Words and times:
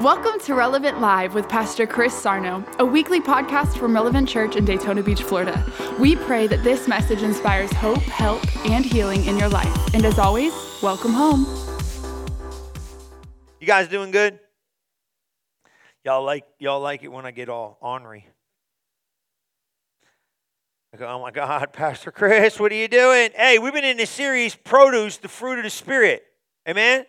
Welcome 0.00 0.40
to 0.40 0.54
Relevant 0.56 1.00
Live 1.00 1.34
with 1.34 1.48
Pastor 1.48 1.86
Chris 1.86 2.12
Sarno, 2.12 2.64
a 2.80 2.84
weekly 2.84 3.20
podcast 3.20 3.78
from 3.78 3.94
Relevant 3.94 4.28
Church 4.28 4.56
in 4.56 4.64
Daytona 4.64 5.04
Beach, 5.04 5.22
Florida. 5.22 5.64
We 6.00 6.16
pray 6.16 6.48
that 6.48 6.64
this 6.64 6.88
message 6.88 7.22
inspires 7.22 7.72
hope, 7.74 8.02
help, 8.02 8.42
and 8.66 8.84
healing 8.84 9.24
in 9.26 9.38
your 9.38 9.48
life. 9.48 9.94
And 9.94 10.04
as 10.04 10.18
always, 10.18 10.52
welcome 10.82 11.12
home. 11.12 11.46
You 13.60 13.68
guys 13.68 13.86
doing 13.86 14.10
good? 14.10 14.40
Y'all 16.02 16.24
like 16.24 16.44
y'all 16.58 16.80
like 16.80 17.04
it 17.04 17.12
when 17.12 17.24
I 17.24 17.30
get 17.30 17.48
all 17.48 17.78
ornery. 17.80 18.26
I 20.92 20.96
go, 20.96 21.06
oh 21.06 21.20
my 21.20 21.30
God, 21.30 21.72
Pastor 21.72 22.10
Chris, 22.10 22.58
what 22.58 22.72
are 22.72 22.74
you 22.74 22.88
doing? 22.88 23.30
Hey, 23.36 23.60
we've 23.60 23.72
been 23.72 23.84
in 23.84 23.98
this 23.98 24.10
series, 24.10 24.56
Produce, 24.56 25.18
the 25.18 25.28
fruit 25.28 25.58
of 25.58 25.64
the 25.64 25.70
Spirit. 25.70 26.24
Amen? 26.68 27.06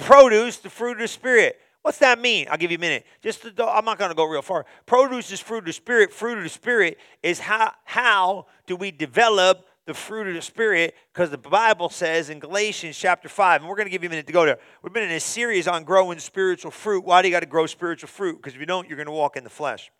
Produce, 0.00 0.56
the 0.56 0.70
fruit 0.70 0.94
of 0.94 0.98
the 0.98 1.08
Spirit. 1.08 1.56
What's 1.82 1.98
that 1.98 2.20
mean? 2.20 2.46
I'll 2.50 2.58
give 2.58 2.70
you 2.70 2.76
a 2.76 2.80
minute. 2.80 3.06
Just 3.22 3.42
to, 3.42 3.66
I'm 3.66 3.86
not 3.86 3.98
going 3.98 4.10
to 4.10 4.14
go 4.14 4.24
real 4.24 4.42
far. 4.42 4.66
Produce 4.84 5.32
is 5.32 5.40
fruit 5.40 5.60
of 5.60 5.64
the 5.64 5.72
spirit. 5.72 6.12
Fruit 6.12 6.36
of 6.36 6.44
the 6.44 6.50
spirit 6.50 6.98
is 7.22 7.40
how 7.40 7.72
how 7.84 8.46
do 8.66 8.76
we 8.76 8.90
develop 8.90 9.66
the 9.86 9.94
fruit 9.94 10.28
of 10.28 10.34
the 10.34 10.42
spirit? 10.42 10.94
Because 11.12 11.30
the 11.30 11.38
Bible 11.38 11.88
says 11.88 12.28
in 12.28 12.38
Galatians 12.38 12.98
chapter 12.98 13.30
five, 13.30 13.62
and 13.62 13.68
we're 13.68 13.76
going 13.76 13.86
to 13.86 13.90
give 13.90 14.02
you 14.02 14.08
a 14.08 14.10
minute 14.10 14.26
to 14.26 14.32
go 14.32 14.44
there. 14.44 14.58
We've 14.82 14.92
been 14.92 15.04
in 15.04 15.12
a 15.12 15.20
series 15.20 15.66
on 15.66 15.84
growing 15.84 16.18
spiritual 16.18 16.70
fruit. 16.70 17.02
Why 17.02 17.22
do 17.22 17.28
you 17.28 17.34
got 17.34 17.40
to 17.40 17.46
grow 17.46 17.64
spiritual 17.64 18.08
fruit? 18.08 18.36
Because 18.36 18.52
if 18.52 18.60
you 18.60 18.66
don't, 18.66 18.86
you're 18.86 18.98
going 18.98 19.06
to 19.06 19.12
walk 19.12 19.38
in 19.38 19.44
the 19.44 19.50
flesh. 19.50 19.90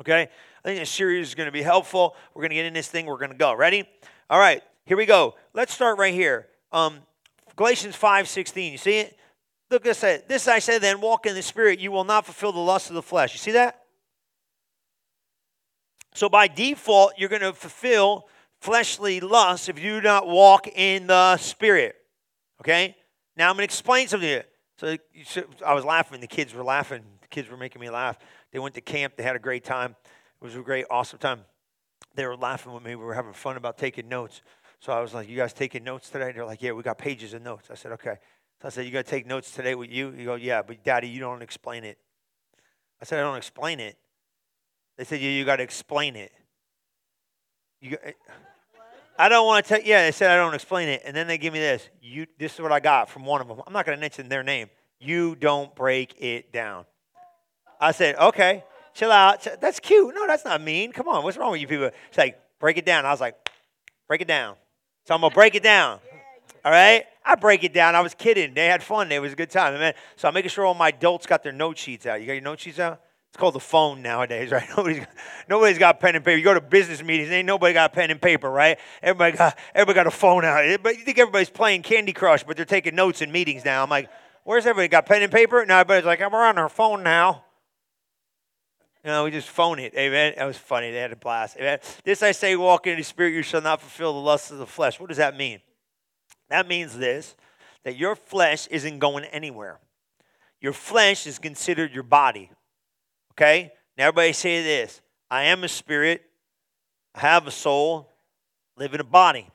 Okay, 0.00 0.22
I 0.22 0.68
think 0.68 0.78
this 0.78 0.88
series 0.88 1.28
is 1.28 1.34
going 1.34 1.48
to 1.48 1.52
be 1.52 1.62
helpful. 1.62 2.14
We're 2.32 2.42
going 2.42 2.50
to 2.50 2.54
get 2.54 2.66
in 2.66 2.74
this 2.74 2.88
thing. 2.88 3.06
We're 3.06 3.18
going 3.18 3.32
to 3.32 3.36
go. 3.36 3.52
Ready? 3.54 3.88
All 4.30 4.38
right, 4.38 4.62
here 4.86 4.96
we 4.96 5.04
go. 5.04 5.34
Let's 5.52 5.74
start 5.74 5.98
right 5.98 6.14
here. 6.14 6.46
Um, 6.70 7.00
Galatians 7.56 7.96
five 7.96 8.28
sixteen. 8.28 8.70
You 8.70 8.78
see 8.78 9.00
it? 9.00 9.16
Look 9.70 9.86
at 9.86 9.96
this. 9.96 10.22
This 10.26 10.48
I 10.48 10.58
say 10.58 10.78
then, 10.78 11.00
walk 11.00 11.26
in 11.26 11.34
the 11.34 11.42
Spirit, 11.42 11.78
you 11.78 11.92
will 11.92 12.04
not 12.04 12.24
fulfill 12.24 12.52
the 12.52 12.58
lust 12.58 12.88
of 12.88 12.94
the 12.94 13.02
flesh. 13.02 13.32
You 13.32 13.38
see 13.38 13.52
that? 13.52 13.84
So 16.12 16.28
by 16.28 16.48
default, 16.48 17.12
you're 17.16 17.28
going 17.28 17.42
to 17.42 17.52
fulfill 17.52 18.28
fleshly 18.60 19.20
lusts 19.20 19.68
if 19.68 19.78
you 19.78 20.00
do 20.00 20.02
not 20.02 20.26
walk 20.26 20.66
in 20.66 21.06
the 21.06 21.36
Spirit. 21.36 21.94
Okay? 22.60 22.96
Now 23.36 23.48
I'm 23.48 23.54
going 23.54 23.60
to 23.60 23.64
explain 23.64 24.08
something 24.08 24.28
to 24.28 24.96
you. 24.96 24.98
So 25.24 25.44
I 25.64 25.72
was 25.72 25.84
laughing. 25.84 26.20
The 26.20 26.26
kids 26.26 26.52
were 26.52 26.64
laughing. 26.64 27.02
The 27.20 27.28
kids 27.28 27.48
were 27.48 27.56
making 27.56 27.80
me 27.80 27.90
laugh. 27.90 28.18
They 28.50 28.58
went 28.58 28.74
to 28.74 28.80
camp. 28.80 29.14
They 29.16 29.22
had 29.22 29.36
a 29.36 29.40
great 29.40 29.62
time. 29.62 29.94
It 30.40 30.44
was 30.44 30.56
a 30.56 30.62
great, 30.62 30.86
awesome 30.90 31.18
time. 31.18 31.42
They 32.16 32.26
were 32.26 32.36
laughing 32.36 32.72
with 32.72 32.82
me. 32.82 32.96
We 32.96 33.04
were 33.04 33.14
having 33.14 33.34
fun 33.34 33.56
about 33.56 33.78
taking 33.78 34.08
notes. 34.08 34.42
So 34.80 34.92
I 34.92 35.00
was 35.00 35.14
like, 35.14 35.28
"You 35.28 35.36
guys 35.36 35.52
taking 35.52 35.84
notes 35.84 36.08
today?" 36.08 36.32
They're 36.32 36.46
like, 36.46 36.62
"Yeah, 36.62 36.72
we 36.72 36.82
got 36.82 36.96
pages 36.96 37.34
of 37.34 37.42
notes." 37.42 37.70
I 37.70 37.74
said, 37.74 37.92
"Okay." 37.92 38.16
So 38.60 38.68
I 38.68 38.70
said, 38.70 38.86
You 38.86 38.92
got 38.92 39.04
to 39.04 39.10
take 39.10 39.26
notes 39.26 39.50
today 39.52 39.74
with 39.74 39.90
you? 39.90 40.10
You 40.10 40.24
go, 40.24 40.34
Yeah, 40.34 40.62
but 40.62 40.82
daddy, 40.84 41.08
you 41.08 41.20
don't 41.20 41.42
explain 41.42 41.84
it. 41.84 41.98
I 43.00 43.04
said, 43.04 43.18
I 43.18 43.22
don't 43.22 43.36
explain 43.36 43.80
it. 43.80 43.96
They 44.96 45.04
said, 45.04 45.20
Yeah, 45.20 45.30
you 45.30 45.44
got 45.44 45.56
to 45.56 45.62
explain 45.62 46.16
it. 46.16 46.32
You 47.80 47.92
got, 47.92 48.00
eh, 48.04 48.12
I 49.18 49.28
don't 49.28 49.46
want 49.46 49.64
to 49.64 49.68
tell 49.68 49.82
Yeah, 49.82 50.04
they 50.04 50.12
said, 50.12 50.30
I 50.30 50.36
don't 50.36 50.54
explain 50.54 50.88
it. 50.88 51.02
And 51.04 51.16
then 51.16 51.26
they 51.26 51.38
give 51.38 51.52
me 51.52 51.58
this. 51.58 51.88
You, 52.02 52.26
this 52.38 52.54
is 52.54 52.60
what 52.60 52.72
I 52.72 52.80
got 52.80 53.08
from 53.08 53.24
one 53.24 53.40
of 53.40 53.48
them. 53.48 53.60
I'm 53.66 53.72
not 53.72 53.86
going 53.86 53.96
to 53.96 54.00
mention 54.00 54.28
their 54.28 54.42
name. 54.42 54.68
You 54.98 55.36
don't 55.36 55.74
break 55.74 56.20
it 56.20 56.52
down. 56.52 56.84
I 57.80 57.92
said, 57.92 58.16
Okay, 58.16 58.62
chill 58.92 59.10
out. 59.10 59.46
That's 59.60 59.80
cute. 59.80 60.14
No, 60.14 60.26
that's 60.26 60.44
not 60.44 60.60
mean. 60.60 60.92
Come 60.92 61.08
on, 61.08 61.24
what's 61.24 61.38
wrong 61.38 61.52
with 61.52 61.62
you 61.62 61.66
people? 61.66 61.90
It's 62.08 62.18
like, 62.18 62.38
break 62.58 62.76
it 62.76 62.84
down. 62.84 63.06
I 63.06 63.10
was 63.10 63.20
like, 63.20 63.36
break 64.06 64.20
it 64.20 64.28
down. 64.28 64.56
So 65.06 65.14
I'm 65.14 65.22
going 65.22 65.30
to 65.30 65.34
break 65.34 65.54
it 65.54 65.62
down. 65.62 66.00
All 66.64 66.72
right? 66.72 67.04
I 67.24 67.34
break 67.34 67.64
it 67.64 67.72
down. 67.72 67.94
I 67.94 68.00
was 68.00 68.14
kidding. 68.14 68.54
They 68.54 68.66
had 68.66 68.82
fun. 68.82 69.12
It 69.12 69.20
was 69.20 69.32
a 69.32 69.36
good 69.36 69.50
time. 69.50 69.74
Amen. 69.74 69.94
So 70.16 70.28
I'm 70.28 70.34
making 70.34 70.50
sure 70.50 70.64
all 70.64 70.74
my 70.74 70.88
adults 70.88 71.26
got 71.26 71.42
their 71.42 71.52
note 71.52 71.78
sheets 71.78 72.06
out. 72.06 72.20
You 72.20 72.26
got 72.26 72.32
your 72.32 72.42
note 72.42 72.60
sheets 72.60 72.78
out? 72.78 73.00
It's 73.28 73.38
called 73.38 73.54
the 73.54 73.60
phone 73.60 74.02
nowadays, 74.02 74.50
right? 74.52 74.68
Nobody's, 74.76 75.04
nobody's 75.48 75.78
got 75.78 76.00
pen 76.00 76.16
and 76.16 76.24
paper. 76.24 76.36
You 76.36 76.44
go 76.44 76.54
to 76.54 76.60
business 76.60 77.02
meetings, 77.02 77.30
ain't 77.30 77.46
nobody 77.46 77.74
got 77.74 77.92
pen 77.92 78.10
and 78.10 78.20
paper, 78.20 78.50
right? 78.50 78.78
Everybody 79.02 79.36
got 79.36 79.58
everybody 79.74 79.94
got 79.94 80.06
a 80.06 80.10
phone 80.10 80.44
out. 80.44 80.82
But 80.82 80.98
you 80.98 81.04
think 81.04 81.18
everybody's 81.18 81.50
playing 81.50 81.82
Candy 81.82 82.12
Crush, 82.12 82.42
but 82.42 82.56
they're 82.56 82.66
taking 82.66 82.94
notes 82.94 83.22
in 83.22 83.30
meetings 83.30 83.64
now. 83.64 83.82
I'm 83.82 83.90
like, 83.90 84.10
where's 84.44 84.66
everybody 84.66 84.88
got 84.88 85.06
pen 85.06 85.22
and 85.22 85.30
paper? 85.30 85.64
No, 85.64 85.76
everybody's 85.76 86.04
like, 86.04 86.20
we're 86.20 86.44
on 86.44 86.58
our 86.58 86.68
phone 86.68 87.02
now. 87.02 87.44
You 89.04 89.10
know, 89.10 89.24
we 89.24 89.30
just 89.30 89.48
phone 89.48 89.78
it. 89.78 89.94
Amen. 89.94 90.34
That 90.36 90.44
was 90.44 90.58
funny. 90.58 90.90
They 90.90 90.98
had 90.98 91.12
a 91.12 91.16
blast. 91.16 91.56
Amen. 91.56 91.78
This 92.04 92.22
I 92.22 92.32
say, 92.32 92.54
walk 92.56 92.86
in 92.86 92.98
the 92.98 93.02
spirit, 93.02 93.32
you 93.32 93.42
shall 93.42 93.62
not 93.62 93.80
fulfill 93.80 94.12
the 94.12 94.18
lusts 94.18 94.50
of 94.50 94.58
the 94.58 94.66
flesh. 94.66 95.00
What 95.00 95.08
does 95.08 95.16
that 95.16 95.36
mean? 95.38 95.60
That 96.50 96.68
means 96.68 96.98
this 96.98 97.34
that 97.84 97.96
your 97.96 98.14
flesh 98.14 98.66
isn't 98.66 98.98
going 98.98 99.24
anywhere. 99.24 99.78
Your 100.60 100.74
flesh 100.74 101.26
is 101.26 101.38
considered 101.38 101.92
your 101.92 102.02
body. 102.02 102.50
Okay? 103.32 103.72
Now, 103.96 104.08
everybody 104.08 104.32
say 104.32 104.62
this 104.62 105.00
I 105.30 105.44
am 105.44 105.64
a 105.64 105.68
spirit, 105.68 106.22
I 107.14 107.20
have 107.20 107.46
a 107.46 107.50
soul, 107.50 108.10
live 108.76 108.92
in 108.92 109.00
a 109.00 109.04
body. 109.04 109.48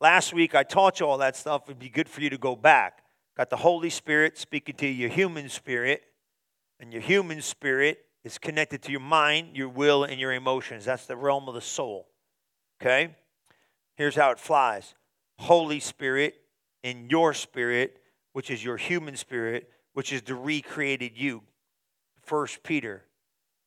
Last 0.00 0.32
week, 0.32 0.54
I 0.54 0.62
taught 0.62 1.00
you 1.00 1.06
all 1.06 1.18
that 1.18 1.36
stuff. 1.36 1.62
It'd 1.66 1.78
be 1.78 1.88
good 1.88 2.08
for 2.08 2.20
you 2.20 2.30
to 2.30 2.38
go 2.38 2.56
back. 2.56 3.02
Got 3.36 3.50
the 3.50 3.56
Holy 3.56 3.90
Spirit 3.90 4.38
speaking 4.38 4.74
to 4.76 4.86
your 4.86 5.10
human 5.10 5.48
spirit, 5.48 6.02
and 6.78 6.92
your 6.92 7.02
human 7.02 7.42
spirit 7.42 8.04
is 8.24 8.38
connected 8.38 8.82
to 8.82 8.90
your 8.90 9.00
mind, 9.00 9.56
your 9.56 9.68
will, 9.68 10.04
and 10.04 10.18
your 10.18 10.32
emotions. 10.32 10.84
That's 10.84 11.06
the 11.06 11.16
realm 11.16 11.48
of 11.48 11.54
the 11.54 11.60
soul. 11.60 12.06
Okay? 12.80 13.14
Here's 13.94 14.16
how 14.16 14.30
it 14.30 14.38
flies 14.38 14.94
Holy 15.40 15.80
Spirit 15.80 16.34
in 16.82 17.08
your 17.08 17.32
spirit, 17.32 17.98
which 18.34 18.50
is 18.50 18.62
your 18.62 18.76
human 18.76 19.16
spirit, 19.16 19.70
which 19.94 20.12
is 20.12 20.20
the 20.20 20.34
recreated 20.34 21.12
you. 21.16 21.42
First 22.20 22.62
Peter 22.62 23.04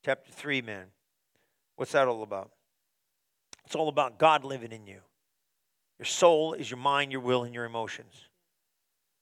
chapter 0.05 0.31
3, 0.31 0.61
man. 0.61 0.85
What's 1.75 1.93
that 1.93 2.07
all 2.07 2.21
about? 2.21 2.51
It's 3.65 3.75
all 3.75 3.89
about 3.89 4.19
God 4.19 4.43
living 4.43 4.71
in 4.71 4.85
you. 4.85 4.99
Your 5.97 6.05
soul 6.05 6.53
is 6.53 6.69
your 6.69 6.77
mind, 6.77 7.11
your 7.11 7.21
will, 7.21 7.43
and 7.43 7.55
your 7.55 7.65
emotions. 7.65 8.13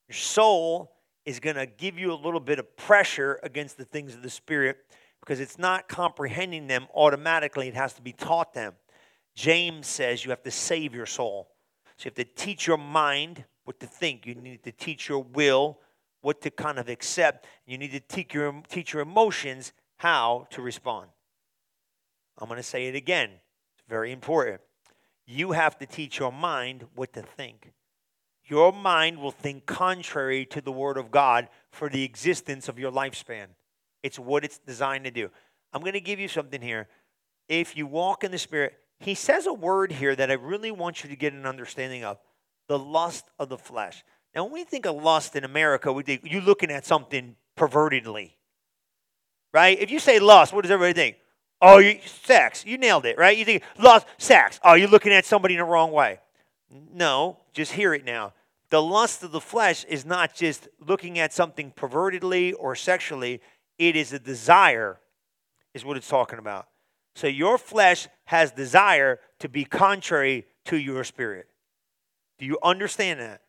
Your 0.10 0.18
soul 0.18 0.92
is 1.26 1.40
going 1.40 1.56
to 1.56 1.66
give 1.66 1.98
you 1.98 2.12
a 2.12 2.16
little 2.16 2.42
bit 2.42 2.60
of 2.60 2.76
pressure 2.76 3.40
against 3.44 3.78
the 3.78 3.86
things 3.86 4.14
of 4.14 4.24
the 4.24 4.30
Spirit 4.30 4.78
because 5.22 5.40
it's 5.40 5.58
not 5.58 5.88
comprehending 5.88 6.68
them 6.68 6.88
automatically. 6.94 7.70
It 7.70 7.76
has 7.76 7.94
to 7.94 8.02
be 8.02 8.12
taught 8.12 8.54
them. 8.54 8.74
James 9.36 9.88
says 9.88 10.26
you 10.26 10.32
have 10.32 10.44
to 10.44 10.52
save 10.52 10.94
your 10.94 11.06
soul. 11.06 11.51
So 12.02 12.08
you 12.08 12.14
have 12.18 12.28
to 12.28 12.44
teach 12.44 12.66
your 12.66 12.80
mind 12.80 13.44
what 13.64 13.80
to 13.80 13.86
think. 13.86 14.26
You 14.26 14.34
need 14.34 14.64
to 14.64 14.72
teach 14.72 15.08
your 15.08 15.20
will 15.20 15.78
what 16.22 16.42
to 16.42 16.50
kind 16.50 16.80
of 16.80 16.90
accept. 16.90 17.46
You 17.68 17.78
need 17.78 17.92
to 17.92 18.00
teach 18.00 18.34
your, 18.34 18.60
teach 18.68 18.94
your 18.94 19.04
emotions 19.04 19.72
how 19.98 20.48
to 20.50 20.64
respond. 20.64 21.10
I'm 22.40 22.48
going 22.48 22.58
to 22.58 22.64
say 22.64 22.88
it 22.88 22.96
again. 22.96 23.30
It's 23.30 23.84
very 23.88 24.12
important. 24.12 24.62
You 25.28 25.52
have 25.52 25.78
to 25.78 25.86
teach 25.86 26.18
your 26.18 26.32
mind 26.32 26.88
what 26.96 27.14
to 27.14 27.22
think. 27.22 27.72
Your 28.46 28.74
mind 28.74 29.20
will 29.20 29.30
think 29.30 29.68
contrary 29.68 30.44
to 30.48 30.60
the 30.60 30.72
Word 30.72 30.98
of 30.98 31.12
God 31.12 31.50
for 31.70 31.88
the 31.88 32.04
existence 32.04 32.68
of 32.68 32.80
your 32.80 32.92
lifespan. 32.92 33.46
It's 34.02 34.18
what 34.18 34.44
it's 34.44 34.58
designed 34.58 35.04
to 35.04 35.12
do. 35.12 35.30
I'm 35.72 35.82
going 35.82 35.94
to 35.94 36.02
give 36.02 36.20
you 36.20 36.28
something 36.28 36.64
here. 36.64 36.88
If 37.48 37.78
you 37.78 37.86
walk 37.86 38.24
in 38.24 38.32
the 38.32 38.40
Spirit, 38.40 38.74
he 39.02 39.16
says 39.16 39.48
a 39.48 39.54
word 39.54 39.92
here 39.92 40.16
that 40.16 40.30
I 40.30 40.36
really 40.36 40.72
want 40.72 41.04
you 41.04 41.10
to 41.10 41.16
get 41.16 41.34
an 41.34 41.46
understanding 41.46 42.04
of 42.04 42.20
the 42.68 42.78
lust 42.78 43.26
of 43.40 43.50
the 43.50 43.58
flesh. 43.58 44.04
Now, 44.36 44.44
when 44.44 44.54
we 44.54 44.64
think 44.64 44.86
of 44.86 44.96
lust 44.96 45.36
in 45.36 45.44
America, 45.44 45.92
we 45.92 46.04
think 46.04 46.22
you're 46.24 46.42
looking 46.42 46.72
at 46.72 46.86
something 46.86 47.36
pervertedly, 47.58 48.32
right? 49.54 49.78
If 49.80 49.92
you 49.92 50.00
say 50.00 50.20
lust, 50.20 50.54
what 50.54 50.62
does 50.62 50.72
everybody 50.72 50.94
think? 50.94 51.18
Oh, 51.62 51.80
you, 51.80 52.00
sex. 52.06 52.66
You 52.66 52.78
nailed 52.78 53.06
it, 53.06 53.18
right? 53.18 53.38
You 53.38 53.46
think 53.46 53.64
lust, 53.78 54.08
sex. 54.18 54.60
Oh, 54.64 54.74
you're 54.74 54.88
looking 54.88 55.12
at 55.12 55.26
somebody 55.26 55.56
in 55.56 55.60
the 55.60 55.66
wrong 55.66 55.92
way. 55.92 56.20
No, 56.94 57.38
just 57.54 57.74
hear 57.74 57.94
it 57.94 58.06
now. 58.06 58.34
The 58.70 58.82
lust 58.82 59.22
of 59.22 59.32
the 59.32 59.42
flesh 59.42 59.84
is 59.86 60.06
not 60.06 60.34
just 60.34 60.70
looking 60.80 61.20
at 61.20 61.34
something 61.34 61.72
pervertedly 61.72 62.54
or 62.58 62.76
sexually, 62.76 63.42
it 63.78 63.96
is 63.96 64.14
a 64.14 64.20
desire, 64.20 65.00
is 65.74 65.84
what 65.84 65.98
it's 65.98 66.08
talking 66.08 66.40
about. 66.40 66.68
So 67.16 67.28
your 67.28 67.58
flesh 67.58 68.08
has 68.26 68.52
desire 68.52 69.20
to 69.40 69.50
be 69.50 69.66
contrary 69.66 70.46
to 70.66 70.78
your 70.78 71.04
spirit. 71.04 71.48
Do 72.40 72.46
you 72.46 72.58
understand 72.64 73.20
that? 73.20 73.42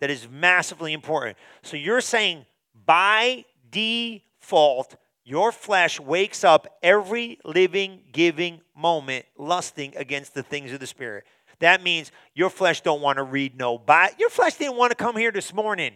That 0.00 0.10
is 0.10 0.28
massively 0.28 0.92
important. 0.92 1.36
So 1.62 1.76
you're 1.76 2.00
saying 2.00 2.46
by 2.86 3.44
default, 3.70 4.96
your 5.24 5.52
flesh 5.52 6.00
wakes 6.00 6.44
up 6.44 6.78
every 6.82 7.38
living, 7.44 8.00
giving 8.12 8.60
moment 8.74 9.26
lusting 9.36 9.94
against 9.96 10.34
the 10.34 10.42
things 10.42 10.72
of 10.72 10.80
the 10.80 10.86
spirit. 10.86 11.24
That 11.58 11.82
means 11.82 12.12
your 12.34 12.50
flesh 12.50 12.80
don't 12.80 13.02
want 13.02 13.18
to 13.18 13.24
read 13.24 13.58
no 13.58 13.76
Bible. 13.76 14.14
Your 14.18 14.30
flesh 14.30 14.54
didn't 14.54 14.76
want 14.76 14.90
to 14.90 14.96
come 14.96 15.16
here 15.16 15.32
this 15.32 15.52
morning. 15.52 15.94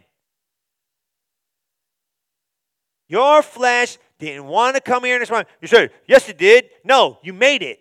Your 3.09 3.43
flesh 3.43 3.99
didn't 4.29 4.47
want 4.47 4.77
to 4.77 4.81
come 4.81 5.05
here 5.05 5.17
in 5.17 5.21
this 5.21 5.31
morning. 5.31 5.47
You 5.61 5.69
say, 5.69 5.91
yes, 6.07 6.29
it 6.29 6.39
did. 6.39 6.67
No, 6.85 7.19
you 7.23 7.33
made 7.33 7.63
it. 7.63 7.81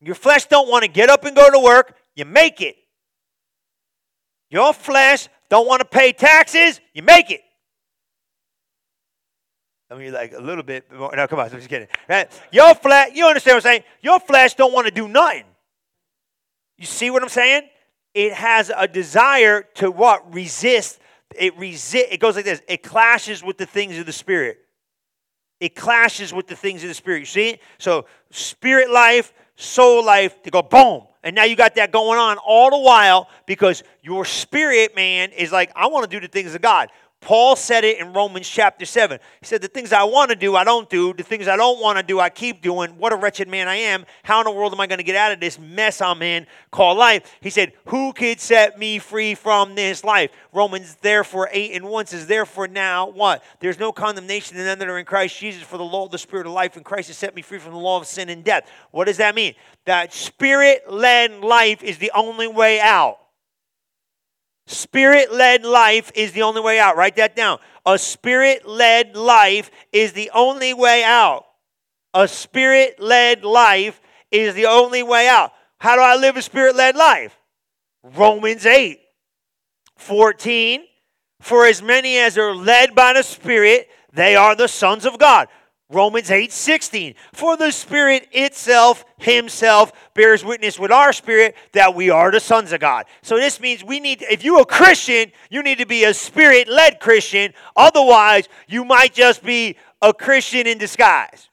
Your 0.00 0.14
flesh 0.14 0.46
don't 0.46 0.68
want 0.68 0.82
to 0.84 0.90
get 0.90 1.08
up 1.08 1.24
and 1.24 1.34
go 1.34 1.50
to 1.50 1.58
work. 1.58 1.96
You 2.14 2.24
make 2.24 2.60
it. 2.60 2.76
Your 4.50 4.72
flesh 4.72 5.28
don't 5.48 5.66
want 5.66 5.80
to 5.80 5.84
pay 5.86 6.12
taxes. 6.12 6.80
You 6.92 7.02
make 7.02 7.30
it. 7.30 7.40
I 9.90 9.94
mean, 9.96 10.12
like 10.12 10.32
a 10.32 10.40
little 10.40 10.64
bit 10.64 10.92
more. 10.92 11.14
No, 11.14 11.26
come 11.26 11.38
on, 11.38 11.46
I'm 11.46 11.52
just 11.52 11.68
kidding. 11.68 11.88
Right? 12.08 12.30
Your 12.52 12.74
flesh, 12.74 13.10
you 13.14 13.26
understand 13.26 13.56
what 13.56 13.66
I'm 13.66 13.72
saying? 13.72 13.84
Your 14.02 14.18
flesh 14.18 14.54
don't 14.54 14.72
want 14.72 14.86
to 14.86 14.92
do 14.92 15.08
nothing. 15.08 15.44
You 16.76 16.86
see 16.86 17.10
what 17.10 17.22
I'm 17.22 17.28
saying? 17.28 17.68
It 18.14 18.32
has 18.32 18.70
a 18.76 18.88
desire 18.88 19.62
to 19.74 19.90
what? 19.90 20.34
Resist. 20.34 20.98
It 21.38 21.56
resist. 21.58 22.06
It 22.10 22.20
goes 22.20 22.36
like 22.36 22.44
this. 22.44 22.60
It 22.68 22.82
clashes 22.82 23.42
with 23.42 23.58
the 23.58 23.66
things 23.66 23.98
of 23.98 24.06
the 24.06 24.12
spirit. 24.12 24.58
It 25.60 25.74
clashes 25.74 26.32
with 26.32 26.46
the 26.46 26.56
things 26.56 26.82
of 26.82 26.88
the 26.88 26.94
spirit. 26.94 27.20
You 27.20 27.26
see? 27.26 27.58
So 27.78 28.06
spirit 28.30 28.90
life, 28.90 29.32
soul 29.56 30.04
life, 30.04 30.42
they 30.42 30.50
go 30.50 30.62
boom. 30.62 31.04
And 31.22 31.34
now 31.34 31.44
you 31.44 31.56
got 31.56 31.74
that 31.76 31.90
going 31.90 32.18
on 32.18 32.36
all 32.38 32.70
the 32.70 32.78
while 32.78 33.30
because 33.46 33.82
your 34.02 34.26
spirit, 34.26 34.94
man, 34.94 35.32
is 35.32 35.50
like, 35.52 35.72
I 35.74 35.86
want 35.86 36.08
to 36.08 36.14
do 36.14 36.20
the 36.20 36.30
things 36.30 36.54
of 36.54 36.60
God. 36.60 36.90
Paul 37.24 37.56
said 37.56 37.84
it 37.84 38.00
in 38.00 38.12
Romans 38.12 38.46
chapter 38.46 38.84
7. 38.84 39.18
He 39.40 39.46
said, 39.46 39.62
The 39.62 39.68
things 39.68 39.94
I 39.94 40.04
want 40.04 40.28
to 40.28 40.36
do, 40.36 40.56
I 40.56 40.62
don't 40.62 40.90
do. 40.90 41.14
The 41.14 41.22
things 41.22 41.48
I 41.48 41.56
don't 41.56 41.80
want 41.80 41.96
to 41.96 42.04
do, 42.04 42.20
I 42.20 42.28
keep 42.28 42.60
doing. 42.60 42.98
What 42.98 43.14
a 43.14 43.16
wretched 43.16 43.48
man 43.48 43.66
I 43.66 43.76
am. 43.76 44.04
How 44.22 44.40
in 44.40 44.44
the 44.44 44.50
world 44.50 44.74
am 44.74 44.80
I 44.80 44.86
going 44.86 44.98
to 44.98 45.04
get 45.04 45.16
out 45.16 45.32
of 45.32 45.40
this 45.40 45.58
mess 45.58 46.02
I'm 46.02 46.20
in 46.20 46.46
called 46.70 46.98
life? 46.98 47.38
He 47.40 47.48
said, 47.48 47.72
Who 47.86 48.12
could 48.12 48.40
set 48.40 48.78
me 48.78 48.98
free 48.98 49.34
from 49.34 49.74
this 49.74 50.04
life? 50.04 50.32
Romans, 50.52 50.98
therefore, 51.00 51.48
8 51.50 51.72
and 51.72 51.88
1 51.88 52.06
says, 52.06 52.26
Therefore, 52.26 52.68
now 52.68 53.08
what? 53.08 53.42
There's 53.58 53.78
no 53.78 53.90
condemnation 53.90 54.58
in 54.58 54.66
them 54.66 54.78
that 54.78 54.88
are 54.88 54.98
in 54.98 55.06
Christ 55.06 55.38
Jesus, 55.38 55.62
for 55.62 55.78
the 55.78 55.82
law 55.82 56.04
of 56.04 56.10
the 56.10 56.18
Spirit 56.18 56.46
of 56.46 56.52
life 56.52 56.76
in 56.76 56.84
Christ 56.84 57.08
has 57.08 57.16
set 57.16 57.34
me 57.34 57.40
free 57.40 57.58
from 57.58 57.72
the 57.72 57.78
law 57.78 57.98
of 57.98 58.06
sin 58.06 58.28
and 58.28 58.44
death. 58.44 58.70
What 58.90 59.06
does 59.06 59.16
that 59.16 59.34
mean? 59.34 59.54
That 59.86 60.12
spirit 60.12 60.92
led 60.92 61.40
life 61.40 61.82
is 61.82 61.96
the 61.96 62.12
only 62.14 62.48
way 62.48 62.80
out. 62.80 63.18
Spirit 64.66 65.32
led 65.32 65.64
life 65.64 66.10
is 66.14 66.32
the 66.32 66.42
only 66.42 66.60
way 66.60 66.78
out. 66.78 66.96
Write 66.96 67.16
that 67.16 67.36
down. 67.36 67.58
A 67.84 67.98
spirit 67.98 68.66
led 68.66 69.16
life 69.16 69.70
is 69.92 70.12
the 70.12 70.30
only 70.34 70.72
way 70.72 71.04
out. 71.04 71.44
A 72.14 72.26
spirit 72.26 72.98
led 72.98 73.44
life 73.44 74.00
is 74.30 74.54
the 74.54 74.66
only 74.66 75.02
way 75.02 75.28
out. 75.28 75.52
How 75.78 75.96
do 75.96 76.02
I 76.02 76.16
live 76.16 76.36
a 76.36 76.42
spirit 76.42 76.76
led 76.76 76.96
life? 76.96 77.36
Romans 78.02 78.64
8 78.64 79.00
14. 79.96 80.84
For 81.40 81.66
as 81.66 81.82
many 81.82 82.16
as 82.16 82.38
are 82.38 82.54
led 82.54 82.94
by 82.94 83.12
the 83.12 83.22
Spirit, 83.22 83.88
they 84.12 84.34
are 84.34 84.54
the 84.54 84.66
sons 84.66 85.04
of 85.04 85.18
God. 85.18 85.48
Romans 85.94 86.30
8 86.30 86.52
16. 86.52 87.14
For 87.32 87.56
the 87.56 87.70
Spirit 87.70 88.28
itself, 88.32 89.04
Himself, 89.18 89.92
bears 90.14 90.44
witness 90.44 90.78
with 90.78 90.90
our 90.90 91.12
spirit 91.12 91.56
that 91.72 91.94
we 91.94 92.10
are 92.10 92.30
the 92.30 92.40
sons 92.40 92.72
of 92.72 92.80
God. 92.80 93.06
So 93.22 93.36
this 93.36 93.60
means 93.60 93.84
we 93.84 94.00
need, 94.00 94.22
if 94.22 94.44
you're 94.44 94.60
a 94.60 94.66
Christian, 94.66 95.32
you 95.50 95.62
need 95.62 95.78
to 95.78 95.86
be 95.86 96.04
a 96.04 96.12
spirit 96.12 96.68
led 96.68 97.00
Christian. 97.00 97.54
Otherwise, 97.76 98.48
you 98.68 98.84
might 98.84 99.14
just 99.14 99.42
be 99.42 99.76
a 100.02 100.12
Christian 100.12 100.66
in 100.66 100.78
disguise. 100.78 101.48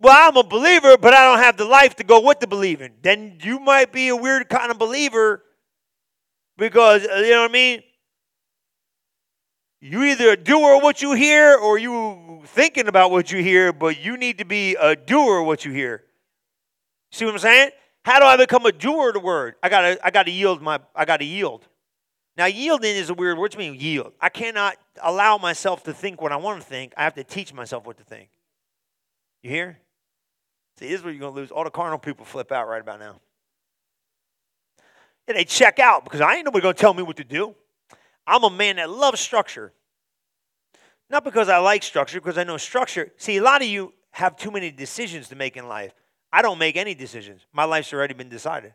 Well, 0.00 0.16
I'm 0.16 0.36
a 0.38 0.42
believer, 0.42 0.96
but 0.96 1.12
I 1.12 1.26
don't 1.26 1.44
have 1.44 1.58
the 1.58 1.66
life 1.66 1.96
to 1.96 2.04
go 2.04 2.20
with 2.20 2.40
the 2.40 2.46
believing. 2.46 2.94
Then 3.02 3.38
you 3.42 3.60
might 3.60 3.92
be 3.92 4.08
a 4.08 4.16
weird 4.16 4.48
kind 4.48 4.70
of 4.70 4.78
believer 4.78 5.44
because, 6.56 7.06
uh, 7.06 7.16
you 7.16 7.32
know 7.32 7.42
what 7.42 7.50
I 7.50 7.52
mean? 7.52 7.82
You 9.80 10.04
either 10.04 10.30
a 10.30 10.36
doer 10.36 10.76
of 10.76 10.82
what 10.82 11.00
you 11.00 11.14
hear 11.14 11.56
or 11.56 11.78
you 11.78 12.42
thinking 12.46 12.86
about 12.86 13.10
what 13.10 13.32
you 13.32 13.42
hear, 13.42 13.72
but 13.72 14.02
you 14.02 14.16
need 14.16 14.38
to 14.38 14.44
be 14.44 14.76
a 14.76 14.94
doer 14.94 15.40
of 15.40 15.46
what 15.46 15.64
you 15.64 15.72
hear. 15.72 16.04
See 17.12 17.24
what 17.24 17.32
I'm 17.32 17.40
saying? 17.40 17.70
How 18.04 18.18
do 18.18 18.26
I 18.26 18.36
become 18.36 18.66
a 18.66 18.72
doer 18.72 19.08
of 19.08 19.14
the 19.14 19.20
word? 19.20 19.54
I 19.62 19.68
gotta 19.68 19.98
I 20.04 20.10
gotta 20.10 20.30
yield 20.30 20.60
my 20.60 20.80
I 20.94 21.04
gotta 21.04 21.24
yield. 21.24 21.66
Now 22.36 22.46
yielding 22.46 22.94
is 22.94 23.10
a 23.10 23.14
weird 23.14 23.38
word 23.38 23.52
to 23.52 23.58
me. 23.58 23.74
Yield. 23.76 24.12
I 24.20 24.28
cannot 24.28 24.76
allow 25.02 25.38
myself 25.38 25.82
to 25.84 25.92
think 25.92 26.20
what 26.20 26.32
I 26.32 26.36
want 26.36 26.60
to 26.60 26.66
think. 26.66 26.92
I 26.96 27.04
have 27.04 27.14
to 27.14 27.24
teach 27.24 27.52
myself 27.52 27.86
what 27.86 27.98
to 27.98 28.04
think. 28.04 28.28
You 29.42 29.50
hear? 29.50 29.78
See, 30.78 30.88
this 30.88 30.98
is 30.98 31.04
where 31.04 31.12
you're 31.12 31.20
gonna 31.20 31.34
lose. 31.34 31.50
All 31.50 31.64
the 31.64 31.70
carnal 31.70 31.98
people 31.98 32.24
flip 32.24 32.52
out 32.52 32.68
right 32.68 32.80
about 32.80 33.00
now. 33.00 33.20
And 35.26 35.36
they 35.36 35.44
check 35.44 35.78
out 35.78 36.04
because 36.04 36.20
I 36.20 36.36
ain't 36.36 36.44
nobody 36.44 36.62
gonna 36.62 36.74
tell 36.74 36.94
me 36.94 37.02
what 37.02 37.16
to 37.16 37.24
do. 37.24 37.54
I'm 38.26 38.44
a 38.44 38.50
man 38.50 38.76
that 38.76 38.90
loves 38.90 39.20
structure. 39.20 39.72
Not 41.08 41.24
because 41.24 41.48
I 41.48 41.58
like 41.58 41.82
structure, 41.82 42.20
because 42.20 42.38
I 42.38 42.44
know 42.44 42.56
structure. 42.56 43.10
See, 43.16 43.38
a 43.38 43.42
lot 43.42 43.62
of 43.62 43.68
you 43.68 43.92
have 44.12 44.36
too 44.36 44.50
many 44.50 44.70
decisions 44.70 45.28
to 45.28 45.36
make 45.36 45.56
in 45.56 45.66
life. 45.68 45.92
I 46.32 46.42
don't 46.42 46.58
make 46.58 46.76
any 46.76 46.94
decisions. 46.94 47.46
My 47.52 47.64
life's 47.64 47.92
already 47.92 48.14
been 48.14 48.28
decided. 48.28 48.74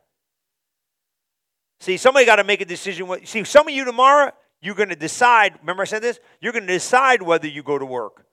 See, 1.79 1.97
somebody 1.97 2.25
got 2.25 2.37
to 2.37 2.43
make 2.43 2.61
a 2.61 2.65
decision. 2.65 3.07
What, 3.07 3.27
See, 3.27 3.43
some 3.43 3.67
of 3.67 3.73
you 3.73 3.85
tomorrow, 3.85 4.31
you're 4.61 4.75
going 4.75 4.89
to 4.89 4.95
decide. 4.95 5.57
Remember, 5.61 5.83
I 5.83 5.85
said 5.85 6.01
this? 6.01 6.19
You're 6.41 6.51
going 6.51 6.67
to 6.67 6.73
decide 6.73 7.21
whether 7.21 7.47
you 7.47 7.63
go 7.63 7.77
to 7.77 7.85
work. 7.85 8.25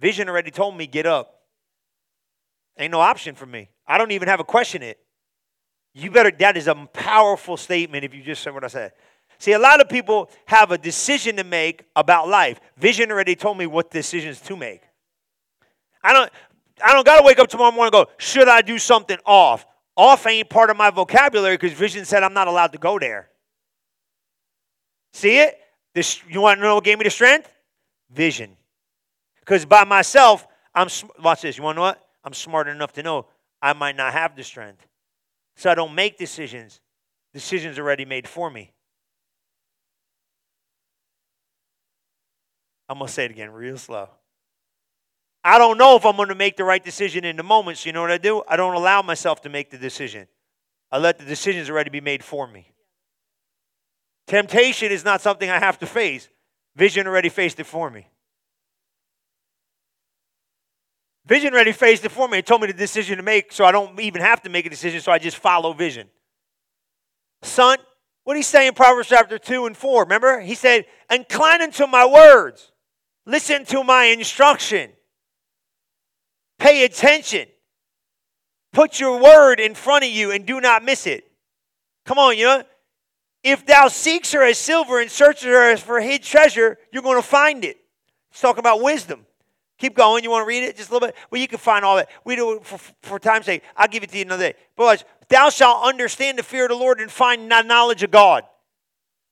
Vision 0.00 0.28
already 0.28 0.50
told 0.50 0.76
me, 0.76 0.86
get 0.86 1.06
up. 1.06 1.40
Ain't 2.78 2.92
no 2.92 3.00
option 3.00 3.34
for 3.34 3.46
me. 3.46 3.70
I 3.86 3.98
don't 3.98 4.10
even 4.10 4.28
have 4.28 4.40
a 4.40 4.44
question 4.44 4.82
it. 4.82 4.98
You 5.94 6.10
better, 6.10 6.30
that 6.30 6.58
is 6.58 6.68
a 6.68 6.74
powerful 6.92 7.56
statement 7.56 8.04
if 8.04 8.12
you 8.12 8.22
just 8.22 8.42
said 8.42 8.52
what 8.52 8.64
I 8.64 8.68
said. 8.68 8.92
See, 9.38 9.52
a 9.52 9.58
lot 9.58 9.80
of 9.80 9.88
people 9.88 10.30
have 10.46 10.70
a 10.70 10.78
decision 10.78 11.36
to 11.36 11.44
make 11.44 11.84
about 11.94 12.28
life. 12.28 12.60
Vision 12.76 13.10
already 13.10 13.34
told 13.34 13.58
me 13.58 13.66
what 13.66 13.90
decisions 13.90 14.40
to 14.42 14.56
make. 14.56 14.82
I 16.02 16.12
don't 16.12 16.30
I 16.82 16.92
don't 16.92 17.04
gotta 17.04 17.22
wake 17.22 17.38
up 17.38 17.48
tomorrow 17.48 17.72
morning 17.72 17.94
and 17.94 18.06
go, 18.06 18.12
should 18.18 18.48
I 18.48 18.62
do 18.62 18.78
something 18.78 19.18
off? 19.24 19.66
Off 19.96 20.26
ain't 20.26 20.48
part 20.50 20.70
of 20.70 20.76
my 20.76 20.90
vocabulary 20.90 21.56
because 21.56 21.72
vision 21.72 22.04
said 22.04 22.22
I'm 22.22 22.34
not 22.34 22.48
allowed 22.48 22.72
to 22.72 22.78
go 22.78 22.98
there. 22.98 23.30
See 25.12 25.38
it? 25.38 25.58
This, 25.94 26.20
you 26.28 26.42
want 26.42 26.58
to 26.58 26.62
know 26.62 26.74
what 26.74 26.84
gave 26.84 26.98
me 26.98 27.04
the 27.04 27.10
strength? 27.10 27.50
Vision. 28.10 28.56
Because 29.40 29.64
by 29.64 29.84
myself, 29.84 30.46
I'm 30.74 30.88
watch 31.22 31.42
this. 31.42 31.56
You 31.56 31.64
want 31.64 31.76
to 31.76 31.78
know 31.78 31.86
what? 31.86 32.02
I'm 32.22 32.34
smart 32.34 32.68
enough 32.68 32.92
to 32.94 33.02
know 33.02 33.26
I 33.62 33.72
might 33.72 33.96
not 33.96 34.12
have 34.12 34.36
the 34.36 34.44
strength. 34.44 34.86
So 35.56 35.70
I 35.70 35.74
don't 35.74 35.94
make 35.94 36.18
decisions. 36.18 36.80
Decisions 37.32 37.78
already 37.78 38.04
made 38.04 38.28
for 38.28 38.50
me. 38.50 38.72
I'm 42.88 42.98
going 42.98 43.08
to 43.08 43.12
say 43.12 43.24
it 43.24 43.30
again 43.30 43.50
real 43.50 43.78
slow. 43.78 44.08
I 45.42 45.58
don't 45.58 45.78
know 45.78 45.96
if 45.96 46.04
I'm 46.04 46.16
going 46.16 46.28
to 46.28 46.34
make 46.34 46.56
the 46.56 46.64
right 46.64 46.84
decision 46.84 47.24
in 47.24 47.36
the 47.36 47.42
moment. 47.42 47.78
So, 47.78 47.88
you 47.88 47.92
know 47.92 48.02
what 48.02 48.10
I 48.10 48.18
do? 48.18 48.42
I 48.48 48.56
don't 48.56 48.74
allow 48.74 49.02
myself 49.02 49.42
to 49.42 49.48
make 49.48 49.70
the 49.70 49.78
decision. 49.78 50.26
I 50.90 50.98
let 50.98 51.18
the 51.18 51.24
decisions 51.24 51.70
already 51.70 51.90
be 51.90 52.00
made 52.00 52.24
for 52.24 52.46
me. 52.46 52.72
Temptation 54.26 54.90
is 54.90 55.04
not 55.04 55.20
something 55.20 55.48
I 55.48 55.58
have 55.58 55.78
to 55.78 55.86
face. 55.86 56.28
Vision 56.74 57.06
already 57.06 57.28
faced 57.28 57.60
it 57.60 57.64
for 57.64 57.90
me. 57.90 58.08
Vision 61.26 61.54
already 61.54 61.72
faced 61.72 62.04
it 62.04 62.10
for 62.10 62.28
me. 62.28 62.38
It 62.38 62.46
told 62.46 62.60
me 62.60 62.68
the 62.68 62.72
decision 62.72 63.16
to 63.16 63.22
make, 63.22 63.52
so 63.52 63.64
I 63.64 63.72
don't 63.72 63.98
even 64.00 64.22
have 64.22 64.42
to 64.42 64.50
make 64.50 64.66
a 64.66 64.70
decision, 64.70 65.00
so 65.00 65.10
I 65.10 65.18
just 65.18 65.36
follow 65.36 65.72
vision. 65.72 66.08
Son, 67.42 67.78
what 68.24 68.34
did 68.34 68.40
he 68.40 68.44
say 68.44 68.66
in 68.66 68.74
Proverbs 68.74 69.08
chapter 69.08 69.38
2 69.38 69.66
and 69.66 69.76
4? 69.76 70.02
Remember? 70.02 70.40
He 70.40 70.54
said, 70.54 70.86
Incline 71.10 71.62
unto 71.62 71.86
my 71.86 72.04
words. 72.04 72.72
Listen 73.26 73.64
to 73.66 73.82
my 73.82 74.04
instruction. 74.04 74.90
Pay 76.58 76.84
attention. 76.84 77.46
Put 78.72 79.00
your 79.00 79.20
word 79.20 79.58
in 79.58 79.74
front 79.74 80.04
of 80.04 80.10
you 80.10 80.30
and 80.30 80.46
do 80.46 80.60
not 80.60 80.84
miss 80.84 81.06
it. 81.06 81.30
Come 82.04 82.18
on, 82.18 82.38
you 82.38 82.44
know. 82.44 82.62
If 83.42 83.66
thou 83.66 83.88
seeks 83.88 84.32
her 84.32 84.42
as 84.42 84.58
silver 84.58 85.00
and 85.00 85.10
searches 85.10 85.44
her 85.44 85.70
as 85.70 85.80
for 85.80 86.00
hid 86.00 86.22
treasure, 86.22 86.78
you're 86.92 87.02
going 87.02 87.20
to 87.20 87.26
find 87.26 87.64
it. 87.64 87.76
He's 88.30 88.40
talking 88.40 88.60
about 88.60 88.82
wisdom. 88.82 89.26
Keep 89.78 89.94
going. 89.94 90.24
You 90.24 90.30
want 90.30 90.42
to 90.42 90.48
read 90.48 90.64
it 90.64 90.76
just 90.76 90.90
a 90.90 90.92
little 90.92 91.08
bit? 91.08 91.16
Well, 91.30 91.40
you 91.40 91.48
can 91.48 91.58
find 91.58 91.84
all 91.84 91.96
that. 91.96 92.08
We 92.24 92.34
do 92.34 92.56
it 92.56 92.64
for, 92.64 92.78
for 93.02 93.18
time's 93.18 93.46
sake. 93.46 93.62
I'll 93.76 93.88
give 93.88 94.02
it 94.02 94.10
to 94.10 94.16
you 94.16 94.24
another 94.24 94.52
day. 94.52 94.58
But 94.76 95.04
thou 95.28 95.50
shalt 95.50 95.86
understand 95.86 96.38
the 96.38 96.42
fear 96.42 96.64
of 96.64 96.70
the 96.70 96.76
Lord 96.76 97.00
and 97.00 97.10
find 97.10 97.48
knowledge 97.48 98.02
of 98.02 98.10
God. 98.10 98.44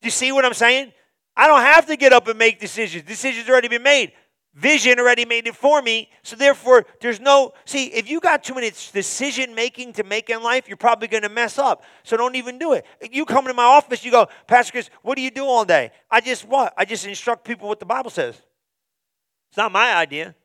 Do 0.03 0.07
you 0.07 0.11
see 0.11 0.33
what 0.33 0.45
I'm 0.45 0.55
saying? 0.55 0.93
I 1.37 1.47
don't 1.47 1.61
have 1.61 1.87
to 1.87 1.97
get 1.97 2.13
up 2.13 2.29
and 2.29 2.39
make 2.39 2.61
decisions. 2.61 3.05
Decisions 3.05 3.49
already 3.49 3.69
been 3.69 3.83
made. 3.83 4.13
Vision 4.55 5.01
already 5.01 5.25
made 5.25 5.49
it 5.49 5.57
for 5.57 5.83
me. 5.83 6.09
So 6.23 6.37
therefore, 6.37 6.87
there's 7.01 7.19
no 7.19 7.55
see, 7.65 7.87
if 7.87 8.09
you 8.09 8.21
got 8.21 8.45
too 8.45 8.55
many 8.55 8.71
decision 8.71 9.53
making 9.53 9.95
to 9.95 10.05
make 10.05 10.31
in 10.31 10.45
life, 10.45 10.69
you're 10.69 10.77
probably 10.77 11.09
gonna 11.09 11.29
mess 11.29 11.59
up. 11.59 11.83
So 12.05 12.17
don't 12.17 12.37
even 12.37 12.59
do 12.59 12.73
it. 12.73 12.87
You 13.11 13.25
come 13.25 13.47
into 13.47 13.55
my 13.55 13.65
office, 13.65 14.05
you 14.05 14.13
go, 14.13 14.29
Pastor 14.47 14.73
Chris, 14.73 14.91
what 15.03 15.17
do 15.17 15.23
you 15.23 15.33
do 15.33 15.45
all 15.45 15.65
day? 15.65 15.91
I 16.09 16.21
just 16.21 16.47
what? 16.47 16.73
I 16.79 16.85
just 16.85 17.05
instruct 17.05 17.45
people 17.45 17.67
what 17.67 17.81
the 17.81 17.87
Bible 17.87 18.11
says. 18.11 18.41
It's 19.51 19.57
not 19.57 19.73
my 19.73 19.95
idea. 19.95 20.37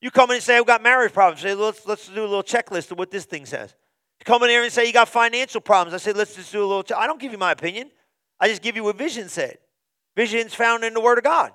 You 0.00 0.10
come 0.10 0.30
in 0.30 0.34
and 0.34 0.42
say, 0.42 0.58
I've 0.58 0.66
got 0.66 0.82
marriage 0.82 1.12
problems. 1.12 1.42
Say, 1.42 1.54
let's, 1.54 1.86
let's 1.86 2.08
do 2.08 2.20
a 2.20 2.26
little 2.26 2.42
checklist 2.42 2.90
of 2.90 2.98
what 2.98 3.12
this 3.12 3.24
thing 3.24 3.46
says. 3.46 3.74
You 4.20 4.24
come 4.24 4.42
in 4.42 4.50
here 4.50 4.64
and 4.64 4.72
say, 4.72 4.84
you 4.84 4.92
got 4.92 5.08
financial 5.08 5.60
problems. 5.60 5.94
I 5.94 5.98
say, 5.98 6.12
let's 6.12 6.34
just 6.34 6.50
do 6.50 6.64
a 6.64 6.66
little. 6.66 6.84
I 6.96 7.06
don't 7.06 7.20
give 7.20 7.30
you 7.30 7.38
my 7.38 7.52
opinion. 7.52 7.92
I 8.40 8.48
just 8.48 8.60
give 8.60 8.74
you 8.74 8.82
what 8.82 8.98
vision 8.98 9.28
said. 9.28 9.58
Vision's 10.16 10.54
found 10.54 10.84
in 10.84 10.94
the 10.94 11.00
Word 11.00 11.18
of 11.18 11.24
God. 11.24 11.52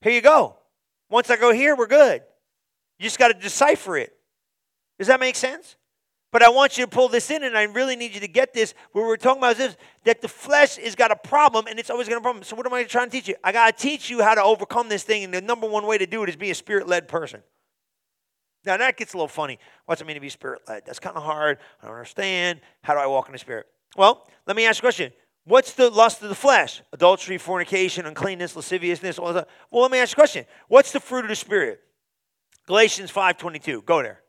Here 0.00 0.12
you 0.12 0.20
go. 0.20 0.56
Once 1.10 1.30
I 1.30 1.36
go 1.36 1.52
here, 1.52 1.76
we're 1.76 1.86
good. 1.86 2.22
You 2.98 3.04
just 3.04 3.18
got 3.18 3.28
to 3.28 3.34
decipher 3.34 3.96
it. 3.96 4.14
Does 4.98 5.08
that 5.08 5.20
make 5.20 5.36
sense? 5.36 5.76
But 6.30 6.42
I 6.42 6.48
want 6.48 6.76
you 6.76 6.84
to 6.84 6.90
pull 6.90 7.08
this 7.08 7.30
in, 7.30 7.44
and 7.44 7.56
I 7.56 7.62
really 7.62 7.94
need 7.94 8.12
you 8.12 8.20
to 8.20 8.28
get 8.28 8.52
this. 8.52 8.74
What 8.90 9.02
we're 9.02 9.16
talking 9.16 9.38
about 9.38 9.52
is 9.52 9.58
this 9.58 9.76
that 10.02 10.20
the 10.20 10.26
flesh 10.26 10.76
has 10.76 10.96
got 10.96 11.12
a 11.12 11.16
problem, 11.16 11.68
and 11.68 11.78
it's 11.78 11.90
always 11.90 12.08
going 12.08 12.18
to 12.18 12.22
problem. 12.22 12.42
So, 12.42 12.56
what 12.56 12.66
am 12.66 12.74
I 12.74 12.82
trying 12.84 13.06
to 13.06 13.12
teach 13.12 13.28
you? 13.28 13.36
I 13.44 13.52
got 13.52 13.76
to 13.76 13.82
teach 13.82 14.10
you 14.10 14.20
how 14.20 14.34
to 14.34 14.42
overcome 14.42 14.88
this 14.88 15.04
thing, 15.04 15.22
and 15.22 15.32
the 15.32 15.40
number 15.40 15.68
one 15.68 15.86
way 15.86 15.96
to 15.96 16.06
do 16.06 16.24
it 16.24 16.28
is 16.28 16.34
be 16.34 16.50
a 16.50 16.54
spirit 16.56 16.88
led 16.88 17.06
person. 17.06 17.40
Now, 18.64 18.76
that 18.78 18.96
gets 18.96 19.12
a 19.14 19.16
little 19.16 19.28
funny. 19.28 19.58
What's 19.86 20.00
it 20.00 20.06
mean 20.06 20.14
to 20.14 20.20
be 20.20 20.28
spirit 20.28 20.62
led? 20.66 20.84
That's 20.86 20.98
kind 20.98 21.16
of 21.16 21.22
hard. 21.22 21.58
I 21.80 21.86
don't 21.86 21.94
understand. 21.94 22.60
How 22.82 22.94
do 22.94 23.00
I 23.00 23.06
walk 23.06 23.26
in 23.28 23.32
the 23.32 23.38
spirit? 23.38 23.66
Well, 23.96 24.26
let 24.46 24.56
me 24.56 24.66
ask 24.66 24.82
you 24.82 24.88
a 24.88 24.90
question. 24.90 25.12
What's 25.46 25.74
the 25.74 25.90
lust 25.90 26.22
of 26.22 26.30
the 26.30 26.34
flesh? 26.34 26.80
Adultery, 26.92 27.36
fornication, 27.36 28.06
uncleanness, 28.06 28.56
lasciviousness, 28.56 29.18
all 29.18 29.32
that. 29.34 29.48
Well, 29.70 29.82
let 29.82 29.90
me 29.90 29.98
ask 29.98 30.12
you 30.12 30.14
a 30.14 30.22
question. 30.22 30.46
What's 30.68 30.92
the 30.92 31.00
fruit 31.00 31.24
of 31.24 31.28
the 31.28 31.36
spirit? 31.36 31.80
Galatians 32.66 33.10
5:22. 33.10 33.82
Go 33.84 34.02
there. 34.02 34.22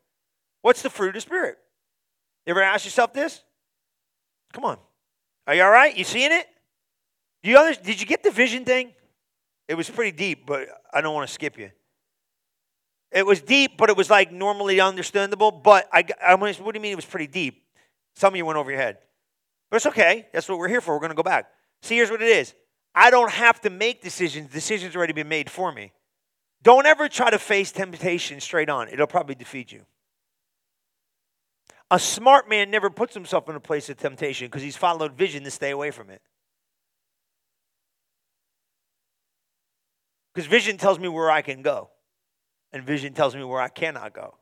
What's 0.61 0.81
the 0.81 0.89
fruit 0.89 1.09
of 1.09 1.13
the 1.13 1.21
spirit? 1.21 1.57
You 2.45 2.51
ever 2.51 2.61
ask 2.61 2.85
yourself 2.85 3.13
this? 3.13 3.41
Come 4.51 4.65
on. 4.65 4.77
Are 5.47 5.55
you 5.55 5.63
all 5.63 5.71
right? 5.71 5.95
You 5.95 6.03
seeing 6.03 6.31
it? 6.31 6.47
You 7.43 7.57
others, 7.57 7.77
did 7.77 8.01
you 8.01 8.07
get 8.07 8.23
the 8.23 8.31
vision 8.31 8.65
thing? 8.65 8.91
It 9.67 9.75
was 9.75 9.89
pretty 9.89 10.15
deep, 10.15 10.45
but 10.45 10.67
I 10.93 11.01
don't 11.01 11.13
want 11.13 11.27
to 11.27 11.33
skip 11.33 11.57
you. 11.57 11.71
It 13.11 13.25
was 13.25 13.41
deep, 13.41 13.77
but 13.77 13.89
it 13.89 13.95
was 13.95 14.09
like 14.09 14.31
normally 14.31 14.79
understandable. 14.79 15.51
But 15.51 15.87
I, 15.93 16.03
I 16.21 16.35
what 16.35 16.55
do 16.55 16.71
you 16.73 16.81
mean 16.81 16.91
it 16.91 16.95
was 16.95 17.05
pretty 17.05 17.27
deep? 17.27 17.63
Some 18.15 18.33
of 18.33 18.37
you 18.37 18.45
went 18.45 18.57
over 18.57 18.71
your 18.71 18.79
head. 18.79 18.97
But 19.69 19.77
it's 19.77 19.85
okay. 19.87 20.27
That's 20.33 20.47
what 20.47 20.57
we're 20.57 20.67
here 20.67 20.81
for. 20.81 20.93
We're 20.93 20.99
going 20.99 21.09
to 21.09 21.15
go 21.15 21.23
back. 21.23 21.47
See, 21.81 21.95
here's 21.95 22.11
what 22.11 22.21
it 22.21 22.29
is 22.29 22.53
I 22.93 23.09
don't 23.09 23.31
have 23.31 23.59
to 23.61 23.69
make 23.69 24.01
decisions, 24.01 24.51
decisions 24.51 24.95
already 24.95 25.13
been 25.13 25.27
made 25.27 25.49
for 25.49 25.71
me. 25.71 25.91
Don't 26.63 26.85
ever 26.85 27.07
try 27.07 27.29
to 27.29 27.37
face 27.37 27.71
temptation 27.71 28.39
straight 28.39 28.69
on, 28.69 28.89
it'll 28.89 29.05
probably 29.05 29.35
defeat 29.35 29.71
you. 29.71 29.81
A 31.91 31.99
smart 31.99 32.49
man 32.49 32.71
never 32.71 32.89
puts 32.89 33.13
himself 33.13 33.47
in 33.47 33.55
a 33.55 33.59
place 33.59 33.89
of 33.89 33.97
temptation 33.97 34.47
because 34.47 34.63
he's 34.63 34.75
followed 34.75 35.13
vision 35.13 35.43
to 35.43 35.51
stay 35.51 35.69
away 35.69 35.91
from 35.91 36.09
it. 36.09 36.21
Because 40.33 40.47
vision 40.47 40.77
tells 40.77 40.97
me 40.97 41.07
where 41.07 41.29
I 41.29 41.41
can 41.41 41.61
go, 41.61 41.89
and 42.73 42.83
vision 42.83 43.13
tells 43.13 43.35
me 43.35 43.43
where 43.43 43.61
I 43.61 43.69
cannot 43.69 44.13
go. 44.13 44.35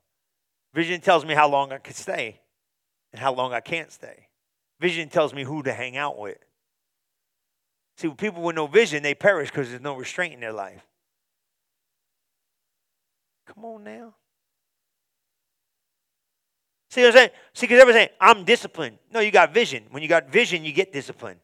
Vision 0.73 1.01
tells 1.01 1.25
me 1.25 1.33
how 1.33 1.49
long 1.49 1.71
I 1.71 1.77
can 1.77 1.93
stay 1.93 2.39
and 3.11 3.19
how 3.19 3.33
long 3.33 3.53
I 3.53 3.59
can't 3.59 3.91
stay. 3.91 4.27
Vision 4.83 5.07
tells 5.07 5.33
me 5.33 5.45
who 5.45 5.63
to 5.63 5.71
hang 5.71 5.95
out 5.95 6.19
with. 6.19 6.35
See, 7.95 8.09
people 8.09 8.43
with 8.43 8.57
no 8.57 8.67
vision, 8.67 9.01
they 9.01 9.15
perish 9.15 9.49
because 9.49 9.69
there's 9.69 9.81
no 9.81 9.95
restraint 9.95 10.33
in 10.33 10.41
their 10.41 10.51
life. 10.51 10.85
Come 13.47 13.63
on 13.63 13.85
now. 13.85 14.13
See 16.89 16.99
what 16.99 17.07
I'm 17.07 17.13
saying? 17.13 17.29
See, 17.53 17.65
because 17.65 17.79
everyone's 17.79 17.95
saying, 17.95 18.09
I'm 18.19 18.43
disciplined. 18.43 18.97
No, 19.13 19.21
you 19.21 19.31
got 19.31 19.53
vision. 19.53 19.85
When 19.89 20.03
you 20.03 20.09
got 20.09 20.29
vision, 20.29 20.65
you 20.65 20.73
get 20.73 20.91
discipline. 20.91 21.37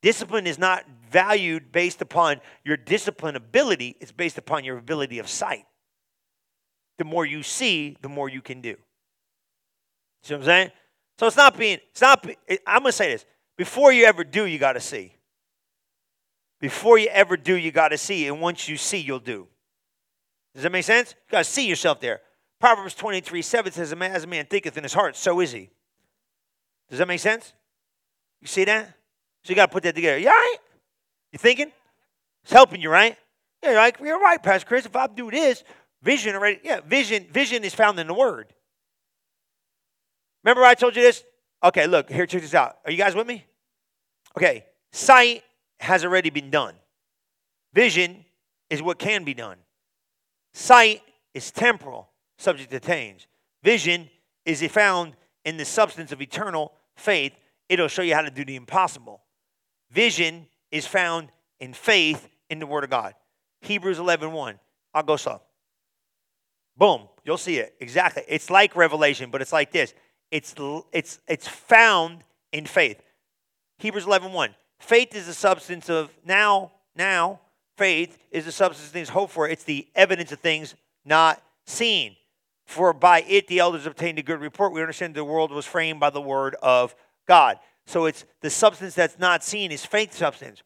Discipline 0.00 0.46
is 0.46 0.56
not 0.56 0.84
valued 1.10 1.72
based 1.72 2.00
upon 2.00 2.40
your 2.64 2.76
discipline 2.76 3.34
ability, 3.34 3.96
it's 4.00 4.12
based 4.12 4.38
upon 4.38 4.62
your 4.62 4.78
ability 4.78 5.18
of 5.18 5.28
sight. 5.28 5.64
The 6.98 7.04
more 7.04 7.26
you 7.26 7.42
see, 7.42 7.96
the 8.02 8.08
more 8.08 8.28
you 8.28 8.40
can 8.40 8.60
do. 8.60 8.76
See 10.22 10.34
what 10.34 10.42
I'm 10.42 10.46
saying? 10.46 10.70
So 11.22 11.28
it's 11.28 11.36
not 11.36 11.56
being, 11.56 11.78
it's 11.92 12.00
not, 12.00 12.26
I'm 12.66 12.80
going 12.82 12.90
to 12.90 12.92
say 12.92 13.12
this. 13.12 13.24
Before 13.56 13.92
you 13.92 14.06
ever 14.06 14.24
do, 14.24 14.44
you 14.44 14.58
got 14.58 14.72
to 14.72 14.80
see. 14.80 15.14
Before 16.58 16.98
you 16.98 17.06
ever 17.10 17.36
do, 17.36 17.56
you 17.56 17.70
got 17.70 17.90
to 17.90 17.96
see. 17.96 18.26
And 18.26 18.40
once 18.40 18.68
you 18.68 18.76
see, 18.76 18.98
you'll 18.98 19.20
do. 19.20 19.46
Does 20.52 20.64
that 20.64 20.72
make 20.72 20.82
sense? 20.82 21.14
You 21.28 21.30
got 21.30 21.44
to 21.44 21.50
see 21.50 21.68
yourself 21.68 22.00
there. 22.00 22.22
Proverbs 22.58 22.94
23 22.94 23.40
7 23.40 23.70
says, 23.70 23.92
As 23.92 24.24
a 24.24 24.26
man 24.26 24.46
thinketh 24.46 24.76
in 24.76 24.82
his 24.82 24.94
heart, 24.94 25.14
so 25.14 25.38
is 25.38 25.52
he. 25.52 25.70
Does 26.90 26.98
that 26.98 27.06
make 27.06 27.20
sense? 27.20 27.52
You 28.40 28.48
see 28.48 28.64
that? 28.64 28.86
So 29.44 29.50
you 29.50 29.54
got 29.54 29.66
to 29.66 29.72
put 29.72 29.84
that 29.84 29.94
together. 29.94 30.18
You 30.18 30.26
all 30.26 30.32
right? 30.32 30.56
You 31.30 31.38
thinking? 31.38 31.70
It's 32.42 32.52
helping 32.52 32.80
you, 32.80 32.90
right? 32.90 33.16
Yeah, 33.62 33.70
you're 33.70 33.78
like, 33.78 34.00
you're 34.00 34.18
right, 34.18 34.42
Pastor 34.42 34.66
Chris. 34.66 34.86
If 34.86 34.96
I 34.96 35.06
do 35.06 35.30
this, 35.30 35.62
vision 36.02 36.34
already, 36.34 36.58
yeah, 36.64 36.80
vision, 36.80 37.28
vision 37.30 37.62
is 37.62 37.76
found 37.76 38.00
in 38.00 38.08
the 38.08 38.14
word. 38.14 38.52
Remember 40.44 40.64
I 40.64 40.74
told 40.74 40.96
you 40.96 41.02
this? 41.02 41.24
Okay, 41.62 41.86
look, 41.86 42.10
here, 42.10 42.26
check 42.26 42.42
this 42.42 42.54
out. 42.54 42.78
Are 42.84 42.90
you 42.90 42.98
guys 42.98 43.14
with 43.14 43.26
me? 43.26 43.44
Okay, 44.36 44.64
sight 44.90 45.42
has 45.78 46.04
already 46.04 46.30
been 46.30 46.50
done. 46.50 46.74
Vision 47.72 48.24
is 48.70 48.82
what 48.82 48.98
can 48.98 49.24
be 49.24 49.34
done. 49.34 49.58
Sight 50.52 51.02
is 51.34 51.50
temporal 51.50 52.10
subject 52.38 52.70
to 52.70 52.80
change. 52.80 53.28
Vision 53.62 54.10
is 54.44 54.62
found 54.68 55.14
in 55.44 55.56
the 55.56 55.64
substance 55.64 56.12
of 56.12 56.20
eternal 56.20 56.72
faith. 56.96 57.32
It'll 57.68 57.88
show 57.88 58.02
you 58.02 58.14
how 58.14 58.22
to 58.22 58.30
do 58.30 58.44
the 58.44 58.56
impossible. 58.56 59.22
Vision 59.90 60.46
is 60.70 60.86
found 60.86 61.28
in 61.60 61.72
faith 61.72 62.28
in 62.50 62.58
the 62.58 62.66
Word 62.66 62.84
of 62.84 62.90
God. 62.90 63.14
Hebrews 63.60 63.98
11 63.98 64.32
1. 64.32 64.58
I'll 64.94 65.02
go 65.02 65.16
so. 65.16 65.40
Boom. 66.76 67.08
You'll 67.24 67.38
see 67.38 67.58
it. 67.58 67.74
Exactly. 67.80 68.24
It's 68.28 68.50
like 68.50 68.74
revelation, 68.74 69.30
but 69.30 69.40
it's 69.40 69.52
like 69.52 69.70
this. 69.70 69.94
It's, 70.32 70.54
it's, 70.92 71.20
it's 71.28 71.46
found 71.46 72.24
in 72.52 72.64
faith. 72.64 73.00
Hebrews 73.78 74.06
11 74.06 74.32
1. 74.32 74.54
Faith 74.80 75.14
is 75.14 75.26
the 75.26 75.34
substance 75.34 75.88
of 75.88 76.10
now, 76.24 76.72
now, 76.96 77.40
faith 77.76 78.18
is 78.30 78.46
the 78.46 78.52
substance 78.52 78.88
of 78.88 78.92
things 78.92 79.10
hoped 79.10 79.32
for. 79.32 79.46
It's 79.48 79.62
the 79.62 79.86
evidence 79.94 80.32
of 80.32 80.40
things 80.40 80.74
not 81.04 81.40
seen. 81.66 82.16
For 82.64 82.94
by 82.94 83.22
it 83.28 83.46
the 83.46 83.58
elders 83.58 83.84
obtained 83.86 84.18
a 84.18 84.22
good 84.22 84.40
report. 84.40 84.72
We 84.72 84.80
understand 84.80 85.14
the 85.14 85.24
world 85.24 85.52
was 85.52 85.66
framed 85.66 86.00
by 86.00 86.10
the 86.10 86.20
word 86.20 86.56
of 86.62 86.94
God. 87.28 87.58
So 87.86 88.06
it's 88.06 88.24
the 88.40 88.50
substance 88.50 88.94
that's 88.94 89.18
not 89.18 89.44
seen 89.44 89.70
is 89.70 89.84
faith 89.84 90.14
substance. 90.14 90.62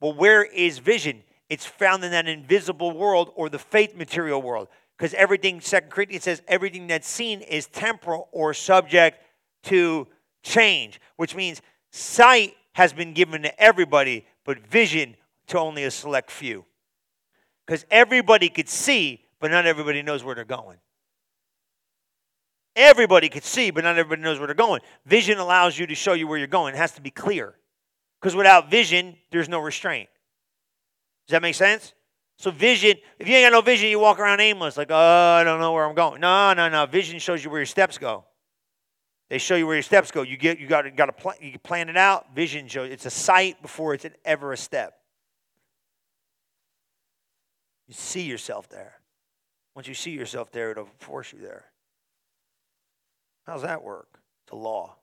Well, 0.00 0.12
where 0.12 0.44
is 0.44 0.78
vision? 0.78 1.24
It's 1.50 1.66
found 1.66 2.04
in 2.04 2.12
that 2.12 2.28
invisible 2.28 2.92
world 2.96 3.32
or 3.34 3.48
the 3.48 3.58
faith 3.58 3.96
material 3.96 4.40
world. 4.40 4.68
Because 4.98 5.14
everything, 5.14 5.60
Second 5.60 5.90
Corinthians 5.90 6.24
says, 6.24 6.42
everything 6.48 6.88
that's 6.88 7.08
seen 7.08 7.40
is 7.40 7.66
temporal 7.66 8.28
or 8.32 8.52
subject 8.52 9.22
to 9.64 10.08
change, 10.42 11.00
which 11.16 11.36
means 11.36 11.62
sight 11.92 12.54
has 12.72 12.92
been 12.92 13.14
given 13.14 13.42
to 13.42 13.62
everybody, 13.62 14.26
but 14.44 14.58
vision 14.66 15.14
to 15.46 15.58
only 15.58 15.84
a 15.84 15.90
select 15.90 16.30
few. 16.30 16.64
Because 17.64 17.86
everybody 17.90 18.48
could 18.48 18.68
see, 18.68 19.24
but 19.40 19.50
not 19.50 19.66
everybody 19.66 20.02
knows 20.02 20.24
where 20.24 20.34
they're 20.34 20.44
going. 20.44 20.78
Everybody 22.74 23.28
could 23.28 23.44
see, 23.44 23.70
but 23.70 23.84
not 23.84 23.98
everybody 23.98 24.22
knows 24.22 24.38
where 24.38 24.46
they're 24.46 24.54
going. 24.54 24.80
Vision 25.06 25.38
allows 25.38 25.78
you 25.78 25.86
to 25.86 25.94
show 25.94 26.12
you 26.12 26.26
where 26.26 26.38
you're 26.38 26.46
going. 26.46 26.74
It 26.74 26.78
has 26.78 26.92
to 26.92 27.00
be 27.00 27.10
clear. 27.10 27.54
Because 28.20 28.34
without 28.34 28.70
vision, 28.70 29.16
there's 29.30 29.48
no 29.48 29.60
restraint. 29.60 30.08
Does 31.26 31.32
that 31.32 31.42
make 31.42 31.54
sense? 31.54 31.92
So 32.38 32.52
vision, 32.52 32.96
if 33.18 33.26
you 33.26 33.34
ain't 33.34 33.46
got 33.46 33.52
no 33.52 33.60
vision, 33.62 33.88
you 33.88 33.98
walk 33.98 34.20
around 34.20 34.40
aimless, 34.40 34.76
like, 34.76 34.90
oh, 34.90 34.94
I 35.40 35.42
don't 35.42 35.58
know 35.58 35.72
where 35.72 35.84
I'm 35.84 35.94
going. 35.94 36.20
No, 36.20 36.54
no, 36.54 36.68
no. 36.68 36.86
Vision 36.86 37.18
shows 37.18 37.42
you 37.42 37.50
where 37.50 37.58
your 37.58 37.66
steps 37.66 37.98
go. 37.98 38.24
They 39.28 39.38
show 39.38 39.56
you 39.56 39.66
where 39.66 39.74
your 39.74 39.82
steps 39.82 40.12
go. 40.12 40.22
You 40.22 40.36
get, 40.36 40.60
you 40.60 40.68
got, 40.68 40.84
got 40.96 41.06
to 41.06 41.12
plan, 41.12 41.36
you 41.40 41.58
plan 41.58 41.88
it 41.88 41.96
out. 41.96 42.34
Vision 42.34 42.68
shows 42.68 42.90
it's 42.92 43.06
a 43.06 43.10
sight 43.10 43.60
before 43.60 43.92
it's 43.92 44.04
an, 44.04 44.14
ever 44.24 44.52
a 44.52 44.56
step. 44.56 44.94
You 47.88 47.94
see 47.94 48.22
yourself 48.22 48.68
there. 48.68 49.00
Once 49.74 49.88
you 49.88 49.94
see 49.94 50.12
yourself 50.12 50.52
there, 50.52 50.70
it'll 50.70 50.88
force 50.98 51.32
you 51.32 51.40
there. 51.40 51.64
How's 53.46 53.62
that 53.62 53.82
work? 53.82 54.20
It's 54.44 54.52
a 54.52 54.56
law. 54.56 54.94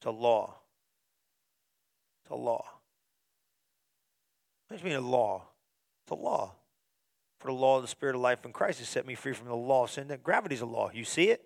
It's 0.00 0.06
a 0.06 0.10
law. 0.10 0.56
It's 2.24 2.30
a 2.32 2.34
law. 2.34 2.64
What 4.66 4.76
does 4.76 4.80
it 4.80 4.84
mean 4.84 4.96
a 4.96 5.00
law? 5.00 5.44
A 6.10 6.14
law. 6.14 6.54
For 7.40 7.46
the 7.46 7.54
law 7.54 7.76
of 7.76 7.82
the 7.82 7.88
Spirit 7.88 8.14
of 8.14 8.20
life 8.20 8.44
in 8.44 8.52
Christ 8.52 8.80
has 8.80 8.88
set 8.88 9.06
me 9.06 9.14
free 9.14 9.32
from 9.32 9.48
the 9.48 9.54
law 9.54 9.84
of 9.84 9.90
sin. 9.90 10.08
That 10.08 10.22
gravity's 10.22 10.60
a 10.60 10.66
law. 10.66 10.90
You 10.92 11.04
see 11.04 11.30
it? 11.30 11.42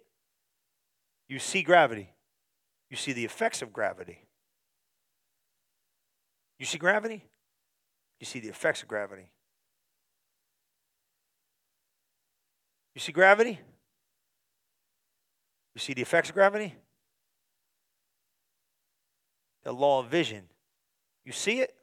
You 1.28 1.38
see 1.38 1.62
gravity. 1.62 2.10
You 2.90 2.96
see 2.96 3.12
the 3.12 3.24
effects 3.24 3.62
of 3.62 3.72
gravity. 3.72 4.26
You 6.58 6.66
see 6.66 6.78
gravity? 6.78 7.24
You 8.18 8.26
see 8.26 8.40
the 8.40 8.48
effects 8.48 8.82
of 8.82 8.88
gravity. 8.88 9.30
You 12.94 13.00
see 13.00 13.12
gravity? 13.12 13.60
You 15.74 15.80
see 15.80 15.94
the 15.94 16.02
effects 16.02 16.30
of 16.30 16.34
gravity? 16.34 16.74
The 19.62 19.72
law 19.72 20.00
of 20.00 20.06
vision. 20.06 20.44
You 21.24 21.32
see 21.32 21.60
it? 21.60 21.74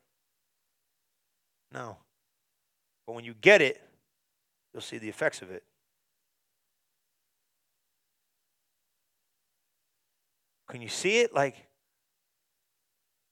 No. 1.72 1.98
But 3.06 3.14
when 3.14 3.26
you 3.26 3.34
get 3.34 3.62
it, 3.62 3.82
you'll 4.74 4.82
see 4.82 4.98
the 4.98 5.10
effects 5.10 5.42
of 5.42 5.52
it. 5.52 5.64
Can 10.70 10.82
you 10.82 10.90
see 10.90 11.20
it 11.20 11.34
like 11.34 11.68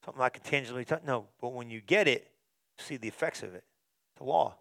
something 0.06 0.20
like 0.20 0.38
a 0.38 0.40
tangibly? 0.42 0.86
T- 0.86 0.96
no, 1.06 1.28
but 1.40 1.54
when 1.54 1.70
you 1.70 1.82
get 1.82 2.08
it, 2.08 2.30
you 2.78 2.84
see 2.84 2.98
the 2.98 3.08
effects 3.08 3.42
of 3.42 3.56
it. 3.56 3.64
It's 4.14 4.22
a 4.22 4.24
law. 4.24 4.56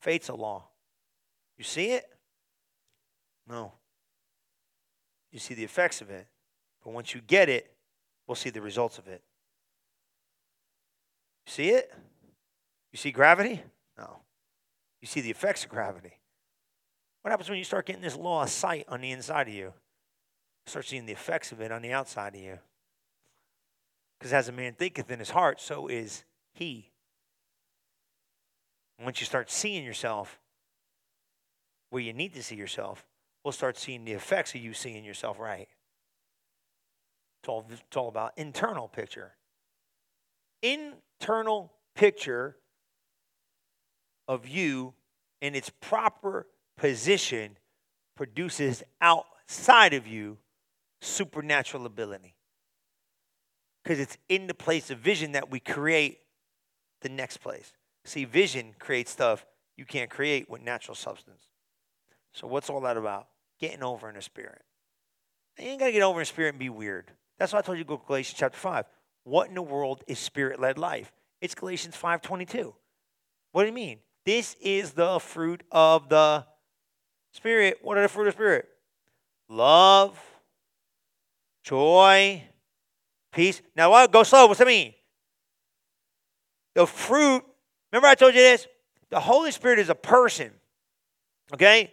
Fate's 0.00 0.28
a 0.30 0.34
law. 0.34 0.64
You 1.56 1.64
see 1.64 1.92
it? 1.92 2.04
No. 3.48 3.72
you 5.30 5.38
see 5.38 5.54
the 5.54 5.64
effects 5.64 6.00
of 6.00 6.10
it. 6.10 6.26
But 6.82 6.92
once 6.92 7.14
you 7.14 7.20
get 7.20 7.48
it, 7.48 7.72
we'll 8.26 8.34
see 8.34 8.50
the 8.50 8.60
results 8.60 8.98
of 8.98 9.06
it. 9.06 9.22
See 11.46 11.70
it? 11.70 11.92
You 12.92 12.98
see 12.98 13.10
gravity? 13.10 13.62
No. 13.96 14.18
You 15.00 15.08
see 15.08 15.20
the 15.20 15.30
effects 15.30 15.64
of 15.64 15.70
gravity. 15.70 16.18
What 17.22 17.30
happens 17.30 17.48
when 17.48 17.58
you 17.58 17.64
start 17.64 17.86
getting 17.86 18.02
this 18.02 18.16
law 18.16 18.42
of 18.42 18.50
sight 18.50 18.84
on 18.88 19.00
the 19.00 19.10
inside 19.10 19.48
of 19.48 19.54
you? 19.54 19.72
start 20.66 20.86
seeing 20.86 21.06
the 21.06 21.12
effects 21.12 21.50
of 21.50 21.60
it 21.60 21.72
on 21.72 21.82
the 21.82 21.92
outside 21.92 22.34
of 22.34 22.40
you. 22.40 22.58
Because 24.18 24.32
as 24.32 24.48
a 24.48 24.52
man 24.52 24.74
thinketh 24.74 25.10
in 25.10 25.18
his 25.18 25.30
heart, 25.30 25.60
so 25.60 25.88
is 25.88 26.24
he. 26.54 26.92
Once 29.02 29.20
you 29.20 29.26
start 29.26 29.50
seeing 29.50 29.84
yourself 29.84 30.38
where 31.90 32.02
you 32.02 32.12
need 32.12 32.32
to 32.34 32.42
see 32.42 32.54
yourself, 32.54 33.04
we'll 33.44 33.52
start 33.52 33.76
seeing 33.76 34.04
the 34.04 34.12
effects 34.12 34.54
of 34.54 34.60
you 34.60 34.72
seeing 34.72 35.04
yourself 35.04 35.40
right. 35.40 35.68
It's 37.42 37.48
all, 37.48 37.66
it's 37.68 37.96
all 37.96 38.08
about 38.08 38.32
internal 38.36 38.86
picture. 38.86 39.32
Internal 40.62 41.72
picture 41.96 42.56
of 44.28 44.46
you 44.46 44.94
in 45.40 45.54
its 45.54 45.70
proper 45.80 46.46
position 46.76 47.56
produces 48.16 48.82
outside 49.00 49.94
of 49.94 50.06
you 50.06 50.38
supernatural 51.00 51.86
ability. 51.86 52.34
Because 53.82 53.98
it's 53.98 54.16
in 54.28 54.46
the 54.46 54.54
place 54.54 54.90
of 54.90 54.98
vision 54.98 55.32
that 55.32 55.50
we 55.50 55.58
create 55.58 56.20
the 57.00 57.08
next 57.08 57.38
place. 57.38 57.72
See, 58.04 58.24
vision 58.24 58.74
creates 58.78 59.10
stuff 59.10 59.44
you 59.76 59.84
can't 59.84 60.10
create 60.10 60.48
with 60.48 60.62
natural 60.62 60.94
substance. 60.94 61.48
So, 62.32 62.46
what's 62.46 62.70
all 62.70 62.80
that 62.82 62.96
about? 62.96 63.28
Getting 63.58 63.82
over 63.82 64.08
in 64.08 64.14
the 64.14 64.22
spirit. 64.22 64.62
You 65.58 65.66
ain't 65.66 65.80
got 65.80 65.86
to 65.86 65.92
get 65.92 66.02
over 66.02 66.20
in 66.20 66.22
the 66.22 66.26
spirit 66.26 66.50
and 66.50 66.58
be 66.58 66.68
weird. 66.68 67.10
That's 67.38 67.52
why 67.52 67.58
I 67.58 67.62
told 67.62 67.78
you 67.78 67.84
to 67.84 67.88
go 67.88 67.96
to 67.96 68.06
Galatians 68.06 68.38
chapter 68.38 68.58
5. 68.58 68.84
What 69.24 69.48
in 69.48 69.54
the 69.54 69.62
world 69.62 70.02
is 70.06 70.18
spirit 70.18 70.60
led 70.60 70.78
life? 70.78 71.12
It's 71.40 71.54
Galatians 71.54 71.96
5.22. 72.00 72.72
What 73.52 73.62
do 73.62 73.66
you 73.66 73.72
mean? 73.72 73.98
This 74.24 74.56
is 74.60 74.92
the 74.92 75.18
fruit 75.18 75.62
of 75.72 76.08
the 76.08 76.46
Spirit. 77.32 77.78
What 77.82 77.98
are 77.98 78.02
the 78.02 78.08
fruit 78.08 78.28
of 78.28 78.34
the 78.34 78.36
Spirit? 78.36 78.68
Love, 79.48 80.18
joy, 81.64 82.42
peace. 83.32 83.60
Now, 83.74 83.90
what? 83.90 84.12
Go 84.12 84.22
slow. 84.22 84.46
What's 84.46 84.58
that 84.58 84.66
mean? 84.66 84.94
The 86.74 86.86
fruit, 86.86 87.42
remember 87.92 88.08
I 88.08 88.14
told 88.14 88.34
you 88.34 88.40
this? 88.40 88.66
The 89.10 89.20
Holy 89.20 89.50
Spirit 89.50 89.78
is 89.78 89.90
a 89.90 89.94
person. 89.94 90.52
Okay? 91.52 91.92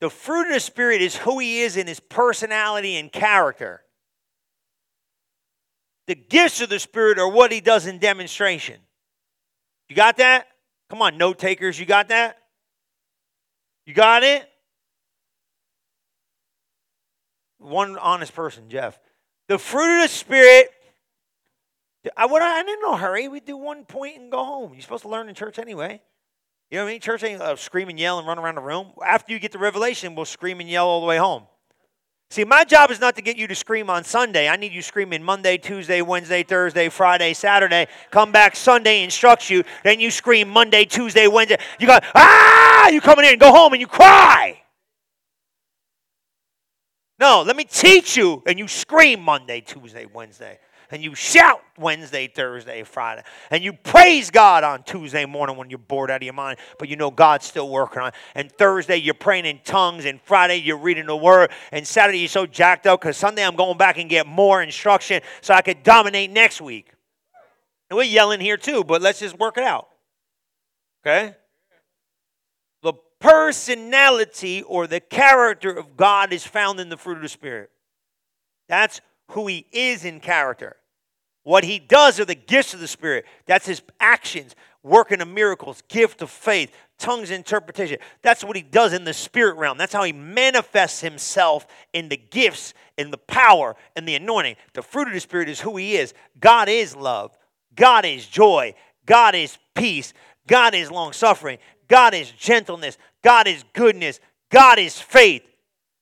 The 0.00 0.10
fruit 0.10 0.48
of 0.48 0.52
the 0.54 0.60
Spirit 0.60 1.00
is 1.00 1.16
who 1.16 1.38
He 1.38 1.62
is 1.62 1.76
in 1.76 1.86
His 1.86 2.00
personality 2.00 2.96
and 2.96 3.10
character. 3.10 3.82
The 6.06 6.14
gifts 6.14 6.60
of 6.60 6.68
the 6.68 6.78
Spirit 6.78 7.18
are 7.18 7.28
what 7.28 7.52
He 7.52 7.60
does 7.60 7.86
in 7.86 7.98
demonstration. 7.98 8.80
You 9.88 9.96
got 9.96 10.18
that? 10.18 10.48
Come 10.88 11.02
on, 11.02 11.18
note 11.18 11.38
takers, 11.38 11.78
you 11.78 11.86
got 11.86 12.08
that? 12.08 12.38
You 13.86 13.94
got 13.94 14.22
it? 14.22 14.48
One 17.58 17.96
honest 17.98 18.34
person, 18.34 18.68
Jeff. 18.68 18.98
The 19.48 19.58
fruit 19.58 20.02
of 20.02 20.02
the 20.02 20.08
Spirit. 20.08 20.70
I, 22.16 22.26
would, 22.26 22.42
I 22.42 22.62
didn't 22.62 22.82
know 22.82 22.96
hurry. 22.96 23.26
We 23.28 23.40
do 23.40 23.56
one 23.56 23.84
point 23.84 24.18
and 24.18 24.30
go 24.30 24.44
home. 24.44 24.72
You're 24.72 24.82
supposed 24.82 25.02
to 25.02 25.08
learn 25.08 25.28
in 25.28 25.34
church 25.34 25.58
anyway. 25.58 26.00
You 26.70 26.78
know 26.78 26.84
what 26.84 26.90
I 26.90 26.92
mean? 26.92 27.00
Church 27.00 27.22
ain't 27.24 27.40
uh, 27.40 27.56
scream 27.56 27.88
and 27.88 27.98
yell 27.98 28.18
and 28.18 28.26
run 28.26 28.38
around 28.38 28.56
the 28.56 28.60
room. 28.60 28.92
After 29.04 29.32
you 29.32 29.38
get 29.38 29.52
the 29.52 29.58
revelation, 29.58 30.14
we'll 30.14 30.24
scream 30.24 30.60
and 30.60 30.68
yell 30.68 30.86
all 30.86 31.00
the 31.00 31.06
way 31.06 31.16
home. 31.16 31.44
See, 32.30 32.44
my 32.44 32.64
job 32.64 32.90
is 32.90 33.00
not 33.00 33.14
to 33.16 33.22
get 33.22 33.36
you 33.36 33.46
to 33.46 33.54
scream 33.54 33.88
on 33.88 34.02
Sunday. 34.02 34.48
I 34.48 34.56
need 34.56 34.72
you 34.72 34.82
screaming 34.82 35.22
Monday, 35.22 35.56
Tuesday, 35.58 36.02
Wednesday, 36.02 36.42
Thursday, 36.42 36.88
Friday, 36.88 37.34
Saturday. 37.34 37.86
Come 38.10 38.32
back 38.32 38.56
Sunday, 38.56 39.04
instructs 39.04 39.48
you. 39.48 39.62
Then 39.84 40.00
you 40.00 40.10
scream 40.10 40.48
Monday, 40.48 40.84
Tuesday, 40.84 41.28
Wednesday. 41.28 41.58
You 41.78 41.86
go, 41.86 41.98
ah! 42.14 42.88
You 42.88 43.00
come 43.00 43.20
in 43.20 43.26
and 43.26 43.40
go 43.40 43.52
home 43.52 43.72
and 43.72 43.80
you 43.80 43.86
cry. 43.86 44.60
No, 47.18 47.42
let 47.46 47.56
me 47.56 47.64
teach 47.64 48.16
you. 48.16 48.42
And 48.46 48.58
you 48.58 48.68
scream 48.68 49.20
Monday, 49.22 49.60
Tuesday, 49.60 50.06
Wednesday 50.06 50.58
and 50.90 51.02
you 51.02 51.14
shout 51.14 51.62
Wednesday, 51.78 52.28
Thursday, 52.28 52.82
Friday, 52.82 53.22
and 53.50 53.62
you 53.62 53.72
praise 53.72 54.30
God 54.30 54.64
on 54.64 54.82
Tuesday 54.82 55.24
morning 55.24 55.56
when 55.56 55.70
you're 55.70 55.78
bored 55.78 56.10
out 56.10 56.22
of 56.22 56.24
your 56.24 56.34
mind, 56.34 56.58
but 56.78 56.88
you 56.88 56.96
know 56.96 57.10
God's 57.10 57.46
still 57.46 57.68
working 57.68 58.02
on. 58.02 58.08
It. 58.08 58.14
And 58.34 58.52
Thursday 58.52 58.96
you're 58.96 59.14
praying 59.14 59.46
in 59.46 59.60
tongues, 59.64 60.04
and 60.04 60.20
Friday 60.22 60.56
you're 60.56 60.78
reading 60.78 61.06
the 61.06 61.16
Word, 61.16 61.50
and 61.72 61.86
Saturday 61.86 62.18
you're 62.18 62.28
so 62.28 62.46
jacked 62.46 62.86
up 62.86 63.00
because 63.00 63.16
Sunday 63.16 63.44
I'm 63.44 63.56
going 63.56 63.78
back 63.78 63.98
and 63.98 64.08
get 64.08 64.26
more 64.26 64.62
instruction 64.62 65.22
so 65.40 65.54
I 65.54 65.62
could 65.62 65.82
dominate 65.82 66.30
next 66.30 66.60
week. 66.60 66.92
And 67.90 67.96
we're 67.96 68.04
yelling 68.04 68.40
here 68.40 68.56
too, 68.56 68.84
but 68.84 69.00
let's 69.02 69.20
just 69.20 69.38
work 69.38 69.58
it 69.58 69.64
out. 69.64 69.88
Okay? 71.04 71.34
The 72.82 72.94
personality 73.20 74.62
or 74.62 74.86
the 74.86 75.00
character 75.00 75.70
of 75.70 75.96
God 75.96 76.32
is 76.32 76.44
found 76.44 76.80
in 76.80 76.88
the 76.88 76.96
fruit 76.96 77.16
of 77.16 77.22
the 77.22 77.28
Spirit. 77.28 77.70
That's 78.68 79.00
who 79.28 79.46
he 79.46 79.66
is 79.72 80.04
in 80.04 80.20
character. 80.20 80.76
What 81.42 81.64
he 81.64 81.78
does 81.78 82.18
are 82.18 82.24
the 82.24 82.34
gifts 82.34 82.74
of 82.74 82.80
the 82.80 82.88
Spirit. 82.88 83.24
That's 83.46 83.66
his 83.66 83.80
actions, 84.00 84.56
working 84.82 85.20
of 85.20 85.28
miracles, 85.28 85.82
gift 85.88 86.20
of 86.22 86.30
faith, 86.30 86.72
tongues 86.98 87.30
interpretation. 87.30 87.98
That's 88.22 88.42
what 88.42 88.56
he 88.56 88.62
does 88.62 88.92
in 88.92 89.04
the 89.04 89.14
spirit 89.14 89.56
realm. 89.56 89.78
That's 89.78 89.92
how 89.92 90.02
he 90.02 90.12
manifests 90.12 91.00
himself 91.00 91.66
in 91.92 92.08
the 92.08 92.16
gifts, 92.16 92.74
in 92.96 93.10
the 93.10 93.18
power, 93.18 93.76
and 93.94 94.08
the 94.08 94.14
anointing. 94.14 94.56
The 94.72 94.82
fruit 94.82 95.08
of 95.08 95.14
the 95.14 95.20
Spirit 95.20 95.48
is 95.48 95.60
who 95.60 95.76
he 95.76 95.96
is. 95.96 96.14
God 96.40 96.68
is 96.68 96.96
love. 96.96 97.36
God 97.74 98.04
is 98.04 98.26
joy. 98.26 98.74
God 99.04 99.34
is 99.34 99.58
peace. 99.74 100.12
God 100.46 100.74
is 100.74 100.90
long 100.90 101.12
suffering. 101.12 101.58
God 101.88 102.14
is 102.14 102.30
gentleness. 102.32 102.98
God 103.22 103.46
is 103.46 103.64
goodness. 103.72 104.20
God 104.50 104.78
is 104.78 105.00
faith. 105.00 105.42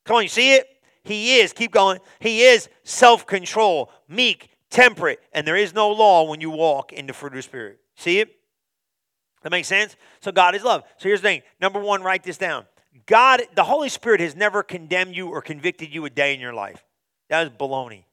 Come 0.05 0.17
on, 0.17 0.23
you 0.23 0.29
see 0.29 0.55
it? 0.55 0.69
He 1.05 1.39
is, 1.39 1.53
keep 1.53 1.71
going, 1.71 2.01
he 2.19 2.43
is 2.43 2.69
self 2.83 3.27
control, 3.27 3.91
meek, 4.09 4.51
temperate, 4.71 5.21
and 5.33 5.47
there 5.47 5.57
is 5.57 5.75
no 5.75 5.91
law 5.91 6.29
when 6.29 6.41
you 6.41 6.51
walk 6.51 6.93
in 6.93 7.07
the 7.07 7.13
fruit 7.13 7.33
of 7.33 7.37
the 7.37 7.43
Spirit. 7.43 7.79
See 7.95 8.19
it? 8.21 8.37
That 9.43 9.51
makes 9.51 9.69
sense? 9.69 9.97
So 10.21 10.33
God 10.33 10.55
is 10.55 10.65
love. 10.65 10.83
So 10.97 11.09
here's 11.09 11.21
the 11.21 11.29
thing. 11.29 11.43
Number 11.61 11.79
one, 11.79 12.03
write 12.03 12.25
this 12.25 12.39
down. 12.39 12.65
God, 13.07 13.43
the 13.55 13.65
Holy 13.65 13.91
Spirit 13.91 14.21
has 14.21 14.35
never 14.35 14.63
condemned 14.63 15.15
you 15.15 15.29
or 15.29 15.43
convicted 15.43 15.95
you 15.95 16.05
a 16.07 16.11
day 16.11 16.33
in 16.33 16.41
your 16.41 16.55
life. 16.55 16.83
That 17.29 17.47
is 17.47 17.51
baloney. 17.51 18.05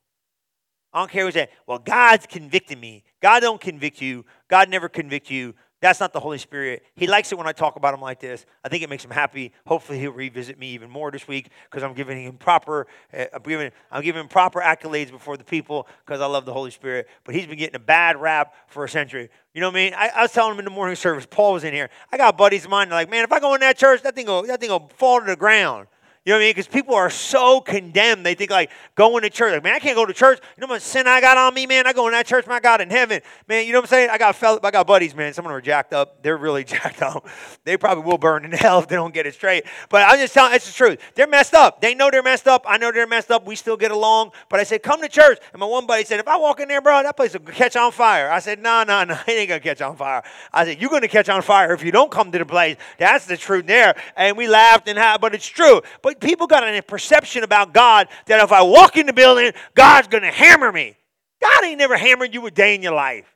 I 0.94 1.00
don't 1.00 1.10
care 1.10 1.26
who 1.26 1.32
say, 1.32 1.48
well, 1.68 1.80
God's 1.80 2.26
convicted 2.28 2.78
me. 2.78 3.04
God 3.22 3.40
don't 3.40 3.62
convict 3.62 4.02
you. 4.02 4.26
God 4.50 4.68
never 4.70 4.90
convict 4.90 5.32
you. 5.32 5.56
That's 5.82 6.00
not 6.00 6.14
the 6.14 6.20
Holy 6.20 6.38
Spirit. 6.38 6.84
He 6.96 7.08
likes 7.08 7.32
it 7.32 7.40
when 7.40 7.48
I 7.48 7.54
talk 7.54 7.76
about 7.76 7.96
him 7.96 8.02
like 8.02 8.20
this. 8.20 8.46
I 8.64 8.70
think 8.70 8.84
it 8.84 8.90
makes 8.90 9.04
him 9.04 9.10
happy. 9.10 9.52
Hopefully, 9.66 9.98
he'll 9.98 10.12
revisit 10.12 10.60
me 10.60 10.68
even 10.70 10.92
more 10.92 11.10
this 11.10 11.28
week 11.28 11.50
because 11.70 11.82
I'm 11.82 11.96
giving 11.96 12.24
him 12.24 12.38
proper, 12.38 12.86
uh, 13.12 13.26
I'm, 13.34 13.42
giving, 13.42 13.72
I'm 13.92 14.04
giving 14.04 14.22
him 14.22 14.28
proper 14.28 14.62
accolades 14.62 15.10
before 15.10 15.38
the 15.38 15.44
people 15.44 15.88
because 16.06 16.22
I 16.22 16.28
love 16.28 16.46
the 16.46 16.54
Holy 16.54 16.70
Spirit. 16.70 17.10
But 17.24 17.34
he's 17.34 17.48
been 17.48 17.58
getting 17.58 17.76
a 17.76 17.80
bad 17.80 18.22
rap 18.22 18.54
for 18.68 18.86
a 18.86 18.90
century. 18.90 19.32
You 19.56 19.62
know 19.62 19.70
what 19.70 19.78
I 19.78 19.84
mean? 19.84 19.94
I, 19.96 20.10
I, 20.16 20.22
was 20.22 20.32
telling 20.32 20.54
him 20.54 20.60
in 20.60 20.66
the 20.66 20.72
morning 20.72 20.96
service. 20.96 21.26
Paul 21.28 21.54
was 21.54 21.64
in 21.64 21.74
here. 21.74 21.90
I 22.12 22.18
got 22.18 22.38
buddies 22.38 22.66
of 22.66 22.70
mine. 22.70 22.90
They're 22.90 23.00
like, 23.00 23.10
man, 23.10 23.24
if 23.24 23.32
I 23.32 23.40
go 23.40 23.56
in 23.56 23.62
that 23.62 23.76
church, 23.76 24.04
that 24.04 24.14
thing 24.14 24.28
will, 24.28 24.44
that 24.44 24.62
thing 24.62 24.70
will 24.70 24.92
fall 24.98 25.20
to 25.20 25.26
the 25.26 25.36
ground. 25.36 25.88
You 26.24 26.34
know 26.34 26.38
what 26.38 26.42
I 26.42 26.46
mean? 26.46 26.50
Because 26.52 26.68
people 26.68 26.94
are 26.94 27.10
so 27.10 27.62
condemned. 27.62 28.24
They 28.24 28.36
think 28.36 28.52
like 28.52 28.70
going 28.94 29.24
to 29.24 29.30
church. 29.32 29.54
Like, 29.54 29.64
man, 29.64 29.74
I 29.74 29.80
can't 29.80 29.96
go 29.96 30.06
to 30.06 30.14
church. 30.14 30.40
You 30.56 30.62
know 30.62 30.72
what 30.72 30.84
sin 30.84 31.08
I 31.08 31.20
got 31.20 31.36
on 31.36 31.52
me, 31.56 31.66
man? 31.66 31.88
I 31.88 31.94
go 31.94 32.06
in 32.06 32.14
that 32.14 32.28
church, 32.28 32.46
my 32.46 32.60
God 32.60 32.80
in 32.80 32.92
heaven. 32.92 33.22
Man, 33.48 33.66
you 33.66 33.72
know 33.72 33.80
what 33.80 33.86
I'm 33.86 33.90
saying? 33.90 34.10
I 34.12 34.20
got 34.20 34.36
fell, 34.36 34.60
I 34.62 34.70
got 34.70 34.86
buddies, 34.86 35.16
man. 35.16 35.34
Some 35.34 35.46
of 35.46 35.50
them 35.50 35.58
are 35.58 35.62
jacked 35.62 35.94
up. 35.94 36.22
They're 36.22 36.38
really 36.38 36.64
jacked 36.66 37.02
up. 37.02 37.28
They 37.64 37.76
probably 37.76 38.04
will 38.04 38.20
burn 38.20 38.46
in 38.46 38.52
hell 38.52 38.78
if 38.78 38.88
they 38.88 38.98
don't 38.98 39.16
get 39.16 39.26
it 39.26 39.34
straight. 39.34 39.64
But 39.90 40.08
I'm 40.08 40.20
just 40.20 40.36
telling 40.36 40.54
it's 40.54 40.68
the 40.68 40.74
truth. 40.74 41.00
They're 41.16 41.26
messed 41.26 41.56
up. 41.56 41.82
They 41.82 41.96
know 41.96 42.12
they're 42.12 42.22
messed 42.22 42.48
up. 42.48 42.66
I 42.68 42.78
know 42.78 42.92
they're 42.92 43.08
messed 43.08 43.32
up. 43.32 43.48
We 43.48 43.56
still 43.56 43.78
get 43.78 43.90
along. 43.90 44.30
But 44.48 44.60
I 44.60 44.64
said, 44.64 44.84
come 44.84 45.02
to 45.02 45.10
church. 45.10 45.40
And 45.54 45.60
my 45.60 45.66
one 45.66 45.88
buddy 45.88 46.04
said, 46.04 46.20
if 46.20 46.28
I 46.28 46.38
walk 46.38 46.60
in 46.60 46.68
there, 46.68 46.82
bro, 46.82 47.02
that 47.02 47.18
place 47.18 47.34
will 47.34 47.40
catch 47.40 47.76
on 47.76 47.92
fire. 47.92 48.30
I 48.30 48.38
said, 48.38 48.62
no, 48.62 48.84
no, 48.84 49.04
no, 49.06 49.14
it 49.28 49.32
ain't 49.32 49.50
gonna 49.50 49.60
catch 49.60 49.82
on 49.82 49.96
fire. 49.96 50.22
I 50.54 50.66
said, 50.66 50.80
you're 50.80 50.92
gonna 50.92 51.08
catch 51.08 51.30
on 51.30 51.42
fire 51.42 51.74
if 51.74 51.84
you 51.84 51.92
don't 51.92 52.12
come 52.12 52.32
to 52.32 52.38
the 52.38 52.46
place. 52.46 52.78
That's 53.00 53.26
the 53.26 53.38
truth 53.38 53.66
there. 53.66 53.96
And 54.16 54.38
we 54.38 54.48
laughed 54.48 54.88
and 54.88 55.00
had, 55.00 55.20
but 55.20 55.34
it's 55.34 55.48
true. 55.48 55.82
But 56.04 56.11
people 56.20 56.48
got 56.48 56.64
an 56.64 56.82
perception 56.84 57.44
about 57.44 57.74
God 57.74 58.08
that 58.28 58.44
if 58.44 58.52
I 58.52 58.62
walk 58.62 58.98
in 58.98 59.06
the 59.06 59.14
building, 59.14 59.52
God's 59.76 60.08
going 60.08 60.24
to 60.24 60.32
hammer 60.32 60.72
me. 60.72 60.98
God 61.42 61.64
ain't 61.64 61.80
never 61.80 61.98
hammered 61.98 62.34
you 62.34 62.46
a 62.46 62.52
day 62.52 62.76
in 62.76 62.82
your 62.82 62.94
life. 62.94 63.36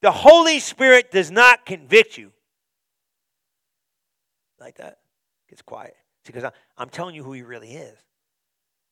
The 0.00 0.10
Holy 0.10 0.58
Spirit 0.58 1.10
does 1.10 1.30
not 1.30 1.64
convict 1.64 2.18
you. 2.18 2.32
Like 4.58 4.76
that? 4.76 4.98
Gets 5.48 5.62
quiet. 5.62 5.96
Because 6.24 6.44
I'm 6.76 6.88
telling 6.88 7.14
you 7.14 7.22
who 7.24 7.32
he 7.32 7.42
really 7.42 7.72
is. 7.72 7.98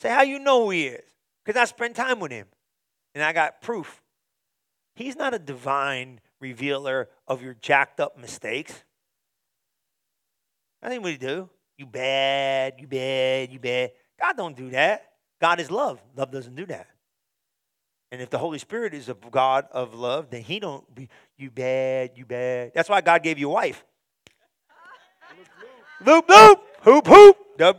Say 0.00 0.08
how 0.08 0.22
you 0.22 0.38
know 0.38 0.64
who 0.64 0.70
he 0.70 0.86
is. 0.86 1.04
Because 1.44 1.60
I 1.60 1.64
spend 1.64 1.96
time 1.96 2.20
with 2.20 2.30
him. 2.30 2.46
And 3.14 3.24
I 3.24 3.32
got 3.32 3.60
proof. 3.60 4.02
He's 4.94 5.16
not 5.16 5.34
a 5.34 5.38
divine 5.38 6.20
revealer 6.40 7.08
of 7.26 7.42
your 7.42 7.54
jacked 7.54 8.00
up 8.00 8.18
mistakes. 8.18 8.84
I 10.82 10.88
think 10.88 11.04
we 11.04 11.16
do. 11.16 11.50
You 11.80 11.86
bad, 11.86 12.74
you 12.76 12.86
bad, 12.86 13.50
you 13.50 13.58
bad. 13.58 13.92
God 14.20 14.36
don't 14.36 14.54
do 14.54 14.68
that. 14.68 15.12
God 15.40 15.60
is 15.60 15.70
love. 15.70 15.98
Love 16.14 16.30
doesn't 16.30 16.54
do 16.54 16.66
that. 16.66 16.86
And 18.12 18.20
if 18.20 18.28
the 18.28 18.36
Holy 18.36 18.58
Spirit 18.58 18.92
is 18.92 19.08
a 19.08 19.14
God 19.14 19.64
of 19.72 19.94
love, 19.94 20.28
then 20.28 20.42
He 20.42 20.60
don't 20.60 20.94
be 20.94 21.08
you 21.38 21.50
bad, 21.50 22.10
you 22.16 22.26
bad. 22.26 22.72
That's 22.74 22.90
why 22.90 23.00
God 23.00 23.22
gave 23.22 23.38
you 23.38 23.48
a 23.48 23.54
wife. 23.54 23.82
loop, 26.04 26.28
loop, 26.28 26.58
hoop, 26.82 27.06
hoop. 27.06 27.36
Dub. 27.56 27.78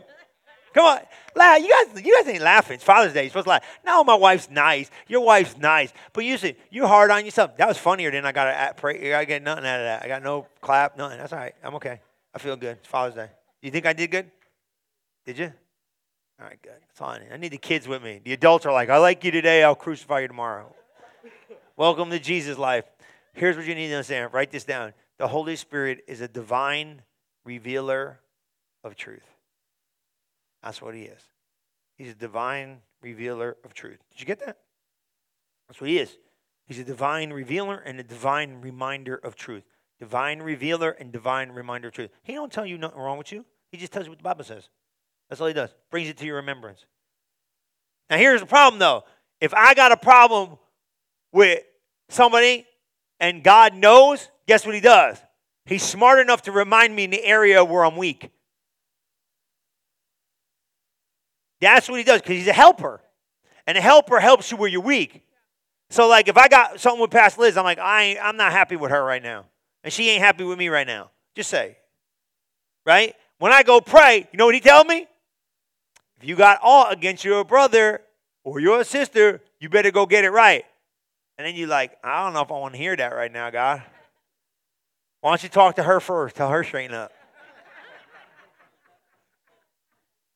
Come 0.74 0.84
on. 0.84 0.98
Laugh. 1.36 1.60
You 1.60 1.68
guys, 1.68 2.04
you 2.04 2.20
guys 2.20 2.34
ain't 2.34 2.42
laughing. 2.42 2.74
It's 2.74 2.84
Father's 2.84 3.12
Day. 3.12 3.22
You're 3.22 3.30
supposed 3.30 3.44
to 3.44 3.50
laugh. 3.50 3.64
No, 3.86 4.02
my 4.02 4.16
wife's 4.16 4.50
nice. 4.50 4.90
Your 5.06 5.20
wife's 5.20 5.56
nice. 5.56 5.92
But 6.12 6.24
you 6.24 6.36
say 6.38 6.56
you're 6.72 6.88
hard 6.88 7.12
on 7.12 7.24
yourself. 7.24 7.56
That 7.56 7.68
was 7.68 7.78
funnier 7.78 8.10
than 8.10 8.26
I 8.26 8.32
got. 8.32 8.48
I 8.84 9.24
get 9.26 9.44
nothing 9.44 9.64
out 9.64 9.78
of 9.78 9.84
that. 9.84 10.02
I 10.02 10.08
got 10.08 10.24
no 10.24 10.48
clap, 10.60 10.98
nothing. 10.98 11.18
That's 11.18 11.32
all 11.32 11.38
right. 11.38 11.54
I'm 11.62 11.76
okay. 11.76 12.00
I 12.34 12.38
feel 12.40 12.56
good. 12.56 12.78
It's 12.78 12.88
Father's 12.88 13.14
Day. 13.14 13.28
You 13.62 13.70
think 13.70 13.86
I 13.86 13.92
did 13.92 14.10
good? 14.10 14.30
Did 15.24 15.38
you? 15.38 15.52
All 16.40 16.46
right, 16.46 16.58
good. 16.60 16.72
Need. 17.22 17.32
I 17.32 17.36
need 17.36 17.52
the 17.52 17.58
kids 17.58 17.86
with 17.86 18.02
me. 18.02 18.20
The 18.24 18.32
adults 18.32 18.66
are 18.66 18.72
like, 18.72 18.90
I 18.90 18.98
like 18.98 19.22
you 19.22 19.30
today. 19.30 19.62
I'll 19.62 19.76
crucify 19.76 20.20
you 20.20 20.28
tomorrow. 20.28 20.74
Welcome 21.76 22.10
to 22.10 22.18
Jesus' 22.18 22.58
life. 22.58 22.84
Here's 23.34 23.56
what 23.56 23.64
you 23.64 23.76
need 23.76 23.88
to 23.88 23.94
understand. 23.94 24.32
Write 24.32 24.50
this 24.50 24.64
down. 24.64 24.92
The 25.18 25.28
Holy 25.28 25.54
Spirit 25.54 26.02
is 26.08 26.20
a 26.20 26.26
divine 26.26 27.02
revealer 27.44 28.18
of 28.82 28.96
truth. 28.96 29.22
That's 30.62 30.82
what 30.82 30.94
he 30.94 31.02
is. 31.02 31.22
He's 31.96 32.10
a 32.10 32.14
divine 32.14 32.78
revealer 33.00 33.56
of 33.64 33.74
truth. 33.74 33.98
Did 34.10 34.20
you 34.20 34.26
get 34.26 34.40
that? 34.40 34.58
That's 35.68 35.80
what 35.80 35.88
he 35.88 35.98
is. 35.98 36.18
He's 36.66 36.80
a 36.80 36.84
divine 36.84 37.32
revealer 37.32 37.76
and 37.76 38.00
a 38.00 38.04
divine 38.04 38.60
reminder 38.60 39.14
of 39.14 39.36
truth. 39.36 39.64
Divine 40.00 40.40
revealer 40.40 40.90
and 40.90 41.12
divine 41.12 41.52
reminder 41.52 41.88
of 41.88 41.94
truth. 41.94 42.10
He 42.24 42.34
don't 42.34 42.50
tell 42.50 42.66
you 42.66 42.76
nothing 42.76 42.98
wrong 42.98 43.18
with 43.18 43.30
you. 43.30 43.44
He 43.72 43.78
just 43.78 43.92
tells 43.92 44.06
you 44.06 44.12
what 44.12 44.18
the 44.18 44.24
Bible 44.24 44.44
says. 44.44 44.68
That's 45.28 45.40
all 45.40 45.48
he 45.48 45.54
does. 45.54 45.70
Brings 45.90 46.08
it 46.08 46.18
to 46.18 46.26
your 46.26 46.36
remembrance. 46.36 46.84
Now 48.10 48.18
here's 48.18 48.40
the 48.40 48.46
problem 48.46 48.78
though. 48.78 49.04
If 49.40 49.54
I 49.54 49.74
got 49.74 49.90
a 49.90 49.96
problem 49.96 50.58
with 51.32 51.62
somebody 52.10 52.66
and 53.18 53.42
God 53.42 53.74
knows, 53.74 54.28
guess 54.46 54.64
what 54.66 54.74
he 54.74 54.80
does? 54.80 55.18
He's 55.64 55.82
smart 55.82 56.20
enough 56.20 56.42
to 56.42 56.52
remind 56.52 56.94
me 56.94 57.04
in 57.04 57.10
the 57.10 57.24
area 57.24 57.64
where 57.64 57.84
I'm 57.84 57.96
weak. 57.96 58.30
That's 61.60 61.88
what 61.88 61.98
he 61.98 62.04
does 62.04 62.20
because 62.20 62.36
he's 62.36 62.48
a 62.48 62.52
helper. 62.52 63.00
And 63.66 63.78
a 63.78 63.80
helper 63.80 64.18
helps 64.18 64.50
you 64.50 64.56
where 64.56 64.68
you're 64.68 64.82
weak. 64.82 65.24
So, 65.90 66.08
like, 66.08 66.26
if 66.26 66.36
I 66.36 66.48
got 66.48 66.80
something 66.80 67.00
with 67.00 67.12
Pastor 67.12 67.42
Liz, 67.42 67.56
I'm 67.56 67.64
like, 67.64 67.78
I 67.78 68.18
I'm 68.20 68.36
not 68.36 68.50
happy 68.50 68.76
with 68.76 68.90
her 68.90 69.04
right 69.04 69.22
now. 69.22 69.46
And 69.84 69.92
she 69.92 70.10
ain't 70.10 70.22
happy 70.22 70.42
with 70.42 70.58
me 70.58 70.68
right 70.68 70.86
now. 70.86 71.10
Just 71.36 71.50
say. 71.50 71.78
Right? 72.84 73.14
When 73.42 73.50
I 73.50 73.64
go 73.64 73.80
pray, 73.80 74.28
you 74.30 74.36
know 74.38 74.44
what 74.44 74.54
he 74.54 74.60
tell 74.60 74.84
me? 74.84 75.04
If 76.20 76.28
you 76.28 76.36
got 76.36 76.60
aught 76.62 76.92
against 76.92 77.24
your 77.24 77.42
brother 77.42 78.00
or 78.44 78.60
your 78.60 78.84
sister, 78.84 79.40
you 79.58 79.68
better 79.68 79.90
go 79.90 80.06
get 80.06 80.24
it 80.24 80.30
right. 80.30 80.64
And 81.36 81.44
then 81.44 81.56
you're 81.56 81.66
like, 81.66 81.98
I 82.04 82.22
don't 82.22 82.34
know 82.34 82.42
if 82.42 82.52
I 82.52 82.54
want 82.60 82.74
to 82.74 82.78
hear 82.78 82.94
that 82.94 83.08
right 83.08 83.32
now, 83.32 83.50
God. 83.50 83.82
Why 85.22 85.32
don't 85.32 85.42
you 85.42 85.48
talk 85.48 85.74
to 85.74 85.82
her 85.82 85.98
first? 85.98 86.36
Tell 86.36 86.50
her 86.50 86.62
straighten 86.62 86.94
up. 86.94 87.10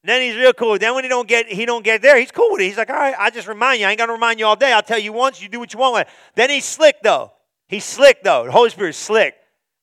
then 0.02 0.22
he's 0.22 0.34
real 0.34 0.52
cool. 0.52 0.76
Then 0.76 0.96
when 0.96 1.04
he 1.04 1.08
don't 1.08 1.28
get 1.28 1.46
he 1.46 1.64
don't 1.64 1.84
get 1.84 2.02
there, 2.02 2.18
he's 2.18 2.32
cool 2.32 2.50
with 2.50 2.60
it. 2.60 2.64
He's 2.64 2.76
like, 2.76 2.90
all 2.90 2.96
right, 2.96 3.14
I 3.16 3.30
just 3.30 3.46
remind 3.46 3.78
you. 3.78 3.86
I 3.86 3.90
ain't 3.90 4.00
gonna 4.00 4.14
remind 4.14 4.40
you 4.40 4.46
all 4.46 4.56
day. 4.56 4.72
I'll 4.72 4.82
tell 4.82 4.98
you 4.98 5.12
once. 5.12 5.40
You 5.40 5.48
do 5.48 5.60
what 5.60 5.72
you 5.72 5.78
want 5.78 5.94
with 5.94 6.08
it. 6.08 6.12
Then 6.34 6.50
he's 6.50 6.64
slick 6.64 6.96
though. 7.04 7.30
He's 7.68 7.84
slick 7.84 8.24
though. 8.24 8.46
The 8.46 8.50
Holy 8.50 8.70
Spirit's 8.70 8.98
slick. 8.98 9.36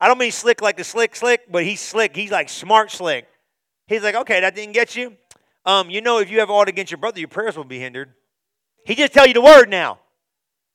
I 0.04 0.10
don't 0.10 0.18
mean 0.18 0.34
slick 0.34 0.62
like 0.62 0.76
the 0.76 0.84
slick 0.84 1.16
slick, 1.16 1.50
but 1.50 1.64
he's 1.64 1.80
slick. 1.80 2.14
He's 2.14 2.30
like 2.30 2.50
smart 2.50 2.92
slick. 2.92 3.26
He's 3.88 4.04
like, 4.04 4.16
okay, 4.16 4.42
that 4.42 4.54
didn't 4.54 4.74
get 4.74 4.98
you. 4.98 5.16
Um, 5.66 5.90
you 5.90 6.02
know, 6.02 6.20
if 6.20 6.30
you 6.30 6.42
have 6.42 6.50
aught 6.50 6.68
against 6.68 6.92
your 6.92 6.98
brother, 6.98 7.20
your 7.20 7.30
prayers 7.30 7.56
will 7.56 7.64
be 7.64 7.80
hindered. 7.80 8.14
He 8.86 8.96
just 8.96 9.14
tell 9.14 9.26
you 9.26 9.34
the 9.34 9.40
word 9.40 9.70
now. 9.70 10.00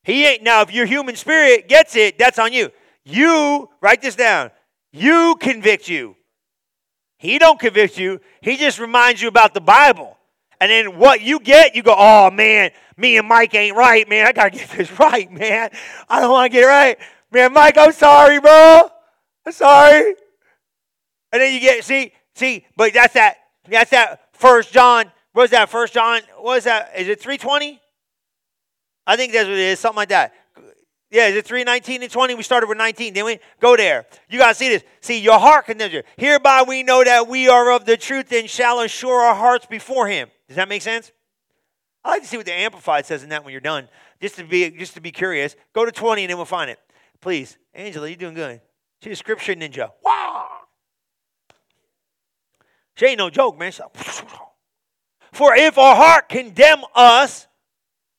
He 0.03 0.25
ain't 0.25 0.43
now. 0.43 0.62
If 0.62 0.73
your 0.73 0.87
human 0.87 1.14
spirit 1.14 1.69
gets 1.69 1.95
it, 1.95 2.17
that's 2.17 2.38
on 2.38 2.55
you. 2.55 2.71
You 3.05 3.69
write 3.83 4.01
this 4.01 4.14
down. 4.14 4.51
You 4.93 5.37
convict 5.38 5.91
you. 5.91 6.17
He 7.19 7.38
don't 7.38 7.61
convict 7.61 7.99
you. 7.99 8.23
He 8.41 8.57
just 8.57 8.79
reminds 8.79 9.21
you 9.21 9.29
about 9.29 9.53
the 9.53 9.61
Bible. 9.61 10.17
And 10.59 10.71
then 10.71 10.97
what 10.97 11.21
you 11.21 11.38
get, 11.38 11.77
you 11.77 11.83
go, 11.83 11.95
oh 11.95 12.31
man, 12.31 12.71
me 12.97 13.19
and 13.19 13.29
Mike 13.29 13.55
ain't 13.55 13.77
right, 13.77 14.09
man. 14.09 14.27
I 14.27 14.33
gotta 14.33 14.57
get 14.57 14.71
this 14.71 14.91
right, 14.99 15.31
man. 15.31 15.69
I 16.09 16.23
don't 16.23 16.31
want 16.31 16.51
to 16.51 16.57
get 16.57 16.64
it 16.64 16.69
right. 16.69 16.99
Man, 17.31 17.53
Mike, 17.53 17.77
I'm 17.77 17.93
sorry, 17.93 18.41
bro. 18.41 18.88
I'm 19.49 19.53
sorry. 19.53 20.15
And 21.33 21.41
then 21.41 21.55
you 21.55 21.61
get, 21.61 21.83
see, 21.83 22.13
see, 22.35 22.67
but 22.77 22.93
that's 22.93 23.15
that, 23.15 23.39
that's 23.67 23.91
that 23.93 24.21
first 24.35 24.75
John. 24.75 25.11
What 25.33 25.45
is 25.45 25.51
that? 25.53 25.71
First 25.71 25.95
John, 25.95 26.21
what 26.39 26.59
is 26.59 26.65
that? 26.65 26.93
Is 26.99 27.09
it 27.09 27.19
320? 27.19 27.81
I 29.07 29.17
think 29.17 29.33
that's 29.33 29.47
what 29.47 29.55
it 29.55 29.59
is, 29.59 29.79
something 29.79 29.97
like 29.97 30.11
that. 30.11 30.35
Yeah, 31.11 31.29
is 31.29 31.37
it 31.37 31.47
3, 31.47 31.65
19 31.65 32.03
and 32.03 32.11
20? 32.11 32.35
We 32.35 32.43
started 32.43 32.69
with 32.69 32.77
19, 32.77 33.15
didn't 33.15 33.25
we? 33.25 33.39
Go 33.59 33.75
there. 33.75 34.05
You 34.29 34.39
got 34.39 34.49
to 34.49 34.55
see 34.55 34.69
this. 34.69 34.85
See, 35.01 35.19
your 35.19 35.39
heart 35.39 35.65
condemns 35.65 35.95
you. 35.95 36.03
Hereby 36.19 36.65
we 36.69 36.83
know 36.83 37.03
that 37.03 37.27
we 37.27 37.49
are 37.49 37.73
of 37.73 37.87
the 37.87 37.97
truth 37.97 38.31
and 38.33 38.51
shall 38.51 38.81
assure 38.81 39.23
our 39.23 39.35
hearts 39.35 39.65
before 39.65 40.09
him. 40.09 40.29
Does 40.49 40.57
that 40.57 40.69
make 40.69 40.83
sense? 40.83 41.11
I 42.05 42.11
like 42.11 42.23
to 42.23 42.29
see 42.29 42.37
what 42.37 42.45
the 42.45 42.53
Amplified 42.53 43.07
says 43.07 43.23
in 43.23 43.31
that 43.31 43.45
when 43.45 43.53
you're 43.53 43.63
done, 43.63 43.89
just 44.21 44.37
to 44.37 44.45
be 44.45 44.71
just 44.73 44.93
to 44.95 45.01
be 45.01 45.11
curious. 45.11 45.57
Go 45.73 45.87
to 45.87 45.93
20 45.93 46.25
and 46.25 46.31
then 46.31 46.37
we'll 46.37 46.45
find 46.45 46.71
it. 46.71 46.79
Please. 47.23 47.57
Angela, 47.73 48.09
you're 48.09 48.17
doing 48.17 48.35
good. 48.35 48.61
She's 49.03 49.13
a 49.13 49.17
scripture 49.17 49.55
ninja. 49.55 49.91
Wow. 50.03 50.49
She 52.97 53.07
ain't 53.07 53.19
no 53.19 53.31
joke, 53.31 53.59
man. 53.59 53.73
For 55.33 55.55
if 55.55 55.79
our 55.79 55.95
heart 55.95 56.29
condemn 56.29 56.83
us, 56.95 57.47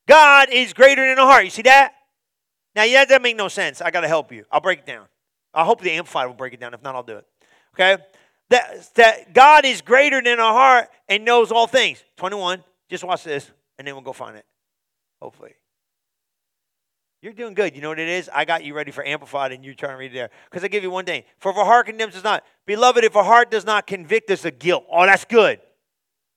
God 0.07 0.49
is 0.51 0.73
greater 0.73 1.05
than 1.05 1.19
our 1.19 1.25
heart. 1.25 1.43
You 1.43 1.49
see 1.49 1.63
that? 1.63 1.93
Now, 2.75 2.83
yeah, 2.83 3.03
that 3.03 3.21
make 3.21 3.35
no 3.35 3.47
sense. 3.47 3.81
I 3.81 3.91
got 3.91 4.01
to 4.01 4.07
help 4.07 4.31
you. 4.31 4.45
I'll 4.51 4.61
break 4.61 4.79
it 4.79 4.85
down. 4.85 5.05
I 5.53 5.65
hope 5.65 5.81
the 5.81 5.91
Amplified 5.91 6.27
will 6.27 6.35
break 6.35 6.53
it 6.53 6.59
down. 6.59 6.73
If 6.73 6.81
not, 6.81 6.95
I'll 6.95 7.03
do 7.03 7.17
it. 7.17 7.25
Okay? 7.73 8.01
That, 8.49 8.89
that 8.95 9.33
God 9.33 9.65
is 9.65 9.81
greater 9.81 10.21
than 10.21 10.39
our 10.39 10.53
heart 10.53 10.89
and 11.07 11.25
knows 11.25 11.51
all 11.51 11.67
things. 11.67 12.03
21. 12.17 12.63
Just 12.89 13.03
watch 13.03 13.23
this, 13.23 13.51
and 13.77 13.87
then 13.87 13.95
we'll 13.95 14.03
go 14.03 14.13
find 14.13 14.37
it. 14.37 14.45
Hopefully. 15.21 15.53
You're 17.21 17.33
doing 17.33 17.53
good. 17.53 17.75
You 17.75 17.81
know 17.81 17.89
what 17.89 17.99
it 17.99 18.07
is? 18.07 18.29
I 18.33 18.45
got 18.45 18.63
you 18.63 18.73
ready 18.73 18.91
for 18.91 19.05
Amplified, 19.05 19.51
and 19.51 19.65
you're 19.65 19.73
trying 19.73 19.91
to 19.91 19.97
read 19.97 20.11
it 20.11 20.13
there. 20.13 20.29
Because 20.49 20.63
I 20.63 20.69
give 20.69 20.83
you 20.83 20.91
one 20.91 21.03
thing. 21.03 21.23
For 21.39 21.51
if 21.51 21.57
a 21.57 21.65
heart 21.65 21.87
condemns 21.87 22.15
us 22.15 22.23
not, 22.23 22.45
beloved, 22.65 23.03
if 23.03 23.15
a 23.15 23.23
heart 23.23 23.51
does 23.51 23.65
not 23.65 23.87
convict 23.87 24.31
us 24.31 24.45
of 24.45 24.57
guilt, 24.57 24.85
oh, 24.89 25.05
that's 25.05 25.25
good. 25.25 25.59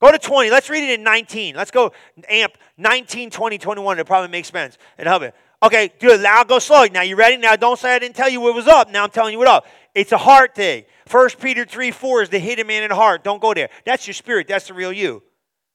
Go 0.01 0.11
to 0.11 0.19
20. 0.19 0.49
Let's 0.49 0.69
read 0.69 0.83
it 0.83 0.99
in 0.99 1.03
19. 1.03 1.55
Let's 1.55 1.71
go 1.71 1.93
amp 2.27 2.57
19, 2.77 3.29
20, 3.29 3.57
21. 3.57 3.99
It 3.99 4.05
probably 4.05 4.27
makes 4.27 4.49
sense. 4.49 4.77
And 4.97 5.07
help 5.07 5.23
it. 5.23 5.33
Okay, 5.63 5.93
good. 5.97 6.19
Now 6.19 6.39
I'll 6.39 6.45
go 6.45 6.59
slow. 6.59 6.83
Now 6.91 7.03
you 7.03 7.15
ready? 7.15 7.37
Now 7.37 7.55
don't 7.55 7.79
say 7.79 7.95
I 7.95 7.99
didn't 7.99 8.17
tell 8.17 8.29
you 8.29 8.41
what 8.41 8.53
was 8.53 8.67
up. 8.67 8.91
Now 8.91 9.05
I'm 9.05 9.09
telling 9.11 9.31
you 9.31 9.39
what 9.39 9.47
up. 9.47 9.65
It's 9.95 10.11
a 10.11 10.17
heart 10.17 10.55
thing. 10.55 10.83
First 11.05 11.39
Peter 11.39 11.63
3, 11.63 11.91
4 11.91 12.23
is 12.23 12.29
the 12.29 12.39
hidden 12.39 12.67
man 12.67 12.83
in 12.83 12.89
the 12.89 12.95
heart. 12.95 13.23
Don't 13.23 13.41
go 13.41 13.53
there. 13.53 13.69
That's 13.85 14.05
your 14.05 14.13
spirit. 14.13 14.49
That's 14.49 14.67
the 14.67 14.73
real 14.73 14.91
you. 14.91 15.23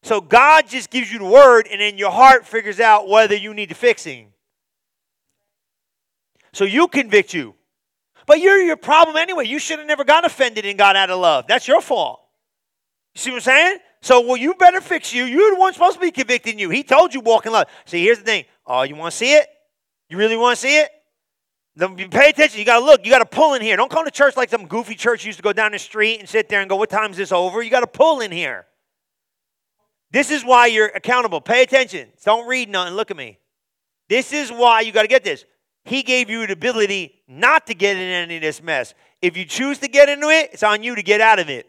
So 0.02 0.20
God 0.20 0.68
just 0.68 0.90
gives 0.90 1.10
you 1.10 1.18
the 1.18 1.24
word, 1.24 1.66
and 1.70 1.80
then 1.80 1.96
your 1.96 2.10
heart 2.10 2.46
figures 2.46 2.80
out 2.80 3.08
whether 3.08 3.34
you 3.34 3.54
need 3.54 3.70
the 3.70 3.74
fixing. 3.74 4.32
So 6.52 6.64
you 6.64 6.88
convict 6.88 7.34
you. 7.34 7.54
But 8.26 8.40
you're 8.40 8.58
your 8.58 8.76
problem 8.76 9.16
anyway. 9.16 9.46
You 9.46 9.58
should 9.58 9.78
have 9.78 9.88
never 9.88 10.04
got 10.04 10.24
offended 10.24 10.66
and 10.66 10.78
got 10.78 10.96
out 10.96 11.10
of 11.10 11.18
love. 11.18 11.46
That's 11.48 11.66
your 11.66 11.80
fault. 11.80 12.20
You 13.14 13.20
see 13.20 13.30
what 13.30 13.36
I'm 13.36 13.42
saying? 13.42 13.78
So, 14.00 14.20
well, 14.20 14.36
you 14.36 14.54
better 14.54 14.80
fix 14.80 15.12
you. 15.12 15.24
You're 15.24 15.54
the 15.54 15.60
one 15.60 15.72
supposed 15.72 15.94
to 15.94 16.00
be 16.00 16.10
convicting 16.10 16.58
you. 16.58 16.70
He 16.70 16.82
told 16.82 17.14
you 17.14 17.20
walk 17.20 17.46
in 17.46 17.52
love. 17.52 17.66
See, 17.84 18.02
here's 18.02 18.18
the 18.18 18.24
thing. 18.24 18.44
Oh, 18.66 18.82
you 18.82 18.94
want 18.94 19.12
to 19.12 19.16
see 19.16 19.34
it? 19.34 19.48
You 20.08 20.18
really 20.18 20.36
want 20.36 20.56
to 20.56 20.60
see 20.60 20.78
it? 20.78 20.90
Then 21.74 21.96
pay 21.96 22.30
attention. 22.30 22.58
You 22.58 22.64
got 22.64 22.80
to 22.80 22.84
look. 22.84 23.04
You 23.04 23.10
got 23.10 23.20
to 23.20 23.26
pull 23.26 23.54
in 23.54 23.62
here. 23.62 23.76
Don't 23.76 23.90
come 23.90 24.04
to 24.04 24.10
church 24.10 24.36
like 24.36 24.50
some 24.50 24.66
goofy 24.66 24.94
church 24.94 25.24
used 25.24 25.38
to 25.38 25.42
go 25.42 25.52
down 25.52 25.72
the 25.72 25.78
street 25.78 26.18
and 26.18 26.28
sit 26.28 26.48
there 26.48 26.60
and 26.60 26.68
go, 26.68 26.76
"What 26.76 26.90
time 26.90 27.12
is 27.12 27.16
this 27.16 27.30
over?" 27.30 27.62
You 27.62 27.70
got 27.70 27.80
to 27.80 27.86
pull 27.86 28.20
in 28.20 28.32
here. 28.32 28.66
This 30.10 30.30
is 30.30 30.44
why 30.44 30.66
you're 30.66 30.88
accountable. 30.88 31.40
Pay 31.40 31.62
attention. 31.62 32.08
Don't 32.24 32.48
read 32.48 32.68
nothing. 32.68 32.94
Look 32.94 33.10
at 33.10 33.16
me. 33.16 33.38
This 34.08 34.32
is 34.32 34.50
why 34.50 34.80
you 34.80 34.90
got 34.90 35.02
to 35.02 35.08
get 35.08 35.22
this. 35.22 35.44
He 35.84 36.02
gave 36.02 36.28
you 36.28 36.46
the 36.46 36.52
ability 36.52 37.22
not 37.26 37.66
to 37.68 37.74
get 37.74 37.96
in 37.96 38.02
any 38.02 38.36
of 38.36 38.42
this 38.42 38.62
mess. 38.62 38.94
If 39.22 39.36
you 39.36 39.44
choose 39.44 39.78
to 39.78 39.88
get 39.88 40.08
into 40.08 40.28
it, 40.28 40.50
it's 40.52 40.62
on 40.62 40.82
you 40.82 40.94
to 40.94 41.02
get 41.02 41.20
out 41.20 41.38
of 41.38 41.48
it. 41.48 41.66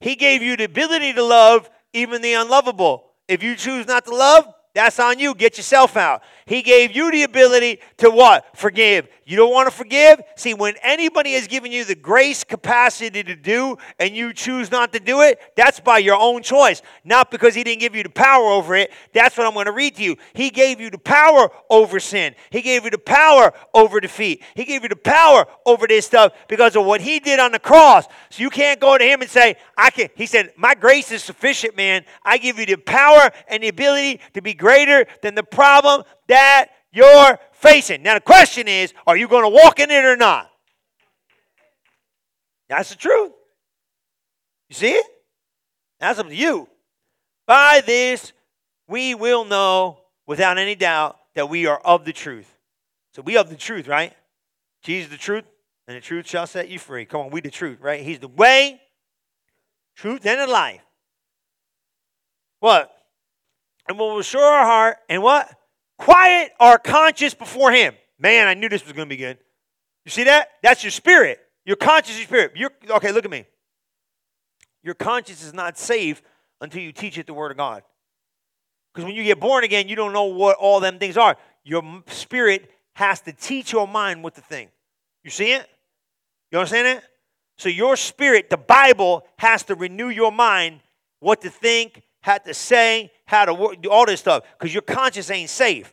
He 0.00 0.16
gave 0.16 0.42
you 0.42 0.56
the 0.56 0.64
ability 0.64 1.12
to 1.14 1.22
love 1.22 1.68
even 1.92 2.22
the 2.22 2.34
unlovable. 2.34 3.06
If 3.28 3.42
you 3.42 3.56
choose 3.56 3.86
not 3.86 4.04
to 4.06 4.14
love, 4.14 4.52
That's 4.74 4.98
on 4.98 5.18
you. 5.18 5.34
Get 5.34 5.56
yourself 5.56 5.96
out. 5.96 6.22
He 6.46 6.60
gave 6.60 6.94
you 6.94 7.10
the 7.10 7.22
ability 7.22 7.80
to 7.98 8.10
what? 8.10 8.56
Forgive. 8.56 9.08
You 9.26 9.36
don't 9.36 9.52
want 9.52 9.68
to 9.70 9.74
forgive? 9.74 10.20
See, 10.36 10.52
when 10.52 10.74
anybody 10.82 11.32
has 11.32 11.46
given 11.46 11.72
you 11.72 11.84
the 11.84 11.94
grace 11.94 12.44
capacity 12.44 13.22
to 13.22 13.34
do 13.34 13.78
and 13.98 14.14
you 14.14 14.34
choose 14.34 14.70
not 14.70 14.92
to 14.92 15.00
do 15.00 15.22
it, 15.22 15.40
that's 15.56 15.80
by 15.80 15.98
your 15.98 16.16
own 16.16 16.42
choice, 16.42 16.82
not 17.04 17.30
because 17.30 17.54
He 17.54 17.64
didn't 17.64 17.80
give 17.80 17.94
you 17.94 18.02
the 18.02 18.10
power 18.10 18.50
over 18.50 18.74
it. 18.74 18.92
That's 19.14 19.38
what 19.38 19.46
I'm 19.46 19.54
going 19.54 19.66
to 19.66 19.72
read 19.72 19.96
to 19.96 20.02
you. 20.02 20.16
He 20.34 20.50
gave 20.50 20.80
you 20.80 20.90
the 20.90 20.98
power 20.98 21.48
over 21.70 21.98
sin, 22.00 22.34
He 22.50 22.60
gave 22.60 22.84
you 22.84 22.90
the 22.90 22.98
power 22.98 23.52
over 23.72 24.00
defeat, 24.00 24.42
He 24.54 24.64
gave 24.64 24.82
you 24.82 24.90
the 24.90 24.96
power 24.96 25.46
over 25.64 25.86
this 25.86 26.04
stuff 26.04 26.32
because 26.48 26.76
of 26.76 26.84
what 26.84 27.00
He 27.00 27.18
did 27.18 27.40
on 27.40 27.52
the 27.52 27.58
cross. 27.58 28.06
So 28.28 28.42
you 28.42 28.50
can't 28.50 28.80
go 28.80 28.98
to 28.98 29.04
Him 29.04 29.22
and 29.22 29.30
say, 29.30 29.56
I 29.78 29.90
can. 29.90 30.08
He 30.16 30.26
said, 30.26 30.52
My 30.56 30.74
grace 30.74 31.10
is 31.12 31.22
sufficient, 31.22 31.76
man. 31.76 32.04
I 32.22 32.36
give 32.36 32.58
you 32.58 32.66
the 32.66 32.76
power 32.76 33.30
and 33.48 33.62
the 33.62 33.68
ability 33.68 34.20
to 34.34 34.42
be 34.42 34.52
greater 34.64 35.04
than 35.20 35.34
the 35.34 35.42
problem 35.42 36.04
that 36.26 36.68
you're 36.90 37.38
facing. 37.52 38.02
Now, 38.02 38.14
the 38.14 38.20
question 38.20 38.66
is 38.66 38.94
are 39.06 39.14
you 39.14 39.28
going 39.28 39.42
to 39.42 39.50
walk 39.50 39.78
in 39.78 39.90
it 39.90 40.06
or 40.06 40.16
not? 40.16 40.50
That's 42.70 42.88
the 42.88 42.96
truth. 42.96 43.32
You 44.70 44.74
see 44.74 44.92
it? 44.92 45.06
That's 46.00 46.18
up 46.18 46.28
to 46.28 46.34
you. 46.34 46.66
By 47.46 47.82
this, 47.84 48.32
we 48.88 49.14
will 49.14 49.44
know 49.44 49.98
without 50.26 50.56
any 50.56 50.74
doubt 50.74 51.18
that 51.34 51.50
we 51.50 51.66
are 51.66 51.78
of 51.84 52.06
the 52.06 52.14
truth. 52.14 52.50
So 53.12 53.20
we 53.20 53.36
of 53.36 53.50
the 53.50 53.56
truth, 53.56 53.86
right? 53.86 54.14
Jesus 54.82 55.10
the 55.10 55.18
truth, 55.18 55.44
and 55.86 55.94
the 55.94 56.00
truth 56.00 56.26
shall 56.26 56.46
set 56.46 56.70
you 56.70 56.78
free. 56.78 57.04
Come 57.04 57.20
on, 57.20 57.30
we 57.30 57.42
the 57.42 57.50
truth, 57.50 57.80
right? 57.82 58.00
He's 58.00 58.18
the 58.18 58.28
way, 58.28 58.80
truth, 59.94 60.24
and 60.24 60.40
the 60.40 60.46
life. 60.46 60.80
What? 62.60 62.93
And 63.88 63.98
will 63.98 64.18
assure 64.18 64.42
our 64.42 64.64
heart 64.64 64.98
and 65.08 65.22
what? 65.22 65.48
quiet 65.98 66.52
our 66.60 66.78
conscience 66.78 67.34
before 67.34 67.72
Him. 67.72 67.94
Man, 68.18 68.46
I 68.46 68.54
knew 68.54 68.68
this 68.68 68.84
was 68.84 68.92
going 68.92 69.08
to 69.08 69.10
be 69.12 69.16
good. 69.16 69.38
You 70.04 70.10
see 70.10 70.24
that? 70.24 70.50
That's 70.62 70.84
your 70.84 70.90
spirit. 70.90 71.40
Your 71.64 71.76
conscience, 71.76 72.18
your 72.18 72.26
spirit. 72.26 72.52
Your, 72.56 72.70
okay, 72.90 73.12
look 73.12 73.24
at 73.24 73.30
me. 73.30 73.46
Your 74.82 74.94
conscience 74.94 75.42
is 75.42 75.54
not 75.54 75.78
safe 75.78 76.22
until 76.60 76.82
you 76.82 76.92
teach 76.92 77.16
it 77.18 77.26
the 77.26 77.34
Word 77.34 77.50
of 77.50 77.56
God. 77.56 77.82
Because 78.92 79.06
when 79.06 79.14
you 79.14 79.24
get 79.24 79.40
born 79.40 79.64
again, 79.64 79.88
you 79.88 79.96
don't 79.96 80.12
know 80.12 80.24
what 80.24 80.56
all 80.58 80.78
them 80.78 80.98
things 80.98 81.16
are. 81.16 81.36
Your 81.64 81.82
spirit 82.08 82.70
has 82.94 83.20
to 83.22 83.32
teach 83.32 83.72
your 83.72 83.88
mind 83.88 84.22
what 84.22 84.34
to 84.34 84.40
think. 84.40 84.70
You 85.24 85.30
see 85.30 85.52
it? 85.52 85.66
You 86.52 86.58
understand 86.58 86.98
it? 86.98 87.04
So 87.56 87.68
your 87.68 87.96
spirit, 87.96 88.50
the 88.50 88.56
Bible, 88.56 89.24
has 89.38 89.64
to 89.64 89.74
renew 89.74 90.10
your 90.10 90.30
mind 90.30 90.80
what 91.20 91.40
to 91.40 91.50
think, 91.50 92.02
how 92.24 92.38
to 92.38 92.54
say, 92.54 93.12
how 93.26 93.44
to 93.44 93.52
work, 93.52 93.76
all 93.90 94.06
this 94.06 94.20
stuff, 94.20 94.44
because 94.58 94.72
your 94.72 94.80
conscience 94.80 95.30
ain't 95.30 95.50
safe. 95.50 95.92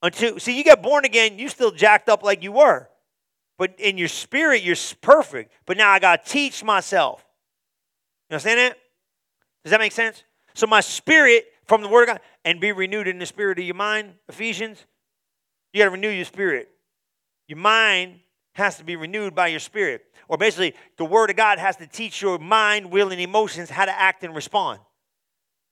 Until 0.00 0.38
see, 0.38 0.56
you 0.56 0.62
get 0.62 0.80
born 0.80 1.04
again, 1.04 1.40
you 1.40 1.48
still 1.48 1.72
jacked 1.72 2.08
up 2.08 2.22
like 2.22 2.44
you 2.44 2.52
were. 2.52 2.88
But 3.58 3.74
in 3.80 3.98
your 3.98 4.06
spirit, 4.06 4.62
you're 4.62 4.76
perfect. 5.00 5.52
But 5.66 5.76
now 5.76 5.90
I 5.90 5.98
gotta 5.98 6.22
teach 6.24 6.62
myself. 6.62 7.26
You 8.30 8.34
understand 8.34 8.60
that? 8.60 8.78
Does 9.64 9.72
that 9.72 9.80
make 9.80 9.90
sense? 9.90 10.22
So 10.54 10.68
my 10.68 10.78
spirit 10.78 11.46
from 11.64 11.82
the 11.82 11.88
word 11.88 12.08
of 12.08 12.14
God 12.14 12.20
and 12.44 12.60
be 12.60 12.70
renewed 12.70 13.08
in 13.08 13.18
the 13.18 13.26
spirit 13.26 13.58
of 13.58 13.64
your 13.64 13.74
mind, 13.74 14.12
Ephesians. 14.28 14.86
You 15.72 15.80
gotta 15.80 15.90
renew 15.90 16.10
your 16.10 16.26
spirit. 16.26 16.68
Your 17.48 17.58
mind 17.58 18.20
has 18.52 18.76
to 18.76 18.84
be 18.84 18.94
renewed 18.94 19.34
by 19.34 19.48
your 19.48 19.58
spirit. 19.58 20.04
Or 20.28 20.38
basically, 20.38 20.74
the 20.96 21.04
word 21.04 21.30
of 21.30 21.34
God 21.34 21.58
has 21.58 21.74
to 21.78 21.88
teach 21.88 22.22
your 22.22 22.38
mind, 22.38 22.92
will, 22.92 23.10
and 23.10 23.20
emotions 23.20 23.68
how 23.68 23.84
to 23.84 24.00
act 24.00 24.22
and 24.22 24.32
respond. 24.32 24.78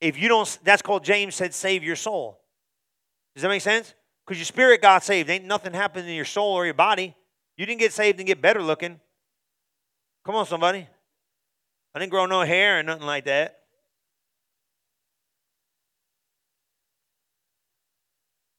If 0.01 0.19
you 0.19 0.29
don't, 0.29 0.59
that's 0.63 0.83
called 0.83 1.05
James 1.05 1.35
said, 1.35 1.55
save 1.55 1.83
your 1.83 1.97
soul. 1.97 2.41
Does 3.35 3.43
that 3.43 3.49
make 3.49 3.63
sense? 3.63 3.95
Because 4.27 4.39
your 4.39 4.45
spirit 4.47 4.83
got 4.83 5.05
saved. 5.05 5.31
Ain't 5.31 5.45
nothing 5.45 5.73
happened 5.73 6.09
in 6.09 6.15
your 6.15 6.25
soul 6.25 6.53
or 6.53 6.65
your 6.65 6.75
body. 6.75 7.15
You 7.57 7.65
didn't 7.65 7.81
get 7.81 7.93
saved 7.93 8.19
and 8.19 8.27
get 8.27 8.43
better 8.43 8.63
looking. 8.63 9.01
Come 10.25 10.35
on, 10.35 10.47
somebody. 10.47 10.87
I 11.95 11.99
didn't 11.99 12.11
grow 12.11 12.27
no 12.27 12.43
hair 12.43 12.81
or 12.81 12.83
nothing 12.83 13.07
like 13.07 13.25
that. 13.25 13.61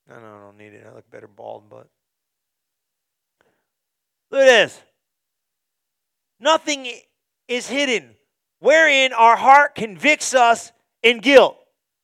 No, 0.09 0.19
no, 0.19 0.35
I 0.35 0.39
don't 0.39 0.57
need 0.57 0.73
it. 0.73 0.85
I 0.89 0.95
look 0.95 1.09
better 1.11 1.27
bald, 1.27 1.69
but. 1.69 1.87
Look 4.31 4.41
at 4.41 4.45
this. 4.45 4.81
Nothing 6.39 6.87
is 7.47 7.67
hidden, 7.67 8.15
wherein 8.59 9.11
our 9.13 9.35
heart 9.35 9.75
convicts 9.75 10.33
us 10.33 10.71
in 11.09 11.19
guilt. 11.19 11.57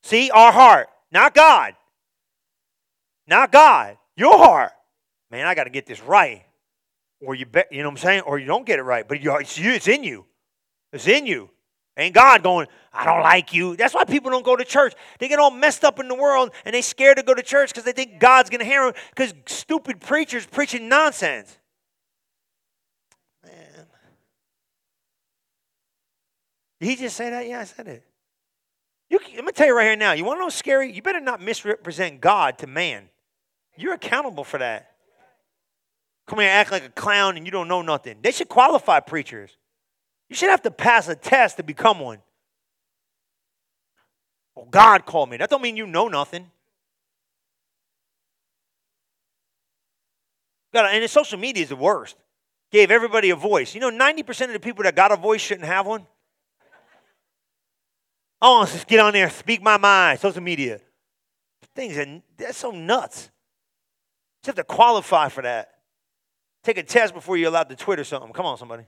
See, 0.04 0.32
our 0.32 0.52
heart, 0.52 0.88
not 1.12 1.34
God. 1.34 1.76
Not 3.28 3.52
God, 3.52 3.98
your 4.16 4.38
heart. 4.38 4.72
Man, 5.32 5.48
I 5.48 5.56
got 5.56 5.64
to 5.64 5.70
get 5.70 5.86
this 5.86 6.02
right. 6.02 6.44
Or 7.22 7.36
you 7.36 7.46
bet, 7.46 7.72
you 7.72 7.82
know 7.82 7.90
what 7.90 7.94
I'm 7.94 7.98
saying? 7.98 8.22
Or 8.22 8.38
you 8.38 8.46
don't 8.46 8.66
get 8.66 8.80
it 8.80 8.84
right, 8.84 9.08
but 9.08 9.18
it's 9.22 9.58
you, 9.58 9.72
it's 9.72 9.88
in 9.88 10.04
you. 10.04 10.26
It's 10.92 11.08
in 11.08 11.26
you. 11.26 11.50
Ain't 11.96 12.16
God 12.16 12.44
going, 12.44 12.68
I 12.92 13.06
don't 13.06 13.22
like 13.22 13.54
you. 13.54 13.76
That's 13.76 13.94
why 13.94 14.04
people 14.04 14.32
don't 14.32 14.44
go 14.44 14.56
to 14.56 14.66
church. 14.66 14.94
They 15.20 15.28
get 15.28 15.40
all 15.40 15.52
messed 15.52 15.84
up 15.84 16.00
in 16.00 16.08
the 16.08 16.16
world 16.16 16.52
and 16.66 16.74
they 16.74 16.82
scared 16.82 17.18
to 17.18 17.24
go 17.24 17.34
to 17.34 17.44
church 17.44 17.70
because 17.70 17.84
they 17.84 17.92
think 17.92 18.20
God's 18.20 18.50
going 18.50 18.60
to 18.60 18.66
hear 18.66 18.86
them 18.86 18.94
because 19.16 19.34
stupid 19.46 20.02
preachers 20.02 20.46
preaching 20.46 20.90
nonsense. 20.90 21.58
Man. 23.44 23.54
Did 26.80 26.90
he 26.90 26.96
just 26.96 27.16
say 27.16 27.30
that? 27.30 27.48
Yeah, 27.48 27.62
I 27.62 27.64
said 27.66 27.88
it. 27.88 28.04
You, 29.14 29.20
going 29.36 29.46
to 29.46 29.52
tell 29.52 29.68
you 29.68 29.76
right 29.76 29.86
here 29.86 29.96
now. 29.96 30.14
You 30.14 30.26
want 30.26 30.38
to 30.38 30.40
know 30.40 30.46
what's 30.46 30.56
scary? 30.56 30.92
You 30.92 31.04
better 31.04 31.20
not 31.20 31.40
misrepresent 31.40 32.20
God 32.20 32.58
to 32.58 32.68
man. 32.68 33.10
You're 33.78 33.94
accountable 33.94 34.44
for 34.44 34.58
that. 34.58 34.90
Come 36.26 36.40
here, 36.40 36.50
act 36.50 36.72
like 36.72 36.84
a 36.84 36.90
clown, 36.90 37.38
and 37.38 37.46
you 37.46 37.52
don't 37.52 37.68
know 37.68 37.84
nothing. 37.84 38.18
They 38.24 38.32
should 38.32 38.50
qualify 38.50 39.02
preachers. 39.02 39.56
You 40.30 40.36
should 40.36 40.50
have 40.50 40.64
to 40.64 40.72
pass 40.72 41.08
a 41.10 41.16
test 41.16 41.58
to 41.58 41.64
become 41.64 42.00
one. 42.00 42.20
Well, 44.56 44.66
God 44.66 45.06
called 45.06 45.30
me. 45.30 45.38
That 45.38 45.52
don't 45.52 45.62
mean 45.62 45.78
you 45.78 45.86
know 45.86 46.08
nothing. 46.08 46.50
God, 50.74 50.92
and 50.92 51.08
social 51.08 51.38
media 51.38 51.62
is 51.62 51.70
the 51.70 51.76
worst. 51.76 52.16
Gave 52.72 52.90
everybody 52.90 53.30
a 53.30 53.36
voice. 53.36 53.76
You 53.76 53.82
know, 53.82 53.92
90% 53.92 54.46
of 54.48 54.54
the 54.54 54.60
people 54.60 54.86
that 54.86 54.96
got 54.96 55.12
a 55.12 55.18
voice 55.18 55.42
shouldn't 55.42 55.68
have 55.68 55.86
one. 55.86 56.08
I 58.44 58.50
want 58.50 58.68
to 58.68 58.74
just 58.76 58.88
get 58.88 59.00
on 59.00 59.14
there 59.14 59.24
and 59.24 59.32
speak 59.32 59.62
my 59.62 59.78
mind. 59.78 60.20
Social 60.20 60.44
media. 60.44 60.82
Things 61.74 61.98
are 61.98 62.22
that's 62.38 62.58
so 62.58 62.72
nuts. 62.72 63.30
You 64.44 64.50
have 64.50 64.56
to 64.56 64.66
qualify 64.66 65.30
for 65.30 65.44
that. 65.44 65.70
Take 66.62 66.78
a 66.78 66.84
test 66.84 67.14
before 67.14 67.38
you're 67.38 67.48
allowed 67.48 67.70
to 67.70 67.76
tweet 67.78 68.00
or 68.00 68.04
something. 68.04 68.34
Come 68.34 68.46
on, 68.46 68.58
somebody. 68.58 68.84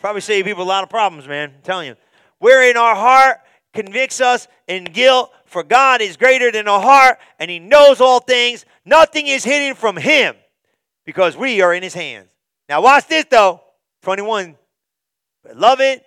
Probably 0.00 0.20
save 0.20 0.44
people 0.44 0.64
a 0.64 0.66
lot 0.66 0.82
of 0.82 0.90
problems, 0.90 1.28
man. 1.28 1.52
I'm 1.54 1.62
telling 1.62 1.86
you. 1.86 1.96
We're 2.40 2.58
Wherein 2.58 2.76
our 2.76 2.96
heart 2.96 3.38
convicts 3.72 4.20
us 4.20 4.48
in 4.66 4.84
guilt, 4.84 5.30
for 5.44 5.62
God 5.62 6.00
is 6.00 6.16
greater 6.16 6.50
than 6.50 6.66
our 6.66 6.82
heart, 6.82 7.18
and 7.38 7.48
He 7.48 7.60
knows 7.60 8.00
all 8.00 8.18
things. 8.18 8.66
Nothing 8.84 9.28
is 9.28 9.44
hidden 9.44 9.76
from 9.76 9.96
Him 9.96 10.34
because 11.06 11.36
we 11.36 11.60
are 11.60 11.72
in 11.72 11.84
His 11.84 11.94
hands. 11.94 12.30
Now, 12.68 12.82
watch 12.82 13.06
this 13.06 13.26
though. 13.30 13.60
21. 14.02 14.56
Beloved, 15.44 16.00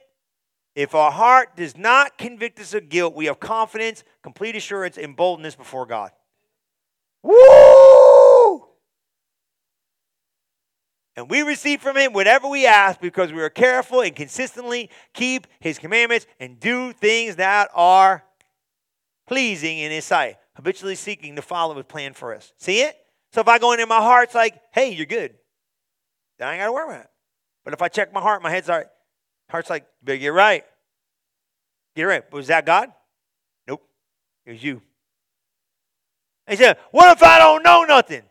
if 0.75 0.93
our 0.93 1.11
heart 1.11 1.55
does 1.55 1.77
not 1.77 2.17
convict 2.17 2.59
us 2.59 2.73
of 2.73 2.89
guilt, 2.89 3.15
we 3.15 3.25
have 3.25 3.39
confidence, 3.39 4.03
complete 4.21 4.55
assurance, 4.55 4.97
and 4.97 5.15
boldness 5.15 5.55
before 5.55 5.85
God. 5.85 6.11
Woo! 7.23 8.65
And 11.15 11.29
we 11.29 11.43
receive 11.43 11.81
from 11.81 11.95
him 11.95 12.11
whatever 12.11 12.49
we 12.49 12.65
ask 12.65 12.99
because 12.99 13.31
we 13.31 13.41
are 13.41 13.49
careful 13.49 14.01
and 14.01 14.13
consistently 14.13 14.89
keep 15.13 15.47
his 15.61 15.79
commandments 15.79 16.27
and 16.41 16.59
do 16.59 16.91
things 16.91 17.37
that 17.37 17.69
are 17.73 18.25
pleasing 19.25 19.79
in 19.79 19.91
his 19.91 20.03
sight, 20.03 20.37
habitually 20.55 20.95
seeking 20.95 21.37
to 21.37 21.41
follow 21.41 21.75
his 21.75 21.85
plan 21.85 22.13
for 22.13 22.35
us. 22.35 22.51
See 22.57 22.81
it? 22.81 22.97
So 23.31 23.39
if 23.39 23.47
I 23.47 23.59
go 23.59 23.71
in 23.71 23.79
and 23.79 23.87
my 23.87 24.01
heart's 24.01 24.35
like, 24.35 24.59
hey, 24.73 24.91
you're 24.91 25.05
good, 25.05 25.35
then 26.37 26.49
I 26.49 26.53
ain't 26.53 26.61
got 26.61 26.65
to 26.65 26.71
worry 26.73 26.89
about 26.89 27.05
it. 27.05 27.11
But 27.63 27.73
if 27.73 27.81
I 27.81 27.87
check 27.87 28.13
my 28.13 28.21
heart, 28.21 28.43
my 28.43 28.49
head's 28.49 28.67
like, 28.67 28.87
Heart's 29.49 29.69
like, 29.69 29.83
you 29.83 30.05
better 30.05 30.17
get 30.17 30.27
right. 30.29 30.63
Get 31.95 32.03
right. 32.03 32.31
Was 32.31 32.47
that 32.47 32.65
God? 32.65 32.89
Nope. 33.67 33.81
It 34.45 34.51
was 34.51 34.63
you. 34.63 34.81
He 36.47 36.55
said, 36.55 36.77
What 36.91 37.15
if 37.15 37.23
I 37.23 37.39
don't 37.39 37.63
know 37.63 37.83
nothing? 37.83 38.23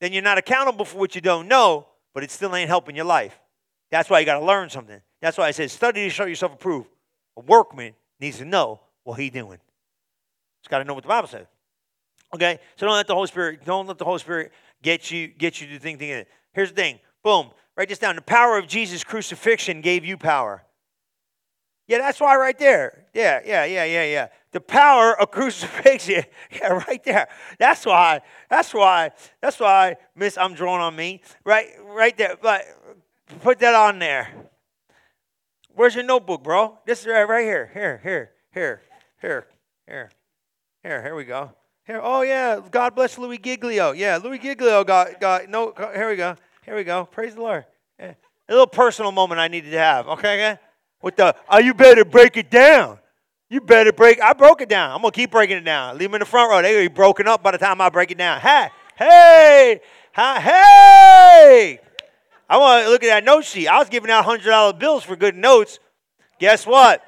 Then 0.00 0.12
you're 0.12 0.22
not 0.22 0.38
accountable 0.38 0.84
for 0.84 0.98
what 0.98 1.14
you 1.14 1.20
don't 1.20 1.48
know, 1.48 1.86
but 2.12 2.22
it 2.24 2.30
still 2.30 2.54
ain't 2.54 2.68
helping 2.68 2.96
your 2.96 3.04
life. 3.04 3.38
That's 3.90 4.10
why 4.10 4.20
you 4.20 4.26
got 4.26 4.40
to 4.40 4.44
learn 4.44 4.68
something. 4.70 5.00
That's 5.20 5.38
why 5.38 5.46
I 5.46 5.50
said, 5.52 5.70
study 5.70 6.04
to 6.04 6.10
show 6.10 6.24
yourself 6.24 6.54
approved. 6.54 6.88
A 7.36 7.40
workman 7.40 7.94
needs 8.20 8.38
to 8.38 8.44
know 8.44 8.80
what 9.04 9.18
he's 9.18 9.30
doing. 9.30 9.58
He's 10.62 10.68
got 10.68 10.78
to 10.78 10.84
know 10.84 10.94
what 10.94 11.04
the 11.04 11.08
Bible 11.08 11.28
says. 11.28 11.46
Okay? 12.34 12.58
So 12.76 12.86
don't 12.86 12.96
let 12.96 13.06
the 13.06 13.14
Holy 13.14 13.28
Spirit, 13.28 13.64
don't 13.64 13.86
let 13.86 13.98
the 13.98 14.04
Holy 14.04 14.18
Spirit 14.18 14.52
get 14.82 15.10
you, 15.10 15.28
get 15.28 15.60
you 15.60 15.68
to 15.68 15.78
think, 15.78 15.98
think 15.98 16.26
Here's 16.52 16.70
the 16.70 16.76
thing. 16.76 16.98
Boom. 17.22 17.50
Write 17.76 17.88
this 17.88 17.98
down. 17.98 18.16
The 18.16 18.22
power 18.22 18.56
of 18.58 18.66
Jesus' 18.66 19.02
crucifixion 19.02 19.80
gave 19.80 20.04
you 20.04 20.16
power. 20.16 20.64
Yeah, 21.86 21.98
that's 21.98 22.20
why 22.20 22.36
right 22.36 22.58
there. 22.58 23.06
Yeah, 23.12 23.40
yeah, 23.44 23.64
yeah, 23.64 23.84
yeah, 23.84 24.04
yeah. 24.04 24.28
The 24.52 24.60
power 24.60 25.20
of 25.20 25.30
crucifixion. 25.30 26.24
Yeah, 26.52 26.68
right 26.88 27.02
there. 27.02 27.28
That's 27.58 27.84
why. 27.84 28.20
That's 28.48 28.72
why. 28.72 29.10
That's 29.42 29.58
why, 29.58 29.96
Miss, 30.14 30.38
I'm 30.38 30.54
drawing 30.54 30.80
on 30.80 30.94
me. 30.94 31.20
Right, 31.44 31.66
right 31.84 32.16
there. 32.16 32.36
But 32.40 32.64
put 33.42 33.58
that 33.58 33.74
on 33.74 33.98
there. 33.98 34.28
Where's 35.74 35.96
your 35.96 36.04
notebook, 36.04 36.44
bro? 36.44 36.78
This 36.86 37.00
is 37.00 37.06
right, 37.08 37.28
right 37.28 37.44
here. 37.44 37.70
Here, 37.74 38.00
here, 38.02 38.30
here, 38.52 38.82
here, 39.20 39.46
here, 39.88 40.10
here. 40.82 41.02
Here 41.02 41.14
we 41.16 41.24
go. 41.24 41.50
Here. 41.84 42.00
Oh 42.02 42.22
yeah. 42.22 42.60
God 42.70 42.94
bless 42.94 43.18
Louis 43.18 43.38
Giglio. 43.38 43.90
Yeah, 43.90 44.18
Louis 44.22 44.38
Giglio 44.38 44.84
got 44.84 45.20
got 45.20 45.48
no. 45.48 45.74
Here 45.94 46.08
we 46.08 46.16
go. 46.16 46.36
Here 46.64 46.74
we 46.74 46.84
go. 46.84 47.04
Praise 47.04 47.34
the 47.34 47.42
Lord. 47.42 47.66
Yeah. 47.98 48.14
A 48.48 48.52
little 48.52 48.66
personal 48.66 49.12
moment 49.12 49.40
I 49.40 49.48
needed 49.48 49.70
to 49.70 49.78
have. 49.78 50.08
Okay. 50.08 50.58
With 51.02 51.16
the, 51.16 51.36
oh, 51.48 51.58
you 51.58 51.74
better 51.74 52.04
break 52.04 52.36
it 52.36 52.50
down. 52.50 52.98
You 53.50 53.60
better 53.60 53.92
break. 53.92 54.20
I 54.20 54.32
broke 54.32 54.62
it 54.62 54.68
down. 54.68 54.90
I'm 54.90 55.02
gonna 55.02 55.12
keep 55.12 55.30
breaking 55.30 55.58
it 55.58 55.64
down. 55.64 55.98
Leave 55.98 56.08
them 56.08 56.14
in 56.14 56.20
the 56.20 56.26
front 56.26 56.50
row. 56.50 56.62
They 56.62 56.72
gonna 56.72 56.88
be 56.88 56.94
broken 56.94 57.28
up 57.28 57.42
by 57.42 57.50
the 57.50 57.58
time 57.58 57.80
I 57.80 57.90
break 57.90 58.10
it 58.10 58.18
down. 58.18 58.40
Hey, 58.40 58.68
hey, 58.96 59.80
hey! 60.14 61.78
I 62.48 62.58
want 62.58 62.84
to 62.84 62.90
look 62.90 63.02
at 63.04 63.08
that 63.08 63.24
note 63.24 63.44
sheet. 63.44 63.68
I 63.68 63.78
was 63.78 63.88
giving 63.88 64.10
out 64.10 64.24
hundred 64.24 64.46
dollar 64.46 64.72
bills 64.72 65.04
for 65.04 65.14
good 65.16 65.36
notes. 65.36 65.78
Guess 66.40 66.66
what? 66.66 67.04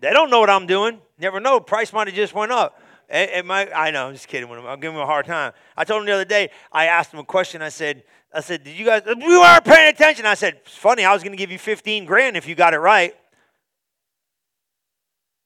They 0.00 0.10
don't 0.10 0.30
know 0.30 0.40
what 0.40 0.50
I'm 0.50 0.66
doing. 0.66 1.00
Never 1.18 1.38
know. 1.38 1.60
Price 1.60 1.92
might 1.92 2.08
have 2.08 2.16
just 2.16 2.34
went 2.34 2.50
up. 2.50 2.79
I 3.12 3.90
know. 3.92 4.06
I'm 4.06 4.12
just 4.12 4.28
kidding. 4.28 4.48
I'm 4.50 4.80
giving 4.80 4.94
them 4.94 5.02
a 5.02 5.06
hard 5.06 5.26
time. 5.26 5.52
I 5.76 5.84
told 5.84 6.00
them 6.00 6.06
the 6.06 6.12
other 6.12 6.24
day. 6.24 6.50
I 6.70 6.86
asked 6.86 7.10
them 7.10 7.20
a 7.20 7.24
question. 7.24 7.60
I 7.62 7.68
said, 7.68 8.04
I 8.32 8.40
said, 8.40 8.62
Did 8.64 8.78
you 8.78 8.84
guys, 8.84 9.02
we 9.06 9.38
weren't 9.38 9.64
paying 9.64 9.88
attention. 9.88 10.26
I 10.26 10.34
said, 10.34 10.60
It's 10.64 10.76
funny, 10.76 11.04
I 11.04 11.12
was 11.12 11.22
going 11.22 11.32
to 11.32 11.38
give 11.38 11.50
you 11.50 11.58
15 11.58 12.04
grand 12.04 12.36
if 12.36 12.46
you 12.46 12.54
got 12.54 12.74
it 12.74 12.78
right. 12.78 13.14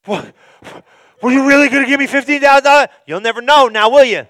What? 0.04 0.34
Were 1.22 1.30
you 1.30 1.46
really 1.46 1.70
going 1.70 1.82
to 1.82 1.88
give 1.88 1.98
me 1.98 2.06
$15,000? 2.06 2.88
You'll 3.06 3.20
never 3.20 3.40
know 3.40 3.68
now, 3.68 3.88
will 3.88 4.04
you? 4.04 4.26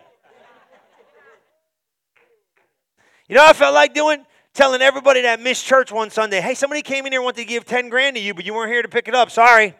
You 3.29 3.35
know 3.35 3.44
I 3.44 3.53
felt 3.53 3.75
like 3.75 3.94
doing? 3.94 4.25
Telling 4.53 4.83
everybody 4.83 5.23
that 5.23 5.40
missed 5.40 5.64
church 5.64 5.90
one 5.90 6.11
Sunday, 6.11 6.40
hey, 6.40 6.55
somebody 6.55 6.83
came 6.83 7.07
in 7.07 7.12
here 7.12 7.20
and 7.20 7.25
wanted 7.25 7.42
to 7.42 7.44
give 7.47 7.64
10 7.64 7.88
grand 7.88 8.14
to 8.14 8.23
you, 8.23 8.35
but 8.35 8.44
you 8.44 8.55
weren't 8.55 8.70
here 8.70 8.83
to 8.83 8.88
pick 8.88 9.09
it 9.09 9.14
up. 9.14 9.33
Sorry. 9.33 9.75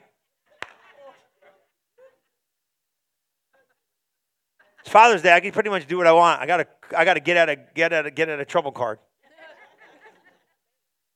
It's 4.85 4.93
Father's 4.93 5.23
Day. 5.23 5.33
I 5.33 5.41
can 5.41 5.51
pretty 5.51 5.71
much 5.71 5.87
do 5.87 5.97
what 5.97 6.07
I 6.07 6.13
want. 6.13 6.43
I 6.43 6.47
gotta, 6.47 6.67
I 6.95 7.07
gotta 7.07 7.21
get 7.21 7.39
out 7.39 7.49
of, 7.49 7.59
get 7.73 7.95
out 7.95 8.05
of, 8.05 8.15
get 8.15 8.29
out 8.29 8.39
of 8.39 8.47
trouble 8.47 8.71
card. 8.71 8.99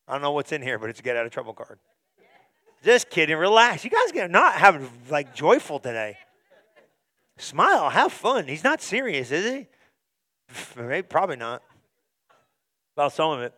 I 0.08 0.12
don't 0.12 0.22
know 0.22 0.32
what's 0.32 0.52
in 0.52 0.62
here, 0.62 0.78
but 0.78 0.88
it's 0.88 1.00
a 1.00 1.02
get 1.02 1.18
out 1.18 1.26
of 1.26 1.32
trouble 1.32 1.52
card. 1.52 1.78
Just 2.82 3.10
kidding. 3.10 3.36
Relax. 3.36 3.84
You 3.84 3.90
guys 3.90 4.18
are 4.22 4.26
not 4.26 4.54
having 4.54 4.88
like 5.10 5.34
joyful 5.34 5.80
today. 5.80 6.16
Smile. 7.36 7.90
Have 7.90 8.10
fun. 8.10 8.48
He's 8.48 8.64
not 8.64 8.80
serious, 8.80 9.30
is 9.30 9.44
he? 9.44 9.66
Maybe, 10.74 11.02
probably 11.02 11.36
not. 11.36 11.62
About 12.96 13.12
some 13.12 13.32
of 13.32 13.40
it. 13.40 13.52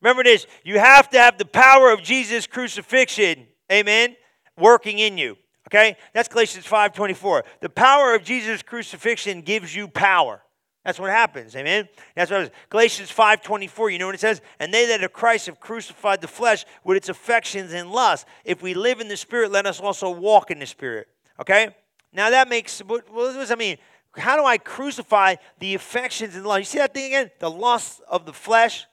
Remember 0.00 0.24
this. 0.24 0.44
You 0.64 0.80
have 0.80 1.08
to 1.10 1.20
have 1.20 1.38
the 1.38 1.44
power 1.44 1.92
of 1.92 2.02
Jesus' 2.02 2.48
crucifixion. 2.48 3.46
Amen. 3.70 4.16
Working 4.58 4.98
in 4.98 5.18
you. 5.18 5.36
Okay? 5.68 5.96
That's 6.12 6.28
Galatians 6.28 6.66
5:24. 6.66 7.44
The 7.60 7.70
power 7.70 8.14
of 8.14 8.24
Jesus' 8.24 8.62
crucifixion 8.62 9.42
gives 9.42 9.74
you 9.74 9.88
power. 9.88 10.42
That's 10.84 10.98
what 10.98 11.10
happens. 11.10 11.54
Amen. 11.54 11.88
That's 12.16 12.30
what 12.30 12.40
it 12.40 12.44
is. 12.44 12.50
Galatians 12.68 13.10
5:24. 13.10 13.90
You 13.90 13.98
know 13.98 14.06
what 14.06 14.16
it 14.16 14.20
says? 14.20 14.40
And 14.58 14.74
they 14.74 14.86
that 14.86 15.04
of 15.04 15.12
Christ 15.12 15.46
have 15.46 15.60
crucified 15.60 16.20
the 16.20 16.28
flesh 16.28 16.64
with 16.82 16.96
its 16.96 17.08
affections 17.08 17.72
and 17.72 17.90
lusts. 17.92 18.26
If 18.44 18.62
we 18.62 18.74
live 18.74 19.00
in 19.00 19.08
the 19.08 19.16
spirit, 19.16 19.52
let 19.52 19.66
us 19.66 19.80
also 19.80 20.10
walk 20.10 20.50
in 20.50 20.58
the 20.58 20.66
spirit. 20.66 21.08
Okay? 21.40 21.74
Now 22.12 22.30
that 22.30 22.48
makes 22.48 22.80
what, 22.80 23.08
what 23.10 23.32
does 23.32 23.48
that 23.48 23.58
mean? 23.58 23.78
How 24.16 24.36
do 24.36 24.44
I 24.44 24.58
crucify 24.58 25.36
the 25.58 25.74
affections 25.74 26.34
and 26.34 26.44
lust? 26.44 26.58
You 26.58 26.64
see 26.64 26.78
that 26.78 26.92
thing 26.92 27.06
again? 27.06 27.30
The 27.38 27.50
lust 27.50 28.02
of 28.08 28.26
the 28.26 28.32
flesh. 28.32 28.86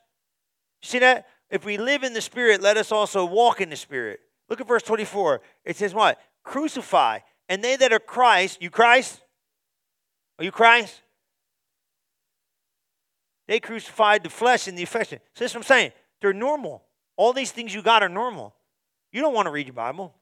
You 0.82 0.88
see 0.88 1.00
that? 1.00 1.28
If 1.50 1.66
we 1.66 1.78
live 1.78 2.04
in 2.04 2.14
the 2.14 2.22
spirit, 2.22 2.62
let 2.62 2.78
us 2.78 2.92
also 2.92 3.26
walk 3.26 3.60
in 3.60 3.70
the 3.70 3.76
spirit. 3.76 4.20
Look 4.48 4.62
at 4.62 4.68
verse 4.68 4.84
24. 4.84 5.42
It 5.66 5.76
says 5.76 5.94
what? 5.94 6.20
Crucify. 6.44 7.20
And 7.48 7.64
they 7.64 7.76
that 7.76 7.92
are 7.92 8.00
Christ, 8.00 8.62
you 8.62 8.70
Christ? 8.70 9.22
Are 10.38 10.46
you 10.46 10.52
Christ? 10.52 11.02
They 13.48 13.60
crucified 13.60 14.24
the 14.24 14.30
flesh 14.30 14.68
and 14.68 14.78
the 14.78 14.84
affection. 14.84 15.20
So 15.34 15.44
that's 15.44 15.56
what 15.56 15.62
I'm 15.62 15.64
saying. 15.64 15.92
They're 16.22 16.34
normal. 16.34 16.84
All 17.18 17.34
these 17.34 17.52
things 17.52 17.74
you 17.74 17.82
got 17.82 18.04
are 18.04 18.10
normal. 18.10 18.54
You 19.12 19.22
don't 19.22 19.34
want 19.34 19.48
to 19.48 19.52
read 19.52 19.66
your 19.66 19.74
Bible. 19.74 20.14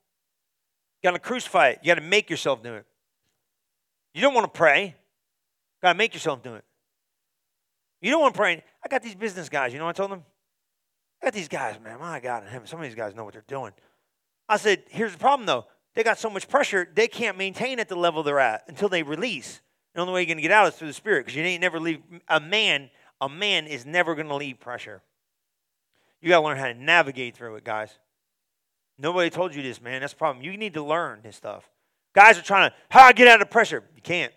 You 1.04 1.10
got 1.10 1.16
to 1.16 1.20
crucify 1.20 1.70
it. 1.70 1.80
You 1.84 1.88
got 1.88 1.96
to 1.96 2.08
make 2.08 2.30
yourself 2.30 2.64
do 2.64 2.76
it. 2.76 2.86
You 4.14 4.22
don't 4.22 4.34
want 4.34 4.52
to 4.52 4.58
pray. 4.58 4.86
You 4.86 5.82
got 5.82 5.94
to 5.94 5.98
make 5.98 6.14
yourself 6.14 6.42
do 6.42 6.56
it. 6.56 6.64
You 8.02 8.12
don't 8.12 8.22
want 8.22 8.34
to 8.34 8.38
pray. 8.38 8.64
I 8.84 8.88
got 8.88 9.04
these 9.04 9.16
business 9.16 9.50
guys. 9.50 9.74
You 9.74 9.80
know 9.80 9.86
what 9.86 9.96
I 9.96 9.98
told 9.98 10.12
them? 10.12 10.24
I 11.22 11.26
got 11.26 11.34
these 11.34 11.50
guys, 11.50 11.76
man. 11.84 12.00
My 12.00 12.20
God, 12.22 12.44
in 12.44 12.50
heaven. 12.50 12.68
some 12.68 12.80
of 12.80 12.86
these 12.86 12.96
guys 12.96 13.14
know 13.14 13.26
what 13.26 13.34
they're 13.34 13.44
doing. 13.48 13.74
I 14.48 14.56
said, 14.56 14.84
here's 14.90 15.12
the 15.12 15.18
problem, 15.18 15.46
though 15.46 15.66
they 15.98 16.04
got 16.04 16.20
so 16.20 16.30
much 16.30 16.48
pressure, 16.48 16.88
they 16.94 17.08
can't 17.08 17.40
maintain 17.40 17.80
at 17.80 17.90
the 17.90 17.96
level 17.96 18.22
they're 18.22 18.40
at 18.40 18.66
until 18.68 18.88
they 18.88 19.02
release. 19.02 19.62
The 19.96 20.02
only 20.02 20.14
way 20.14 20.22
you're 20.22 20.28
going 20.28 20.38
to 20.38 20.44
get 20.44 20.52
out 20.52 20.68
is 20.68 20.76
through 20.76 20.90
the 20.90 20.94
Spirit 20.94 21.26
because 21.26 21.36
you 21.36 21.42
ain't 21.42 21.60
never 21.60 21.80
leave. 21.80 22.04
A 22.28 22.40
man, 22.40 22.92
a 23.20 23.28
man 23.28 23.66
is 23.66 23.84
never 23.84 24.14
going 24.14 24.28
to 24.28 24.36
leave 24.36 24.60
pressure. 24.60 25.02
You 26.22 26.30
got 26.30 26.42
to 26.42 26.46
learn 26.46 26.58
how 26.58 26.68
to 26.68 26.76
navigate 26.76 27.36
through 27.36 27.56
it, 27.56 27.64
guys. 27.64 27.98
Nobody 29.00 29.32
told 29.32 29.56
you 29.56 29.64
this, 29.64 29.82
man. 29.82 30.02
That's 30.02 30.14
the 30.14 30.20
problem. 30.20 30.46
You 30.46 30.56
need 30.56 30.76
to 30.76 30.84
learn 30.84 31.22
this 31.24 31.36
stuff. 31.36 31.68
Guys 32.14 32.38
are 32.38 32.44
trying 32.44 32.70
to, 32.70 32.76
how 32.90 33.04
I 33.06 33.12
get 33.12 33.28
out 33.28 33.42
of 33.42 33.50
pressure? 33.50 33.84
You 33.96 34.04
can't. 34.04 34.32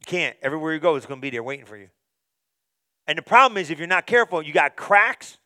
You 0.00 0.04
can't. 0.06 0.36
Everywhere 0.42 0.74
you 0.74 0.80
go, 0.80 0.96
it's 0.96 1.06
going 1.06 1.18
to 1.18 1.22
be 1.22 1.30
there 1.30 1.42
waiting 1.42 1.64
for 1.64 1.78
you. 1.78 1.88
And 3.06 3.16
the 3.16 3.22
problem 3.22 3.56
is, 3.56 3.70
if 3.70 3.78
you're 3.78 3.88
not 3.88 4.04
careful, 4.06 4.42
you 4.42 4.52
got 4.52 4.76
cracks 4.76 5.38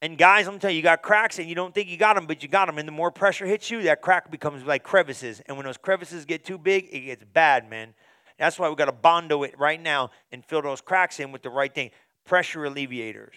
and 0.00 0.16
guys, 0.16 0.46
I'm 0.46 0.58
telling 0.58 0.76
you, 0.76 0.78
you 0.78 0.82
got 0.82 1.02
cracks 1.02 1.38
and 1.38 1.48
you 1.48 1.56
don't 1.56 1.74
think 1.74 1.88
you 1.88 1.96
got 1.96 2.14
them, 2.14 2.26
but 2.26 2.42
you 2.42 2.48
got 2.48 2.66
them. 2.66 2.78
And 2.78 2.86
the 2.86 2.92
more 2.92 3.10
pressure 3.10 3.46
hits 3.46 3.70
you, 3.70 3.82
that 3.82 4.00
crack 4.00 4.30
becomes 4.30 4.64
like 4.64 4.84
crevices. 4.84 5.42
And 5.46 5.56
when 5.56 5.66
those 5.66 5.76
crevices 5.76 6.24
get 6.24 6.44
too 6.44 6.58
big, 6.58 6.88
it 6.92 7.00
gets 7.00 7.24
bad, 7.32 7.68
man. 7.68 7.94
That's 8.38 8.58
why 8.58 8.68
we 8.68 8.76
got 8.76 8.84
to 8.84 8.92
bondo 8.92 9.42
it 9.42 9.58
right 9.58 9.80
now 9.80 10.10
and 10.30 10.44
fill 10.44 10.62
those 10.62 10.80
cracks 10.80 11.18
in 11.18 11.32
with 11.32 11.42
the 11.42 11.50
right 11.50 11.74
thing. 11.74 11.90
Pressure 12.24 12.64
alleviators. 12.64 13.34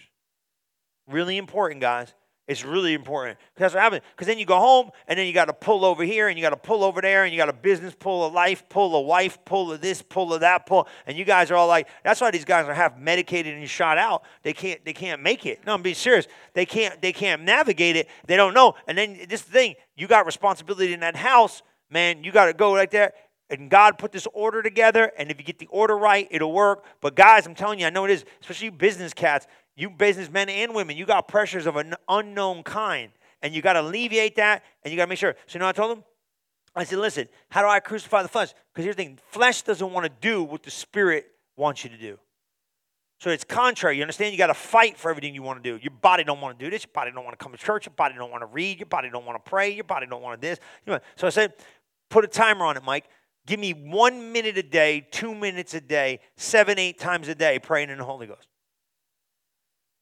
Really 1.08 1.36
important, 1.36 1.80
guys. 1.80 2.14
It's 2.48 2.64
really 2.64 2.92
important. 2.92 3.38
That's 3.56 3.72
what 3.72 3.82
happens. 3.82 4.02
Because 4.14 4.26
then 4.26 4.38
you 4.38 4.44
go 4.44 4.58
home 4.58 4.90
and 5.06 5.16
then 5.16 5.28
you 5.28 5.32
got 5.32 5.44
to 5.44 5.52
pull 5.52 5.84
over 5.84 6.02
here 6.02 6.26
and 6.26 6.36
you 6.36 6.42
got 6.42 6.50
to 6.50 6.56
pull 6.56 6.82
over 6.82 7.00
there 7.00 7.24
and 7.24 7.32
you 7.32 7.38
got 7.38 7.48
a 7.48 7.52
business, 7.52 7.94
pull 7.96 8.26
a 8.26 8.30
life, 8.30 8.68
pull 8.68 8.96
a 8.96 9.00
wife, 9.00 9.38
pull 9.44 9.72
a 9.72 9.78
this, 9.78 10.02
pull 10.02 10.34
a 10.34 10.40
that, 10.40 10.66
pull. 10.66 10.88
And 11.06 11.16
you 11.16 11.24
guys 11.24 11.52
are 11.52 11.54
all 11.54 11.68
like, 11.68 11.88
that's 12.02 12.20
why 12.20 12.32
these 12.32 12.44
guys 12.44 12.66
are 12.66 12.74
half 12.74 12.98
medicated 12.98 13.56
and 13.56 13.68
shot 13.68 13.96
out. 13.96 14.24
They 14.42 14.52
can't, 14.52 14.84
they 14.84 14.92
can't 14.92 15.22
make 15.22 15.46
it. 15.46 15.64
No, 15.64 15.74
I'm 15.74 15.82
being 15.82 15.94
serious. 15.94 16.26
They 16.52 16.66
can't, 16.66 17.00
they 17.00 17.12
can't 17.12 17.42
navigate 17.42 17.94
it. 17.94 18.08
They 18.26 18.36
don't 18.36 18.54
know. 18.54 18.74
And 18.88 18.98
then 18.98 19.20
this 19.28 19.42
thing, 19.42 19.76
you 19.96 20.08
got 20.08 20.26
responsibility 20.26 20.92
in 20.92 21.00
that 21.00 21.14
house, 21.14 21.62
man. 21.90 22.24
You 22.24 22.32
got 22.32 22.46
to 22.46 22.54
go 22.54 22.74
right 22.74 22.90
there 22.90 23.12
and 23.52 23.70
God 23.70 23.98
put 23.98 24.12
this 24.12 24.26
order 24.32 24.62
together. 24.62 25.12
And 25.16 25.30
if 25.30 25.38
you 25.38 25.44
get 25.44 25.58
the 25.58 25.66
order 25.66 25.96
right, 25.96 26.26
it'll 26.30 26.52
work. 26.52 26.84
But 27.00 27.14
guys, 27.14 27.46
I'm 27.46 27.54
telling 27.54 27.78
you, 27.78 27.86
I 27.86 27.90
know 27.90 28.04
it 28.06 28.10
is, 28.10 28.24
especially 28.40 28.70
business 28.70 29.12
cats. 29.12 29.46
You 29.76 29.90
businessmen 29.90 30.48
and 30.48 30.74
women, 30.74 30.96
you 30.96 31.06
got 31.06 31.28
pressures 31.28 31.66
of 31.66 31.76
an 31.76 31.94
unknown 32.08 32.62
kind. 32.62 33.12
And 33.42 33.54
you 33.54 33.60
got 33.60 33.72
to 33.72 33.80
alleviate 33.80 34.36
that 34.36 34.62
and 34.84 34.92
you 34.92 34.96
got 34.96 35.04
to 35.04 35.08
make 35.08 35.18
sure. 35.18 35.34
So, 35.46 35.56
you 35.56 35.60
know 35.60 35.68
I 35.68 35.72
told 35.72 35.98
him? 35.98 36.04
I 36.74 36.84
said, 36.84 36.98
listen, 37.00 37.28
how 37.50 37.62
do 37.62 37.68
I 37.68 37.80
crucify 37.80 38.22
the 38.22 38.28
flesh? 38.28 38.54
Because 38.72 38.84
here's 38.84 38.96
the 38.96 39.04
thing 39.04 39.18
flesh 39.30 39.62
doesn't 39.62 39.92
want 39.92 40.04
to 40.04 40.12
do 40.20 40.42
what 40.42 40.62
the 40.62 40.70
spirit 40.70 41.26
wants 41.56 41.84
you 41.84 41.90
to 41.90 41.98
do. 41.98 42.18
So 43.20 43.30
it's 43.30 43.44
contrary. 43.44 43.96
You 43.96 44.02
understand? 44.02 44.32
You 44.32 44.38
got 44.38 44.48
to 44.48 44.54
fight 44.54 44.96
for 44.96 45.10
everything 45.10 45.34
you 45.34 45.42
want 45.42 45.62
to 45.62 45.70
do. 45.70 45.80
Your 45.82 45.92
body 45.92 46.24
don't 46.24 46.40
want 46.40 46.58
to 46.58 46.64
do 46.64 46.70
this. 46.70 46.82
Your 46.82 46.92
body 46.92 47.12
don't 47.12 47.24
want 47.24 47.38
to 47.38 47.42
come 47.42 47.52
to 47.52 47.58
church. 47.58 47.86
Your 47.86 47.94
body 47.94 48.14
don't 48.16 48.30
want 48.30 48.42
to 48.42 48.46
read. 48.46 48.78
Your 48.78 48.86
body 48.86 49.10
don't 49.10 49.24
want 49.24 49.44
to 49.44 49.48
pray. 49.48 49.70
Your 49.70 49.84
body 49.84 50.06
don't 50.06 50.22
want 50.22 50.40
to 50.40 50.48
this. 50.48 50.58
So 51.16 51.26
I 51.26 51.30
said, 51.30 51.52
put 52.10 52.24
a 52.24 52.28
timer 52.28 52.64
on 52.64 52.76
it, 52.76 52.82
Mike. 52.82 53.04
Give 53.46 53.60
me 53.60 53.72
one 53.72 54.32
minute 54.32 54.56
a 54.56 54.62
day, 54.62 55.06
two 55.10 55.34
minutes 55.34 55.74
a 55.74 55.80
day, 55.80 56.20
seven, 56.36 56.78
eight 56.78 56.98
times 56.98 57.28
a 57.28 57.34
day 57.34 57.58
praying 57.58 57.90
in 57.90 57.98
the 57.98 58.04
Holy 58.04 58.26
Ghost. 58.26 58.48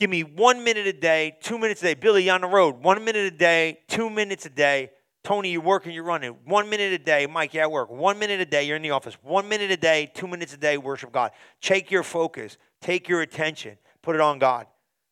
Give 0.00 0.08
me 0.08 0.22
one 0.22 0.64
minute 0.64 0.86
a 0.86 0.94
day, 0.94 1.36
two 1.42 1.58
minutes 1.58 1.82
a 1.82 1.84
day. 1.84 1.94
Billy, 1.94 2.24
you 2.24 2.30
on 2.30 2.40
the 2.40 2.46
road. 2.46 2.82
One 2.82 3.04
minute 3.04 3.26
a 3.26 3.36
day, 3.36 3.80
two 3.86 4.08
minutes 4.08 4.46
a 4.46 4.48
day. 4.48 4.92
Tony, 5.22 5.52
you're 5.52 5.60
working, 5.60 5.92
you're 5.92 6.04
running. 6.04 6.34
One 6.46 6.70
minute 6.70 6.94
a 6.94 6.98
day. 6.98 7.26
Mike, 7.26 7.52
yeah, 7.52 7.64
I 7.64 7.66
work. 7.66 7.90
One 7.90 8.18
minute 8.18 8.40
a 8.40 8.46
day, 8.46 8.62
you're 8.64 8.76
in 8.76 8.82
the 8.82 8.92
office. 8.92 9.18
One 9.22 9.46
minute 9.46 9.70
a 9.70 9.76
day, 9.76 10.10
two 10.14 10.26
minutes 10.26 10.54
a 10.54 10.56
day, 10.56 10.78
worship 10.78 11.12
God. 11.12 11.32
Take 11.60 11.90
your 11.90 12.02
focus, 12.02 12.56
take 12.80 13.10
your 13.10 13.20
attention, 13.20 13.76
put 14.00 14.14
it 14.14 14.22
on 14.22 14.38
God. 14.38 14.66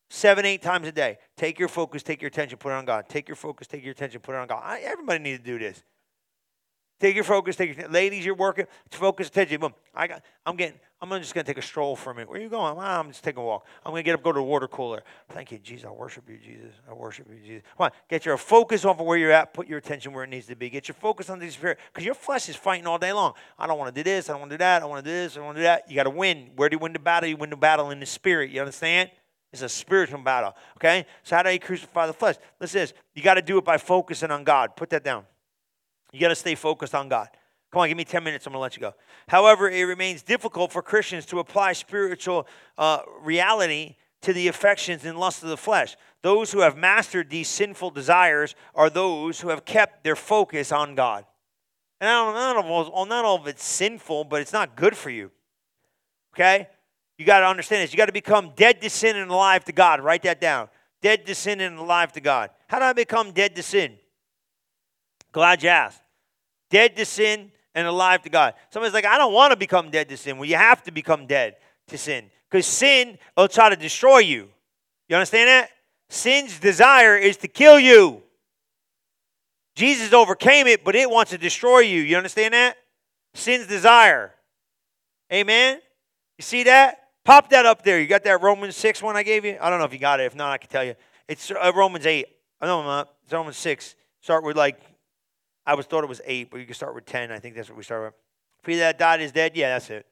Seven, 0.09 0.43
eight 0.43 0.63
times 0.63 0.87
a 0.87 0.91
day. 0.91 1.19
Take 1.37 1.59
your 1.59 1.67
focus, 1.67 2.01
take 2.01 2.19
your 2.19 2.29
attention, 2.29 2.57
put 2.57 2.69
it 2.69 2.75
on 2.75 2.85
God. 2.85 3.07
Take 3.07 3.29
your 3.29 3.35
focus, 3.35 3.67
take 3.67 3.83
your 3.83 3.91
attention, 3.91 4.21
put 4.21 4.33
it 4.33 4.39
on 4.39 4.47
God. 4.47 4.63
I, 4.65 4.79
everybody 4.79 5.19
needs 5.19 5.37
to 5.37 5.45
do 5.45 5.59
this. 5.59 5.83
Take 6.99 7.15
your 7.15 7.23
focus. 7.23 7.55
Take 7.55 7.77
your 7.77 7.87
ladies. 7.87 8.25
You're 8.25 8.35
working. 8.35 8.65
Focus 8.91 9.27
attention. 9.27 9.61
Boom. 9.61 9.73
I 9.95 10.07
got. 10.07 10.23
I'm 10.45 10.55
getting. 10.55 10.79
I'm 11.01 11.09
just 11.21 11.33
gonna 11.33 11.45
take 11.45 11.57
a 11.57 11.61
stroll 11.61 11.95
for 11.95 12.11
a 12.11 12.13
minute. 12.13 12.29
Where 12.29 12.39
are 12.39 12.43
you 12.43 12.49
going? 12.49 12.75
Well, 12.75 12.85
I'm 12.85 13.07
just 13.07 13.23
taking 13.23 13.41
a 13.41 13.45
walk. 13.45 13.65
I'm 13.85 13.93
gonna 13.93 14.03
get 14.03 14.15
up, 14.15 14.23
go 14.23 14.33
to 14.33 14.37
the 14.37 14.43
water 14.43 14.67
cooler. 14.67 15.01
Thank 15.29 15.53
you, 15.53 15.57
Jesus. 15.57 15.85
I 15.85 15.91
worship 15.91 16.29
you, 16.29 16.37
Jesus. 16.37 16.73
I 16.89 16.93
worship 16.93 17.25
you, 17.29 17.39
Jesus. 17.39 17.63
Come 17.77 17.85
on, 17.85 17.91
get 18.09 18.25
your 18.25 18.35
focus 18.35 18.83
off 18.83 18.99
of 18.99 19.05
where 19.05 19.17
you're 19.17 19.31
at. 19.31 19.53
Put 19.53 19.67
your 19.67 19.77
attention 19.77 20.11
where 20.11 20.25
it 20.25 20.29
needs 20.29 20.47
to 20.47 20.57
be. 20.57 20.69
Get 20.69 20.89
your 20.89 20.95
focus 20.95 21.29
on 21.29 21.39
the 21.39 21.49
spirit, 21.49 21.79
because 21.93 22.03
your 22.03 22.15
flesh 22.15 22.49
is 22.49 22.57
fighting 22.57 22.85
all 22.85 22.97
day 22.97 23.13
long. 23.13 23.33
I 23.57 23.65
don't 23.65 23.79
want 23.79 23.95
to 23.95 24.03
do 24.03 24.03
this. 24.03 24.29
I 24.29 24.33
don't 24.33 24.41
want 24.41 24.51
to 24.51 24.55
do 24.55 24.59
that. 24.59 24.81
I 24.81 24.85
want 24.85 25.05
to 25.05 25.09
do 25.09 25.15
this. 25.15 25.37
I 25.37 25.39
want 25.39 25.55
to 25.55 25.61
do 25.61 25.63
that. 25.63 25.89
You 25.89 25.95
got 25.95 26.03
to 26.03 26.09
win. 26.09 26.49
Where 26.57 26.67
do 26.67 26.75
you 26.75 26.79
win 26.79 26.91
the 26.91 26.99
battle? 26.99 27.29
You 27.29 27.37
win 27.37 27.49
the 27.49 27.55
battle 27.55 27.91
in 27.91 28.01
the 28.01 28.05
spirit. 28.05 28.51
You 28.51 28.59
understand? 28.59 29.09
It's 29.53 29.61
a 29.61 29.69
spiritual 29.69 30.19
battle. 30.19 30.53
Okay. 30.75 31.05
So 31.23 31.37
how 31.37 31.43
do 31.43 31.51
you 31.51 31.59
crucify 31.59 32.07
the 32.07 32.13
flesh? 32.13 32.35
Listen, 32.59 32.81
this. 32.81 32.93
You 33.15 33.23
got 33.23 33.35
to 33.35 33.41
do 33.41 33.57
it 33.57 33.63
by 33.63 33.77
focusing 33.77 34.31
on 34.31 34.43
God. 34.43 34.75
Put 34.75 34.89
that 34.89 35.05
down. 35.05 35.25
You 36.11 36.19
got 36.19 36.29
to 36.29 36.35
stay 36.35 36.55
focused 36.55 36.95
on 36.95 37.09
God. 37.09 37.29
Come 37.71 37.81
on, 37.81 37.87
give 37.87 37.97
me 37.97 38.03
10 38.03 38.23
minutes. 38.23 38.47
I'm 38.47 38.53
going 38.53 38.59
to 38.59 38.63
let 38.63 38.75
you 38.75 38.81
go. 38.81 38.93
However, 39.27 39.69
it 39.69 39.83
remains 39.83 40.23
difficult 40.23 40.71
for 40.71 40.81
Christians 40.81 41.25
to 41.27 41.39
apply 41.39 41.73
spiritual 41.73 42.47
uh, 42.77 42.99
reality 43.21 43.95
to 44.21 44.33
the 44.33 44.47
affections 44.47 45.05
and 45.05 45.17
lusts 45.17 45.43
of 45.43 45.49
the 45.49 45.57
flesh. 45.57 45.95
Those 46.21 46.51
who 46.51 46.59
have 46.59 46.75
mastered 46.75 47.29
these 47.29 47.47
sinful 47.47 47.91
desires 47.91 48.55
are 48.75 48.89
those 48.89 49.39
who 49.39 49.49
have 49.49 49.65
kept 49.65 50.03
their 50.03 50.15
focus 50.15 50.71
on 50.71 50.95
God. 50.95 51.25
And 52.01 52.09
not, 52.09 52.65
all, 52.65 53.05
not 53.05 53.25
all 53.25 53.35
of 53.35 53.47
it's 53.47 53.63
sinful, 53.63 54.25
but 54.25 54.41
it's 54.41 54.53
not 54.53 54.75
good 54.75 54.97
for 54.97 55.09
you. 55.09 55.31
Okay? 56.33 56.67
You 57.17 57.25
got 57.25 57.41
to 57.41 57.47
understand 57.47 57.83
this. 57.83 57.93
You 57.93 57.97
got 57.97 58.07
to 58.07 58.13
become 58.13 58.53
dead 58.55 58.81
to 58.81 58.89
sin 58.89 59.15
and 59.15 59.29
alive 59.29 59.65
to 59.65 59.71
God. 59.71 60.01
Write 60.01 60.23
that 60.23 60.41
down. 60.41 60.69
Dead 61.01 61.25
to 61.25 61.35
sin 61.35 61.61
and 61.61 61.77
alive 61.77 62.11
to 62.13 62.21
God. 62.21 62.49
How 62.67 62.79
do 62.79 62.85
I 62.85 62.93
become 62.93 63.31
dead 63.31 63.55
to 63.55 63.63
sin? 63.63 63.97
Glad 65.31 65.63
you 65.63 65.69
asked. 65.69 66.01
Dead 66.69 66.95
to 66.97 67.05
sin 67.05 67.51
and 67.75 67.87
alive 67.87 68.21
to 68.23 68.29
God. 68.29 68.53
Somebody's 68.69 68.93
like, 68.93 69.05
I 69.05 69.17
don't 69.17 69.33
want 69.33 69.51
to 69.51 69.57
become 69.57 69.89
dead 69.89 70.09
to 70.09 70.17
sin. 70.17 70.37
Well, 70.37 70.49
you 70.49 70.55
have 70.55 70.83
to 70.83 70.91
become 70.91 71.27
dead 71.27 71.57
to 71.87 71.97
sin 71.97 72.29
because 72.49 72.65
sin 72.65 73.17
will 73.37 73.47
try 73.47 73.69
to 73.69 73.75
destroy 73.75 74.19
you. 74.19 74.49
You 75.07 75.15
understand 75.15 75.47
that? 75.47 75.69
Sin's 76.09 76.59
desire 76.59 77.15
is 77.15 77.37
to 77.37 77.47
kill 77.47 77.79
you. 77.79 78.23
Jesus 79.75 80.11
overcame 80.11 80.67
it, 80.67 80.83
but 80.83 80.95
it 80.95 81.09
wants 81.09 81.31
to 81.31 81.37
destroy 81.37 81.79
you. 81.79 82.01
You 82.01 82.17
understand 82.17 82.53
that? 82.53 82.77
Sin's 83.33 83.67
desire. 83.67 84.33
Amen? 85.31 85.79
You 86.37 86.43
see 86.43 86.63
that? 86.63 87.03
Pop 87.23 87.49
that 87.51 87.65
up 87.65 87.83
there. 87.83 87.99
You 87.99 88.07
got 88.07 88.23
that 88.23 88.41
Romans 88.41 88.75
6 88.75 89.03
one 89.03 89.15
I 89.15 89.23
gave 89.23 89.45
you? 89.45 89.57
I 89.61 89.69
don't 89.69 89.79
know 89.79 89.85
if 89.85 89.93
you 89.93 89.99
got 89.99 90.19
it. 90.19 90.23
If 90.23 90.35
not, 90.35 90.51
I 90.51 90.57
can 90.57 90.69
tell 90.69 90.83
you. 90.83 90.95
It's 91.27 91.51
uh, 91.51 91.71
Romans 91.75 92.05
8. 92.05 92.25
I 92.59 92.65
know 92.65 92.79
I'm 92.79 92.85
not. 92.85 93.09
It's 93.23 93.33
Romans 93.33 93.57
6. 93.57 93.95
Start 94.21 94.43
with 94.43 94.57
like 94.57 94.79
I 95.69 95.75
was 95.75 95.85
thought 95.85 96.03
it 96.03 96.09
was 96.09 96.19
eight, 96.25 96.49
but 96.49 96.59
you 96.59 96.65
can 96.65 96.73
start 96.73 96.95
with 96.95 97.05
ten. 97.05 97.31
I 97.31 97.37
think 97.37 97.55
that's 97.55 97.69
what 97.69 97.77
we 97.77 97.83
start 97.83 98.03
with. 98.05 98.13
For 98.63 98.71
he 98.71 98.77
that 98.77 98.97
died 98.97 99.21
is 99.21 99.31
dead. 99.31 99.51
Yeah, 99.55 99.69
that's 99.69 99.91
it. 99.91 100.07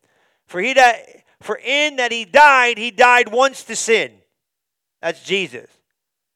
For 0.46 0.62
he 0.62 0.74
that 0.74 1.04
for 1.42 1.56
in 1.56 1.96
that 1.96 2.12
he 2.12 2.26
died, 2.26 2.78
he 2.78 2.92
died 2.92 3.32
once 3.32 3.64
to 3.64 3.76
sin. 3.76 4.12
That's 5.02 5.24
Jesus. 5.24 5.68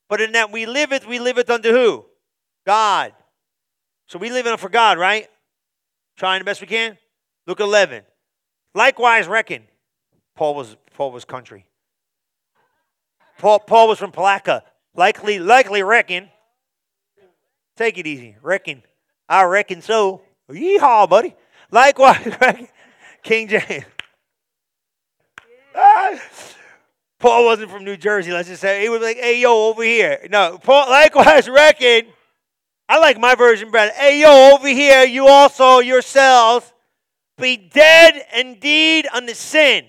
But 0.10 0.22
in 0.22 0.32
that 0.32 0.52
we 0.52 0.66
liveth, 0.66 1.08
we 1.08 1.20
liveth 1.20 1.52
unto 1.52 1.70
who? 1.70 2.06
God. 2.66 3.14
So 4.08 4.18
we 4.18 4.32
live 4.32 4.48
in 4.48 4.58
for 4.58 4.70
God, 4.70 4.98
right? 4.98 5.28
Trying 6.18 6.40
the 6.40 6.46
best 6.46 6.60
we 6.60 6.66
can. 6.66 6.98
Luke 7.46 7.60
11. 7.60 8.04
Likewise, 8.74 9.28
reckon. 9.28 9.64
Paul 10.36 10.56
was 10.56 10.76
Paul 10.96 11.12
was 11.12 11.26
country. 11.26 11.68
Paul, 13.38 13.60
Paul 13.60 13.88
was 13.88 14.00
from 14.00 14.12
Palatka. 14.12 14.64
Likely, 14.96 15.38
likely 15.38 15.84
reckon. 15.84 16.30
Take 17.78 18.00
it 18.00 18.08
easy. 18.08 18.36
Reckon. 18.42 18.82
I 19.32 19.46
reckon 19.46 19.82
so. 19.82 20.22
Yeehaw, 20.50 21.10
buddy. 21.10 21.34
Likewise, 21.72 22.36
King 23.24 23.48
James. 23.48 23.86
Ah. 25.74 26.22
Paul 27.18 27.46
wasn't 27.46 27.72
from 27.72 27.86
New 27.86 27.96
Jersey, 27.96 28.34
let's 28.34 28.50
just 28.50 28.60
say. 28.60 28.82
He 28.82 28.90
was 28.90 29.02
like, 29.02 29.16
hey, 29.16 29.40
yo, 29.40 29.70
over 29.70 29.84
here. 29.84 30.28
No, 30.30 30.60
Paul, 30.62 30.90
likewise, 30.90 31.48
reckon. 31.50 32.08
I 32.90 33.00
like 33.00 33.18
my 33.18 33.36
version 33.36 33.72
better. 33.72 33.94
Hey, 33.94 34.20
yo, 34.20 34.56
over 34.56 34.68
here, 34.68 35.06
you 35.06 35.28
also 35.28 35.80
yourselves 35.80 36.74
be 37.38 37.56
dead 37.56 38.26
indeed 38.36 39.08
unto 39.14 39.34
sin. 39.34 39.86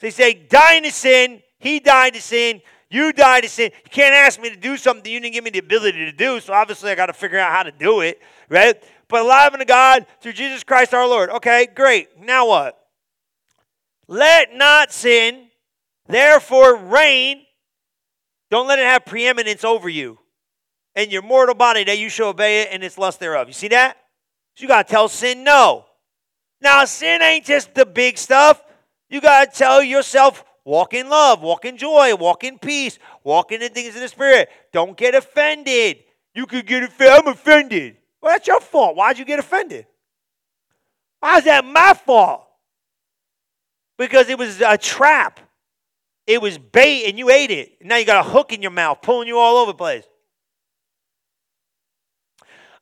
He 0.00 0.10
say, 0.10 0.34
die 0.34 0.78
to 0.78 0.92
sin. 0.92 1.42
He 1.58 1.80
died 1.80 2.14
to 2.14 2.22
sin. 2.22 2.60
You 2.94 3.12
died 3.12 3.42
to 3.42 3.48
sin. 3.48 3.72
You 3.84 3.90
can't 3.90 4.14
ask 4.14 4.40
me 4.40 4.50
to 4.50 4.56
do 4.56 4.76
something 4.76 5.10
you 5.10 5.20
didn't 5.20 5.34
give 5.34 5.44
me 5.44 5.50
the 5.50 5.58
ability 5.58 6.04
to 6.04 6.12
do. 6.12 6.40
So 6.40 6.52
obviously, 6.52 6.90
I 6.90 6.94
got 6.94 7.06
to 7.06 7.12
figure 7.12 7.38
out 7.38 7.52
how 7.52 7.62
to 7.62 7.72
do 7.72 8.00
it 8.00 8.20
right? 8.48 8.82
But 9.08 9.22
alive 9.22 9.52
unto 9.52 9.64
God 9.64 10.06
through 10.20 10.32
Jesus 10.32 10.64
Christ 10.64 10.94
our 10.94 11.06
Lord. 11.06 11.30
Okay, 11.30 11.68
great. 11.74 12.20
Now 12.20 12.48
what? 12.48 12.78
Let 14.06 14.54
not 14.54 14.92
sin, 14.92 15.48
therefore, 16.06 16.76
reign. 16.76 17.42
Don't 18.50 18.66
let 18.66 18.78
it 18.78 18.84
have 18.84 19.06
preeminence 19.06 19.64
over 19.64 19.88
you 19.88 20.18
and 20.94 21.10
your 21.10 21.22
mortal 21.22 21.54
body 21.54 21.84
that 21.84 21.98
you 21.98 22.08
shall 22.08 22.28
obey 22.28 22.62
it 22.62 22.68
and 22.70 22.84
its 22.84 22.98
lust 22.98 23.18
thereof. 23.18 23.48
You 23.48 23.54
see 23.54 23.68
that? 23.68 23.96
So 24.54 24.62
you 24.62 24.68
got 24.68 24.86
to 24.86 24.92
tell 24.92 25.08
sin 25.08 25.42
no. 25.42 25.86
Now, 26.60 26.84
sin 26.84 27.20
ain't 27.20 27.44
just 27.44 27.74
the 27.74 27.84
big 27.84 28.16
stuff. 28.16 28.62
You 29.08 29.20
got 29.20 29.52
to 29.52 29.58
tell 29.58 29.82
yourself, 29.82 30.44
walk 30.64 30.94
in 30.94 31.08
love, 31.08 31.42
walk 31.42 31.64
in 31.64 31.76
joy, 31.76 32.14
walk 32.14 32.44
in 32.44 32.58
peace, 32.58 32.98
walk 33.22 33.52
in 33.52 33.60
the 33.60 33.68
things 33.68 33.94
of 33.94 34.00
the 34.00 34.08
Spirit. 34.08 34.48
Don't 34.72 34.96
get 34.96 35.14
offended. 35.14 35.98
You 36.34 36.46
could 36.46 36.66
get 36.66 36.82
offended. 36.82 37.18
I'm 37.18 37.28
offended. 37.28 37.96
Well, 38.20 38.32
that's 38.32 38.46
your 38.46 38.60
fault. 38.60 38.96
Why'd 38.96 39.18
you 39.18 39.24
get 39.24 39.38
offended? 39.38 39.86
Why 41.20 41.38
is 41.38 41.44
that 41.44 41.64
my 41.64 41.94
fault? 41.94 42.46
Because 43.96 44.28
it 44.28 44.38
was 44.38 44.60
a 44.60 44.76
trap. 44.76 45.40
It 46.26 46.40
was 46.40 46.58
bait 46.58 47.04
and 47.06 47.18
you 47.18 47.30
ate 47.30 47.50
it. 47.50 47.76
Now 47.82 47.96
you 47.96 48.04
got 48.04 48.26
a 48.26 48.28
hook 48.28 48.52
in 48.52 48.62
your 48.62 48.70
mouth 48.70 49.02
pulling 49.02 49.28
you 49.28 49.38
all 49.38 49.58
over 49.58 49.72
the 49.72 49.78
place. 49.78 50.04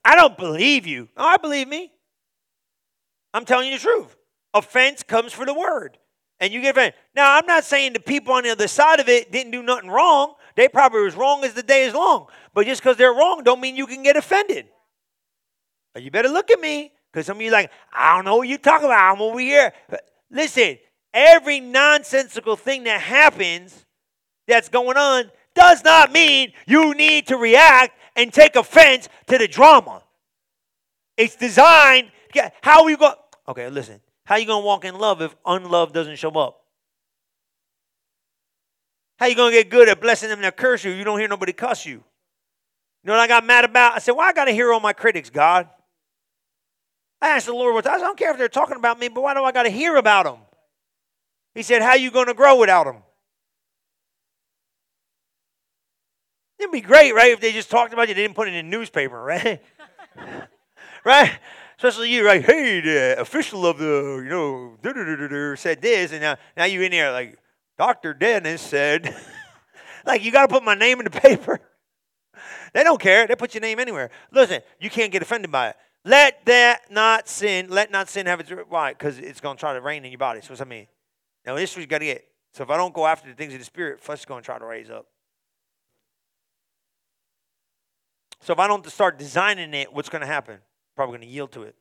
I 0.04 0.16
don't 0.16 0.36
believe 0.36 0.86
you. 0.86 1.08
Oh, 1.16 1.26
I 1.26 1.36
believe 1.36 1.68
me. 1.68 1.92
I'm 3.34 3.44
telling 3.44 3.68
you 3.68 3.78
the 3.78 3.82
truth. 3.82 4.16
Offense 4.54 5.02
comes 5.02 5.32
for 5.32 5.46
the 5.46 5.54
word. 5.54 5.98
And 6.42 6.52
you 6.52 6.60
get 6.60 6.72
offended. 6.72 6.94
Now, 7.14 7.36
I'm 7.36 7.46
not 7.46 7.62
saying 7.62 7.92
the 7.92 8.00
people 8.00 8.34
on 8.34 8.42
the 8.42 8.50
other 8.50 8.66
side 8.66 8.98
of 8.98 9.08
it 9.08 9.30
didn't 9.30 9.52
do 9.52 9.62
nothing 9.62 9.88
wrong. 9.88 10.34
They 10.56 10.66
probably 10.66 11.02
was 11.02 11.14
wrong 11.14 11.44
as 11.44 11.54
the 11.54 11.62
day 11.62 11.84
is 11.84 11.94
long. 11.94 12.26
But 12.52 12.66
just 12.66 12.82
because 12.82 12.96
they're 12.96 13.14
wrong 13.14 13.42
don't 13.44 13.60
mean 13.60 13.76
you 13.76 13.86
can 13.86 14.02
get 14.02 14.16
offended. 14.16 14.66
You 15.96 16.10
better 16.10 16.28
look 16.28 16.50
at 16.50 16.58
me 16.58 16.90
because 17.12 17.26
some 17.26 17.36
of 17.36 17.42
you 17.42 17.52
like, 17.52 17.70
I 17.92 18.16
don't 18.16 18.24
know 18.24 18.38
what 18.38 18.48
you're 18.48 18.58
talking 18.58 18.86
about. 18.86 19.14
I'm 19.14 19.22
over 19.22 19.38
here. 19.38 19.72
But 19.88 20.02
listen, 20.32 20.78
every 21.14 21.60
nonsensical 21.60 22.56
thing 22.56 22.84
that 22.84 23.00
happens 23.00 23.86
that's 24.48 24.68
going 24.68 24.96
on 24.96 25.30
does 25.54 25.84
not 25.84 26.10
mean 26.10 26.52
you 26.66 26.92
need 26.94 27.28
to 27.28 27.36
react 27.36 27.96
and 28.16 28.32
take 28.32 28.56
offense 28.56 29.08
to 29.28 29.38
the 29.38 29.46
drama. 29.46 30.02
It's 31.16 31.36
designed. 31.36 32.10
How 32.62 32.82
are 32.82 32.90
you 32.90 32.96
going? 32.96 33.14
Okay, 33.46 33.70
listen. 33.70 34.00
How 34.24 34.36
you 34.36 34.46
going 34.46 34.62
to 34.62 34.66
walk 34.66 34.84
in 34.84 34.96
love 34.96 35.20
if 35.20 35.34
unlove 35.44 35.92
doesn't 35.92 36.16
show 36.16 36.30
up? 36.30 36.60
How 39.18 39.26
you 39.26 39.34
going 39.34 39.52
to 39.52 39.58
get 39.58 39.70
good 39.70 39.88
at 39.88 40.00
blessing 40.00 40.28
them 40.28 40.40
that 40.42 40.56
curse 40.56 40.84
you? 40.84 40.92
You 40.92 41.04
don't 41.04 41.18
hear 41.18 41.28
nobody 41.28 41.52
cuss 41.52 41.86
you. 41.86 41.92
You 41.92 43.08
know 43.08 43.14
what 43.14 43.20
I 43.20 43.28
got 43.28 43.44
mad 43.44 43.64
about? 43.64 43.94
I 43.94 43.98
said, 43.98 44.12
"Why 44.12 44.24
well, 44.24 44.30
I 44.30 44.32
got 44.32 44.44
to 44.44 44.52
hear 44.52 44.72
all 44.72 44.80
my 44.80 44.92
critics, 44.92 45.28
God?" 45.28 45.68
I 47.22 47.28
asked 47.28 47.46
the 47.46 47.52
Lord, 47.52 47.72
what 47.72 47.86
I 47.86 47.98
don't 47.98 48.18
care 48.18 48.32
if 48.32 48.38
they're 48.38 48.48
talking 48.48 48.76
about 48.76 48.98
me, 48.98 49.06
but 49.06 49.22
why 49.22 49.32
do 49.32 49.44
I 49.44 49.52
got 49.52 49.62
to 49.62 49.70
hear 49.70 49.94
about 49.94 50.24
them? 50.24 50.38
He 51.54 51.62
said, 51.62 51.80
How 51.80 51.94
you 51.94 52.10
going 52.10 52.26
to 52.26 52.34
grow 52.34 52.58
without 52.58 52.84
them? 52.84 52.96
It'd 56.58 56.72
be 56.72 56.80
great, 56.80 57.14
right, 57.14 57.30
if 57.30 57.40
they 57.40 57.52
just 57.52 57.70
talked 57.70 57.92
about 57.92 58.08
you, 58.08 58.14
they 58.14 58.22
didn't 58.22 58.34
put 58.34 58.48
it 58.48 58.54
in 58.54 58.68
the 58.68 58.76
newspaper, 58.76 59.22
right? 59.22 59.62
right? 61.04 61.38
Especially 61.82 62.12
you, 62.12 62.24
right? 62.24 62.44
Hey, 62.44 62.80
the 62.80 63.16
official 63.18 63.66
of 63.66 63.76
the, 63.76 64.22
you 64.22 64.30
know, 64.30 65.56
said 65.56 65.82
this, 65.82 66.12
and 66.12 66.20
now, 66.20 66.36
now 66.56 66.62
you 66.64 66.80
in 66.80 66.92
there 66.92 67.10
like, 67.10 67.36
Dr. 67.76 68.14
Dennis 68.14 68.62
said, 68.62 69.12
like, 70.06 70.22
you 70.22 70.30
got 70.30 70.42
to 70.42 70.54
put 70.54 70.62
my 70.62 70.76
name 70.76 71.00
in 71.00 71.04
the 71.06 71.10
paper. 71.10 71.60
They 72.72 72.84
don't 72.84 73.00
care. 73.00 73.26
They 73.26 73.34
put 73.34 73.52
your 73.52 73.60
name 73.60 73.78
anywhere. 73.80 74.10
Listen, 74.30 74.62
you 74.80 74.88
can't 74.88 75.12
get 75.12 75.20
offended 75.20 75.50
by 75.50 75.70
it. 75.70 75.76
Let 76.06 76.42
that 76.46 76.90
not 76.90 77.28
sin, 77.28 77.66
let 77.68 77.90
not 77.90 78.08
sin 78.08 78.24
have 78.26 78.40
its 78.40 78.50
why? 78.68 78.92
Because 78.92 79.18
it's 79.18 79.40
going 79.40 79.56
to 79.56 79.60
try 79.60 79.74
to 79.74 79.80
reign 79.80 80.06
in 80.06 80.10
your 80.10 80.18
body. 80.18 80.40
So 80.40 80.50
what's 80.50 80.60
that 80.60 80.68
mean? 80.68 80.86
Now 81.44 81.56
this 81.56 81.76
is 81.76 81.84
got 81.84 81.98
to 81.98 82.06
get. 82.06 82.24
So 82.54 82.62
if 82.62 82.70
I 82.70 82.78
don't 82.78 82.94
go 82.94 83.06
after 83.06 83.28
the 83.28 83.34
things 83.34 83.52
of 83.52 83.58
the 83.58 83.66
spirit, 83.66 84.00
flesh 84.00 84.20
is 84.20 84.24
going 84.24 84.40
to 84.40 84.46
try 84.46 84.58
to 84.58 84.64
raise 84.64 84.88
up. 84.88 85.06
So 88.40 88.54
if 88.54 88.58
I 88.58 88.68
don't 88.68 88.86
start 88.86 89.18
designing 89.18 89.74
it, 89.74 89.92
what's 89.92 90.08
going 90.08 90.22
to 90.22 90.26
happen? 90.26 90.60
Probably 91.02 91.18
going 91.18 91.28
to 91.28 91.34
yield 91.34 91.50
to 91.50 91.62
it. 91.64 91.74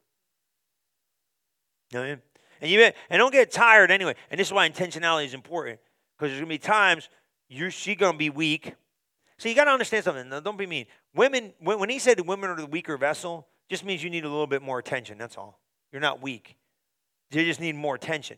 You 1.91 1.99
know 1.99 2.05
I 2.05 2.09
mean? 2.09 2.21
And 2.59 2.71
you 2.71 2.81
and 2.81 3.19
don't 3.19 3.31
get 3.31 3.51
tired 3.51 3.91
anyway. 3.91 4.15
And 4.31 4.39
this 4.39 4.47
is 4.47 4.53
why 4.53 4.67
intentionality 4.67 5.25
is 5.25 5.35
important 5.35 5.79
because 6.17 6.31
there's 6.31 6.39
going 6.39 6.49
to 6.49 6.55
be 6.55 6.57
times 6.57 7.07
you're 7.47 7.69
she 7.69 7.93
going 7.93 8.13
to 8.13 8.17
be 8.17 8.31
weak. 8.31 8.73
So 9.37 9.47
you 9.47 9.53
got 9.53 9.65
to 9.65 9.71
understand 9.71 10.05
something. 10.05 10.27
Now, 10.27 10.39
don't 10.39 10.57
be 10.57 10.65
mean. 10.65 10.87
Women, 11.13 11.53
when, 11.59 11.77
when 11.77 11.91
he 11.91 11.99
said 11.99 12.17
the 12.17 12.23
women 12.23 12.49
are 12.49 12.55
the 12.55 12.65
weaker 12.65 12.97
vessel, 12.97 13.47
Just 13.69 13.85
means 13.85 14.03
you 14.03 14.09
need 14.09 14.25
a 14.25 14.27
little 14.27 14.47
bit 14.47 14.63
more 14.63 14.79
attention. 14.79 15.19
That's 15.19 15.37
all. 15.37 15.59
You're 15.91 16.01
not 16.01 16.19
weak. 16.19 16.57
You 17.29 17.45
just 17.45 17.59
need 17.59 17.75
more 17.75 17.93
attention. 17.93 18.37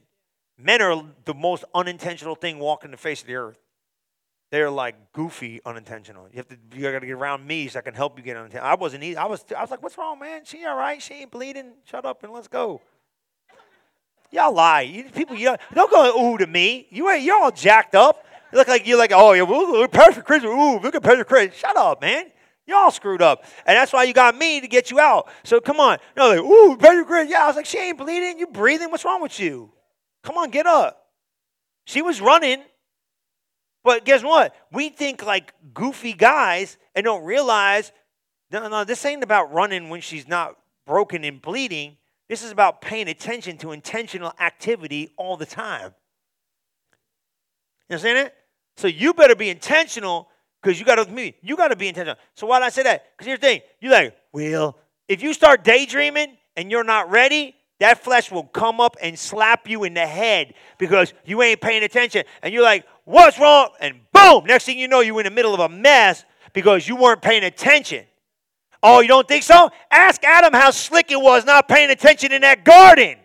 Men 0.58 0.82
are 0.82 1.02
the 1.24 1.34
most 1.34 1.64
unintentional 1.74 2.36
thing 2.36 2.60
walking 2.60 2.92
the 2.92 2.98
face 2.98 3.22
of 3.22 3.28
the 3.28 3.36
earth. 3.36 3.63
They're 4.54 4.70
like 4.70 5.14
goofy 5.14 5.62
unintentional. 5.66 6.28
You 6.32 6.38
have 6.38 6.48
to 6.50 6.58
you 6.76 6.84
gotta 6.84 7.08
get 7.08 7.14
around 7.14 7.48
me 7.48 7.68
so 7.70 7.80
I 7.80 7.82
can 7.82 7.96
help 7.96 8.20
you 8.20 8.24
get 8.24 8.38
unintentional. 8.38 8.70
I 8.70 8.76
wasn't 8.76 9.04
easy. 9.04 9.18
I 9.18 9.26
was 9.26 9.44
I 9.58 9.60
was 9.60 9.72
like, 9.72 9.82
what's 9.82 9.98
wrong, 9.98 10.20
man? 10.20 10.42
She 10.46 10.64
all 10.64 10.78
right? 10.78 11.02
She 11.02 11.16
ain't 11.16 11.32
bleeding. 11.32 11.72
Shut 11.86 12.06
up 12.06 12.22
and 12.22 12.32
let's 12.32 12.48
go. 12.48 12.80
Y'all 14.30 14.54
lie. 14.54 14.82
You, 14.82 15.06
people, 15.06 15.36
you 15.36 15.56
don't 15.74 15.90
go 15.90 16.22
ooh 16.24 16.38
to 16.38 16.46
me. 16.46 16.86
You 16.92 17.10
ain't 17.10 17.24
you're 17.24 17.42
all 17.42 17.50
jacked 17.50 17.96
up. 17.96 18.24
You 18.52 18.60
look 18.60 18.68
like 18.68 18.86
you're 18.86 19.00
like, 19.00 19.12
oh 19.12 19.34
yeah, 19.34 19.42
we're 19.42 19.88
perfect 19.88 20.28
Chris. 20.28 20.44
Ooh, 20.44 20.78
look 20.78 20.94
at 20.94 21.02
perfect 21.02 21.28
Chris. 21.28 21.56
Shut 21.56 21.76
up, 21.76 22.00
man. 22.00 22.26
Y'all 22.68 22.92
screwed 22.92 23.24
up. 23.24 23.46
And 23.66 23.76
that's 23.76 23.92
why 23.92 24.04
you 24.04 24.14
got 24.14 24.38
me 24.38 24.62
to 24.62 24.68
get 24.68 24.92
you 24.92 25.00
out. 25.00 25.30
So 25.44 25.62
come 25.62 25.80
on. 25.80 25.98
No, 26.16 26.30
like, 26.30 26.40
ooh, 26.42 26.78
perfect 26.78 27.08
Chris. 27.08 27.28
Yeah, 27.28 27.46
I 27.46 27.48
was 27.48 27.56
like, 27.56 27.66
she 27.66 27.80
ain't 27.80 27.98
bleeding. 27.98 28.38
You 28.38 28.46
breathing. 28.46 28.92
What's 28.92 29.04
wrong 29.04 29.24
with 29.24 29.40
you? 29.40 29.72
Come 30.22 30.38
on, 30.38 30.52
get 30.52 30.68
up. 30.68 31.08
She 31.86 32.04
was 32.04 32.22
running. 32.22 32.62
But 33.84 34.06
guess 34.06 34.24
what? 34.24 34.56
We 34.72 34.90
think 34.90 35.26
like 35.26 35.54
goofy 35.74 36.14
guys 36.14 36.78
and 36.96 37.04
don't 37.04 37.24
realize 37.24 37.92
no, 38.52 38.68
no, 38.68 38.84
this 38.84 39.04
ain't 39.06 39.24
about 39.24 39.52
running 39.52 39.90
when 39.90 40.00
she's 40.02 40.28
not 40.28 40.56
broken 40.86 41.24
and 41.24 41.42
bleeding. 41.42 41.98
This 42.30 42.44
is 42.44 42.52
about 42.52 42.82
paying 42.82 43.08
attention 43.08 43.58
to 43.58 43.72
intentional 43.72 44.32
activity 44.40 45.12
all 45.18 45.38
the 45.38 45.46
time. 45.46 45.94
You 47.90 47.96
understand 47.96 48.28
it? 48.28 48.36
So 48.78 48.88
you 48.88 49.14
better 49.14 49.36
be 49.36 49.50
intentional 49.50 50.30
because 50.62 50.80
you 50.80 50.86
got 50.86 51.04
to 51.04 51.12
me. 51.12 51.36
You 51.42 51.56
got 51.56 51.70
to 51.70 51.76
be 51.76 51.88
intentional. 51.88 52.16
So 52.36 52.46
why 52.48 52.60
did 52.60 52.66
I 52.66 52.70
say 52.70 52.84
that? 52.84 53.06
Because 53.18 53.28
here's 53.28 53.40
the 53.40 53.48
thing: 53.48 53.62
You're 53.82 53.92
like, 53.92 54.16
well, 54.32 54.78
if 55.08 55.24
you 55.24 55.34
start 55.34 55.64
daydreaming 55.64 56.38
and 56.56 56.70
you're 56.72 56.84
not 56.84 57.10
ready, 57.10 57.56
that 57.80 58.04
flesh 58.04 58.32
will 58.32 58.44
come 58.44 58.80
up 58.80 58.96
and 59.02 59.18
slap 59.18 59.68
you 59.68 59.84
in 59.84 59.94
the 59.94 60.06
head 60.06 60.54
because 60.78 61.14
you 61.26 61.42
ain't 61.42 61.60
paying 61.60 61.84
attention. 61.84 62.24
And 62.42 62.54
you're 62.54 62.64
like, 62.64 62.86
what's 63.06 63.40
wrong? 63.40 63.70
And 63.80 64.00
boom, 64.12 64.46
next 64.46 64.66
thing 64.66 64.80
you 64.80 64.88
know, 64.88 65.02
you're 65.02 65.20
in 65.20 65.26
the 65.26 65.32
middle 65.32 65.54
of 65.54 65.60
a 65.60 65.70
mess 65.70 66.26
because 66.54 66.88
you 66.88 66.96
weren't 66.96 67.22
paying 67.22 67.44
attention. 67.44 68.06
Oh, 68.82 69.00
you 69.00 69.08
don't 69.08 69.28
think 69.28 69.44
so? 69.44 69.70
Ask 69.90 70.24
Adam 70.24 70.54
how 70.54 70.72
slick 70.72 71.12
it 71.12 71.22
was 71.22 71.46
not 71.46 71.68
paying 71.68 71.90
attention 71.90 72.32
in 72.32 72.42
that 72.42 72.66
garden. 72.66 73.18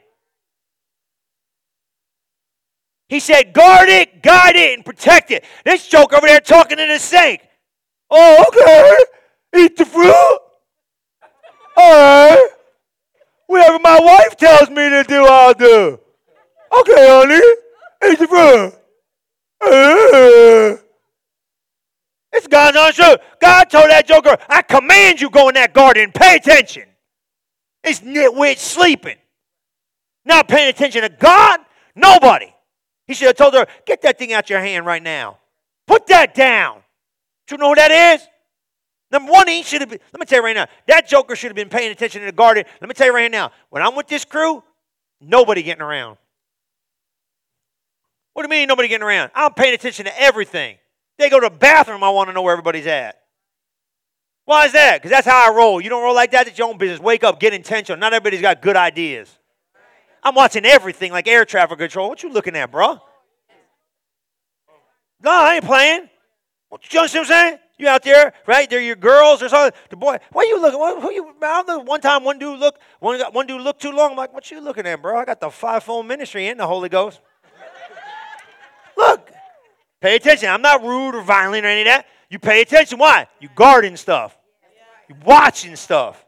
He 3.09 3.21
said, 3.21 3.53
guard 3.55 3.89
it, 3.89 4.23
guide 4.23 4.55
it, 4.55 4.75
and 4.75 4.85
protect 4.85 5.31
it. 5.31 5.45
This 5.65 5.89
joke 5.89 6.13
over 6.13 6.27
there 6.27 6.41
talking 6.41 6.79
in 6.79 6.89
the 6.89 6.99
sink. 6.99 7.41
Oh, 8.11 8.45
okay. 8.49 9.65
Eat 9.65 9.77
the 9.77 9.85
fruit. 9.85 10.39
All 11.77 11.93
right. 11.93 12.49
Whatever 13.47 13.79
my 13.79 13.99
wife 13.99 14.37
tells 14.37 14.69
me 14.69 14.91
to 14.91 15.05
do, 15.09 15.25
I'll 15.25 15.55
do. 15.55 15.99
Okay, 16.81 17.09
honey. 17.09 18.13
Eat 18.13 18.19
the 18.19 18.29
fruit. 18.29 18.78
It's 22.31 22.47
God's 22.47 22.95
show. 22.95 23.17
God 23.41 23.65
told 23.65 23.91
that 23.91 24.07
joker, 24.07 24.37
I 24.49 24.63
command 24.63 25.21
you 25.21 25.31
go 25.31 25.49
in 25.49 25.55
that 25.55 25.73
garden. 25.73 26.13
Pay 26.13 26.37
attention. 26.37 26.85
It's 27.83 28.01
nitwit 28.01 28.59
sleeping. 28.59 29.17
Not 30.25 30.47
paying 30.47 30.69
attention 30.69 31.03
to 31.03 31.09
God. 31.09 31.61
Nobody. 31.97 32.53
He 33.07 33.15
should 33.15 33.29
have 33.29 33.37
told 33.37 33.55
her, 33.55 33.67
get 33.87 34.03
that 34.03 34.19
thing 34.19 34.33
out 34.33 34.51
your 34.51 34.61
hand 34.61 34.85
right 34.85 35.03
now. 35.03 35.39
Put 35.87 36.07
that 36.09 36.35
down. 36.35 36.81
Do 37.47 37.55
you 37.55 37.59
know 37.59 37.71
who 37.71 37.75
that 37.77 37.91
is? 37.91 38.27
Number 39.11 39.33
one, 39.33 39.49
he 39.49 39.63
should 39.63 39.81
have 39.81 39.89
been, 39.89 40.01
let 40.13 40.21
me 40.21 40.27
tell 40.27 40.41
you 40.41 40.45
right 40.45 40.55
now, 40.55 40.67
that 40.87 41.09
joker 41.09 41.35
should 41.35 41.49
have 41.49 41.57
been 41.57 41.71
paying 41.71 41.91
attention 41.91 42.21
in 42.21 42.27
the 42.27 42.33
garden. 42.33 42.65
Let 42.81 42.89
me 42.89 42.95
tell 42.95 43.07
you 43.07 43.15
right 43.15 43.31
now, 43.31 43.53
when 43.71 43.83
I'm 43.83 43.97
with 43.97 44.07
this 44.07 44.27
crew, 44.27 44.63
nobody 45.19 45.63
getting 45.63 45.83
around. 45.83 46.19
What 48.39 48.49
do 48.49 48.55
you 48.55 48.61
mean 48.61 48.69
nobody 48.69 48.87
getting 48.87 49.05
around? 49.05 49.33
I'm 49.35 49.53
paying 49.53 49.75
attention 49.75 50.05
to 50.05 50.17
everything. 50.17 50.77
They 51.19 51.29
go 51.29 51.41
to 51.41 51.49
the 51.49 51.57
bathroom, 51.57 52.05
I 52.05 52.11
want 52.11 52.29
to 52.29 52.33
know 52.33 52.43
where 52.43 52.53
everybody's 52.53 52.87
at. 52.87 53.19
Why 54.45 54.67
is 54.67 54.71
that? 54.75 54.99
Because 54.99 55.11
that's 55.11 55.27
how 55.27 55.51
I 55.51 55.57
roll. 55.57 55.81
You 55.81 55.91
don't 55.91 56.05
roll 56.05 56.15
like 56.15 56.31
that, 56.31 56.47
it's 56.47 56.57
your 56.57 56.69
own 56.69 56.79
business. 56.79 57.01
Wake 57.01 57.25
up, 57.25 57.41
get 57.41 57.53
intentional. 57.53 57.99
Not 57.99 58.13
everybody's 58.13 58.41
got 58.41 58.63
good 58.63 58.77
ideas. 58.77 59.37
I'm 60.23 60.37
watching 60.37 60.65
everything 60.65 61.11
like 61.11 61.27
air 61.27 61.45
traffic 61.45 61.81
control. 61.81 62.09
What 62.09 62.23
you 62.23 62.31
looking 62.31 62.55
at, 62.55 62.71
bro? 62.71 63.01
No, 65.21 65.33
I 65.33 65.57
ain't 65.57 65.65
playing. 65.65 66.09
What, 66.69 66.93
you 66.93 67.01
understand 67.01 67.27
what 67.27 67.35
I'm 67.35 67.49
saying? 67.49 67.59
You 67.77 67.89
out 67.89 68.05
there, 68.05 68.35
right? 68.47 68.71
They're 68.71 68.81
your 68.81 68.95
girls 68.95 69.43
or 69.43 69.49
something. 69.49 69.77
The 69.91 69.97
boy, 69.97 70.19
why 70.31 70.45
you 70.45 70.63
looking? 70.63 70.79
What, 70.79 71.03
who 71.03 71.11
you? 71.11 71.35
I 71.43 71.65
know 71.67 71.81
one 71.81 72.01
time 72.01 72.23
one 72.23 72.39
dude 72.39 72.61
look, 72.61 72.79
one 73.01 73.21
one 73.33 73.49
dude 73.49 73.63
looked 73.63 73.83
too 73.83 73.91
long. 73.91 74.13
I'm 74.13 74.17
like, 74.17 74.33
what 74.33 74.49
you 74.53 74.61
looking 74.61 74.87
at, 74.87 75.03
bro? 75.03 75.19
I 75.19 75.25
got 75.25 75.41
the 75.41 75.51
fivefold 75.51 76.07
ministry 76.07 76.47
and 76.47 76.61
the 76.61 76.69
Holy 76.69 76.89
Ghost. 76.89 77.21
Pay 80.01 80.17
attention. 80.17 80.49
I'm 80.49 80.63
not 80.63 80.83
rude 80.83 81.15
or 81.15 81.23
violent 81.23 81.65
or 81.65 81.69
any 81.69 81.83
of 81.83 81.87
that. 81.87 82.07
You 82.31 82.39
pay 82.39 82.61
attention. 82.61 82.99
Why? 82.99 83.27
You 83.41 83.49
guarding 83.55 83.97
stuff. 83.97 84.37
You 85.09 85.17
watching 85.25 85.77
stuff. 85.77 86.25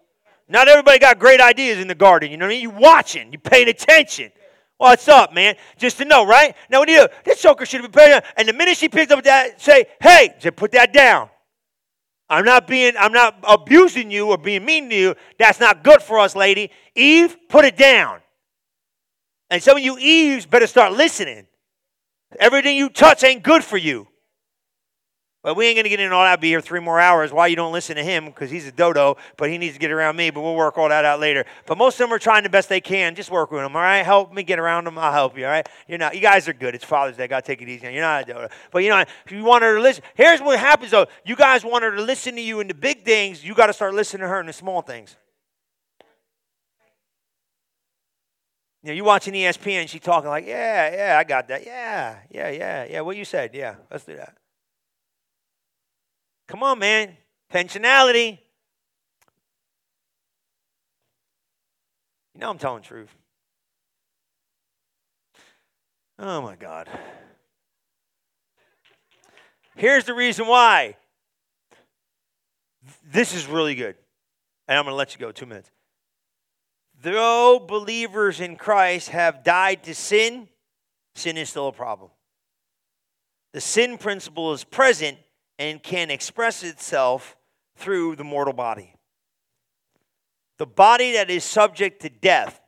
Not 0.48 0.66
everybody 0.68 0.98
got 0.98 1.18
great 1.18 1.40
ideas 1.40 1.78
in 1.78 1.86
the 1.86 1.94
garden. 1.94 2.30
You 2.30 2.36
know 2.36 2.46
what 2.46 2.52
I 2.52 2.54
mean? 2.54 2.62
You 2.62 2.70
watching, 2.70 3.32
you 3.32 3.38
paying 3.38 3.68
attention. 3.68 4.32
What's 4.78 5.08
up, 5.08 5.34
man? 5.34 5.56
Just 5.76 5.98
to 5.98 6.06
know, 6.06 6.26
right? 6.26 6.56
Now, 6.70 6.78
what 6.78 6.88
do 6.88 6.94
you 6.94 7.06
do? 7.06 7.08
This 7.24 7.40
choker 7.42 7.66
should 7.66 7.82
been 7.82 7.92
paying. 7.92 8.20
And 8.36 8.48
the 8.48 8.54
minute 8.54 8.78
she 8.78 8.88
picked 8.88 9.12
up 9.12 9.22
that, 9.24 9.60
say, 9.60 9.84
hey, 10.00 10.34
just 10.40 10.56
put 10.56 10.72
that 10.72 10.92
down. 10.92 11.28
I'm 12.30 12.44
not 12.44 12.66
being, 12.66 12.94
I'm 12.98 13.12
not 13.12 13.36
abusing 13.46 14.10
you 14.10 14.28
or 14.28 14.38
being 14.38 14.64
mean 14.64 14.88
to 14.88 14.96
you. 14.96 15.14
That's 15.38 15.60
not 15.60 15.84
good 15.84 16.00
for 16.00 16.18
us, 16.18 16.34
lady. 16.34 16.70
Eve, 16.94 17.36
put 17.48 17.64
it 17.64 17.76
down. 17.76 18.20
And 19.50 19.62
some 19.62 19.76
of 19.76 19.82
you 19.82 19.98
Eves 19.98 20.46
better 20.46 20.66
start 20.66 20.94
listening. 20.94 21.46
Everything 22.38 22.76
you 22.76 22.88
touch 22.88 23.24
ain't 23.24 23.42
good 23.42 23.64
for 23.64 23.76
you. 23.76 24.06
But 25.42 25.56
we 25.56 25.66
ain't 25.66 25.76
going 25.76 25.84
to 25.84 25.88
get 25.88 26.00
into 26.00 26.14
all 26.14 26.24
that. 26.24 26.38
Be 26.38 26.48
here 26.48 26.60
three 26.60 26.80
more 26.80 27.00
hours. 27.00 27.32
Why 27.32 27.46
you 27.46 27.56
don't 27.56 27.72
listen 27.72 27.96
to 27.96 28.02
him? 28.02 28.26
Because 28.26 28.50
he's 28.50 28.66
a 28.66 28.72
dodo, 28.72 29.16
but 29.38 29.48
he 29.48 29.56
needs 29.56 29.72
to 29.72 29.80
get 29.80 29.90
around 29.90 30.16
me. 30.16 30.28
But 30.28 30.42
we'll 30.42 30.54
work 30.54 30.76
all 30.76 30.90
that 30.90 31.06
out 31.06 31.18
later. 31.18 31.46
But 31.64 31.78
most 31.78 31.94
of 31.94 32.00
them 32.00 32.12
are 32.12 32.18
trying 32.18 32.42
the 32.42 32.50
best 32.50 32.68
they 32.68 32.82
can. 32.82 33.14
Just 33.14 33.30
work 33.30 33.50
with 33.50 33.62
them, 33.62 33.74
all 33.74 33.80
right? 33.80 34.02
Help 34.02 34.34
me 34.34 34.42
get 34.42 34.58
around 34.58 34.84
them. 34.84 34.98
I'll 34.98 35.12
help 35.12 35.38
you, 35.38 35.46
all 35.46 35.50
right? 35.50 35.66
You're 35.88 35.96
not. 35.96 36.14
You 36.14 36.20
guys 36.20 36.46
are 36.46 36.52
good. 36.52 36.74
It's 36.74 36.84
Father's 36.84 37.16
Day. 37.16 37.26
To 37.26 37.40
take 37.40 37.62
it 37.62 37.70
easy. 37.70 37.90
You're 37.90 38.02
not 38.02 38.28
a 38.28 38.32
dodo. 38.34 38.48
But 38.70 38.82
you 38.82 38.90
know, 38.90 39.00
if 39.00 39.32
you 39.32 39.42
want 39.42 39.64
her 39.64 39.76
to 39.76 39.80
listen, 39.80 40.04
here's 40.14 40.42
what 40.42 40.58
happens 40.58 40.90
though. 40.90 41.06
You 41.24 41.36
guys 41.36 41.64
want 41.64 41.84
her 41.84 41.96
to 41.96 42.02
listen 42.02 42.34
to 42.34 42.42
you 42.42 42.60
in 42.60 42.68
the 42.68 42.74
big 42.74 43.06
things. 43.06 43.42
You 43.42 43.54
got 43.54 43.68
to 43.68 43.72
start 43.72 43.94
listening 43.94 44.20
to 44.20 44.28
her 44.28 44.40
in 44.40 44.46
the 44.46 44.52
small 44.52 44.82
things. 44.82 45.16
You 48.82 48.88
know, 48.88 48.94
you 48.94 49.04
watching 49.04 49.34
ESPN, 49.34 49.88
she 49.88 49.98
talking 49.98 50.30
like, 50.30 50.46
yeah, 50.46 50.94
yeah, 50.94 51.18
I 51.18 51.24
got 51.24 51.48
that. 51.48 51.66
Yeah, 51.66 52.18
yeah, 52.30 52.50
yeah, 52.50 52.86
yeah. 52.88 53.00
What 53.02 53.16
you 53.16 53.26
said, 53.26 53.54
yeah, 53.54 53.74
let's 53.90 54.04
do 54.04 54.16
that. 54.16 54.36
Come 56.48 56.62
on, 56.62 56.78
man. 56.78 57.16
Intentionality. 57.52 58.38
You 62.34 62.40
know 62.40 62.50
I'm 62.50 62.58
telling 62.58 62.82
truth. 62.82 63.14
Oh 66.18 66.40
my 66.40 66.56
God. 66.56 66.88
Here's 69.76 70.04
the 70.04 70.14
reason 70.14 70.46
why. 70.46 70.96
This 73.04 73.34
is 73.34 73.46
really 73.46 73.74
good. 73.74 73.96
And 74.68 74.78
I'm 74.78 74.84
going 74.84 74.92
to 74.92 74.96
let 74.96 75.12
you 75.14 75.20
go 75.20 75.32
two 75.32 75.46
minutes. 75.46 75.70
Though 77.02 77.58
believers 77.58 78.40
in 78.40 78.56
Christ 78.56 79.08
have 79.08 79.42
died 79.42 79.84
to 79.84 79.94
sin, 79.94 80.48
sin 81.14 81.36
is 81.36 81.50
still 81.50 81.68
a 81.68 81.72
problem. 81.72 82.10
The 83.52 83.60
sin 83.60 83.98
principle 83.98 84.52
is 84.52 84.64
present, 84.64 85.18
and 85.58 85.82
can 85.82 86.10
express 86.10 86.62
itself 86.62 87.36
through 87.76 88.16
the 88.16 88.24
mortal 88.24 88.54
body. 88.54 88.94
The 90.58 90.66
body 90.66 91.12
that 91.12 91.28
is 91.28 91.44
subject 91.44 92.00
to 92.02 92.08
death, 92.08 92.60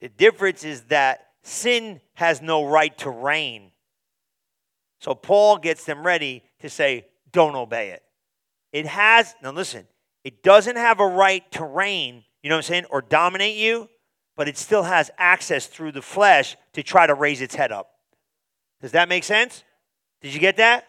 the 0.00 0.10
difference 0.10 0.62
is 0.62 0.82
that 0.84 1.28
sin 1.42 2.02
has 2.14 2.42
no 2.42 2.66
right 2.66 2.96
to 2.98 3.10
reign. 3.10 3.72
So 5.00 5.14
Paul 5.14 5.56
gets 5.56 5.84
them 5.84 6.04
ready 6.04 6.42
to 6.60 6.68
say, 6.68 7.06
don't 7.32 7.54
obey 7.54 7.90
it. 7.90 8.02
It 8.72 8.84
has, 8.84 9.34
now 9.42 9.52
listen, 9.52 9.86
it 10.22 10.42
doesn't 10.42 10.76
have 10.76 11.00
a 11.00 11.06
right 11.06 11.50
to 11.52 11.64
reign, 11.64 12.24
you 12.42 12.48
know 12.48 12.56
what 12.56 12.64
I'm 12.64 12.68
saying, 12.68 12.84
or 12.90 13.02
dominate 13.02 13.56
you, 13.56 13.88
but 14.36 14.48
it 14.48 14.56
still 14.56 14.84
has 14.84 15.10
access 15.18 15.66
through 15.66 15.92
the 15.92 16.02
flesh 16.02 16.56
to 16.74 16.82
try 16.82 17.06
to 17.06 17.14
raise 17.14 17.40
its 17.40 17.54
head 17.54 17.72
up. 17.72 17.90
Does 18.80 18.92
that 18.92 19.08
make 19.08 19.24
sense? 19.24 19.64
Did 20.22 20.32
you 20.32 20.40
get 20.40 20.56
that? 20.58 20.86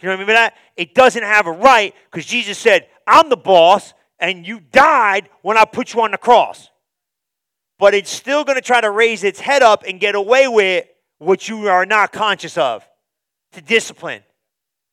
You 0.00 0.06
know 0.06 0.12
what 0.12 0.16
I 0.16 0.18
mean 0.20 0.26
by 0.28 0.32
that? 0.34 0.54
It 0.76 0.94
doesn't 0.94 1.22
have 1.22 1.46
a 1.46 1.52
right 1.52 1.94
because 2.10 2.26
Jesus 2.26 2.58
said, 2.58 2.86
I'm 3.06 3.28
the 3.28 3.36
boss 3.36 3.94
and 4.18 4.46
you 4.46 4.60
died 4.60 5.28
when 5.42 5.56
I 5.56 5.64
put 5.64 5.94
you 5.94 6.02
on 6.02 6.10
the 6.10 6.18
cross. 6.18 6.70
But 7.78 7.94
it's 7.94 8.10
still 8.10 8.44
going 8.44 8.56
to 8.56 8.62
try 8.62 8.80
to 8.80 8.90
raise 8.90 9.24
its 9.24 9.40
head 9.40 9.62
up 9.62 9.84
and 9.86 10.00
get 10.00 10.14
away 10.14 10.48
with 10.48 10.86
what 11.18 11.48
you 11.48 11.68
are 11.68 11.86
not 11.86 12.12
conscious 12.12 12.56
of 12.56 12.86
to 13.52 13.60
discipline. 13.60 14.22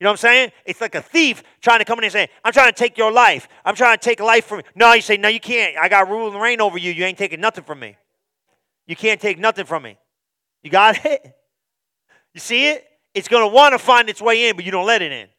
You 0.04 0.08
know 0.08 0.12
what 0.12 0.26
I'm 0.26 0.32
saying? 0.34 0.52
It's 0.66 0.82
like 0.82 0.96
a 0.96 1.02
thief 1.02 1.44
trying 1.62 1.80
to 1.80 1.86
come 1.86 1.98
in 2.00 2.04
and 2.04 2.12
say, 2.12 2.28
I'm 2.44 2.52
trying 2.52 2.70
to 2.74 2.78
take 2.78 2.98
your 2.98 3.10
life. 3.10 3.48
I'm 3.64 3.74
trying 3.74 3.98
to 3.98 4.04
take 4.04 4.20
life 4.20 4.48
from 4.48 4.58
you. 4.58 4.64
No, 4.76 4.92
you 4.92 5.02
say, 5.02 5.16
No, 5.16 5.30
you 5.30 5.40
can't. 5.40 5.78
I 5.78 5.88
got 5.88 6.10
rule 6.10 6.30
and 6.30 6.42
reign 6.42 6.60
over 6.60 6.78
you. 6.78 6.92
You 6.92 7.06
ain't 7.06 7.18
taking 7.18 7.40
nothing 7.40 7.64
from 7.64 7.80
me. 7.80 7.96
You 8.86 8.98
can't 8.98 9.22
take 9.22 9.40
nothing 9.40 9.66
from 9.66 9.84
me. 9.84 9.98
You 10.62 10.72
got 10.72 11.06
it? 11.06 11.34
You 12.34 12.42
see 12.42 12.68
it? 12.68 12.86
It's 13.14 13.30
going 13.30 13.44
to 13.44 13.48
want 13.48 13.72
to 13.72 13.80
find 13.80 14.10
its 14.10 14.22
way 14.22 14.50
in, 14.50 14.58
but 14.58 14.66
you 14.66 14.72
don't 14.72 14.86
let 14.86 15.02
it 15.02 15.14
in. 15.14 15.30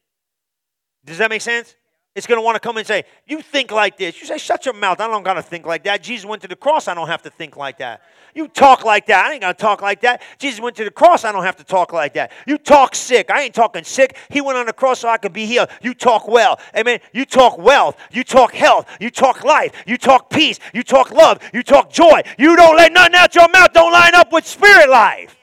Does 1.04 1.18
that 1.18 1.28
make 1.28 1.42
sense? 1.42 1.76
It's 2.14 2.28
going 2.28 2.38
to 2.38 2.44
want 2.44 2.54
to 2.54 2.60
come 2.60 2.76
and 2.76 2.86
say, 2.86 3.04
You 3.26 3.42
think 3.42 3.72
like 3.72 3.98
this. 3.98 4.20
You 4.20 4.26
say, 4.26 4.38
Shut 4.38 4.66
your 4.66 4.74
mouth. 4.74 5.00
I 5.00 5.08
don't 5.08 5.24
got 5.24 5.34
to 5.34 5.42
think 5.42 5.66
like 5.66 5.82
that. 5.84 6.00
Jesus 6.00 6.24
went 6.24 6.42
to 6.42 6.48
the 6.48 6.54
cross. 6.54 6.86
I 6.86 6.94
don't 6.94 7.08
have 7.08 7.22
to 7.22 7.30
think 7.30 7.56
like 7.56 7.78
that. 7.78 8.02
You 8.36 8.46
talk 8.46 8.84
like 8.84 9.06
that. 9.06 9.26
I 9.26 9.32
ain't 9.32 9.40
going 9.40 9.54
to 9.54 9.60
talk 9.60 9.82
like 9.82 10.00
that. 10.02 10.22
Jesus 10.38 10.60
went 10.60 10.76
to 10.76 10.84
the 10.84 10.92
cross. 10.92 11.24
I 11.24 11.32
don't 11.32 11.42
have 11.42 11.56
to 11.56 11.64
talk 11.64 11.92
like 11.92 12.14
that. 12.14 12.30
You 12.46 12.56
talk 12.56 12.94
sick. 12.94 13.30
I 13.32 13.42
ain't 13.42 13.54
talking 13.54 13.82
sick. 13.82 14.16
He 14.30 14.40
went 14.40 14.58
on 14.58 14.66
the 14.66 14.72
cross 14.72 15.00
so 15.00 15.08
I 15.08 15.16
could 15.16 15.32
be 15.32 15.44
healed. 15.44 15.70
You 15.82 15.92
talk 15.92 16.28
well. 16.28 16.60
Amen. 16.76 17.00
You 17.12 17.24
talk 17.24 17.58
wealth. 17.58 17.96
You 18.12 18.22
talk 18.22 18.54
health. 18.54 18.88
You 19.00 19.10
talk 19.10 19.42
life. 19.42 19.72
You 19.84 19.96
talk 19.96 20.30
peace. 20.30 20.60
You 20.72 20.84
talk 20.84 21.10
love. 21.10 21.40
You 21.52 21.64
talk 21.64 21.90
joy. 21.90 22.22
You 22.38 22.54
don't 22.54 22.76
let 22.76 22.92
nothing 22.92 23.16
out 23.16 23.34
your 23.34 23.48
mouth. 23.48 23.72
Don't 23.72 23.92
line 23.92 24.14
up 24.14 24.32
with 24.32 24.46
spirit 24.46 24.88
life. 24.88 25.36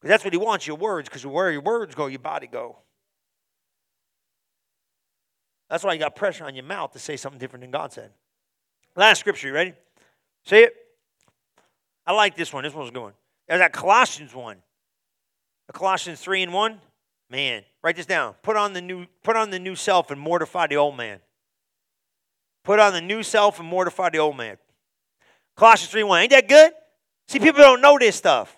Because 0.00 0.10
that's 0.10 0.24
what 0.24 0.32
he 0.32 0.38
wants 0.38 0.68
your 0.68 0.76
words. 0.76 1.08
Because 1.08 1.26
where 1.26 1.50
your 1.50 1.62
words 1.62 1.96
go, 1.96 2.06
your 2.06 2.20
body 2.20 2.46
go. 2.46 2.76
That's 5.68 5.82
why 5.84 5.92
you 5.92 5.98
got 5.98 6.14
pressure 6.14 6.44
on 6.44 6.54
your 6.54 6.64
mouth 6.64 6.92
to 6.92 6.98
say 6.98 7.16
something 7.16 7.38
different 7.38 7.62
than 7.62 7.70
God 7.70 7.92
said. 7.92 8.10
Last 8.94 9.20
scripture, 9.20 9.48
you 9.48 9.54
ready? 9.54 9.74
See 10.44 10.58
it? 10.58 10.74
I 12.06 12.12
like 12.12 12.36
this 12.36 12.52
one. 12.52 12.62
This 12.64 12.72
one's 12.72 12.90
going. 12.90 13.14
There's 13.48 13.60
that 13.60 13.72
Colossians 13.72 14.34
one. 14.34 14.58
The 15.66 15.72
Colossians 15.72 16.20
3 16.20 16.44
and 16.44 16.52
1. 16.52 16.80
Man, 17.28 17.64
write 17.82 17.96
this 17.96 18.06
down. 18.06 18.34
Put 18.42 18.56
on 18.56 18.72
the 18.72 18.80
new 18.80 19.06
put 19.24 19.34
on 19.34 19.50
the 19.50 19.58
new 19.58 19.74
self 19.74 20.12
and 20.12 20.20
mortify 20.20 20.68
the 20.68 20.76
old 20.76 20.96
man. 20.96 21.18
Put 22.62 22.78
on 22.78 22.92
the 22.92 23.00
new 23.00 23.24
self 23.24 23.58
and 23.58 23.68
mortify 23.68 24.10
the 24.10 24.18
old 24.18 24.36
man. 24.36 24.58
Colossians 25.56 25.90
3 25.90 26.04
1. 26.04 26.22
Ain't 26.22 26.30
that 26.30 26.48
good? 26.48 26.72
See, 27.26 27.40
people 27.40 27.60
don't 27.60 27.80
know 27.80 27.98
this 27.98 28.14
stuff. 28.14 28.56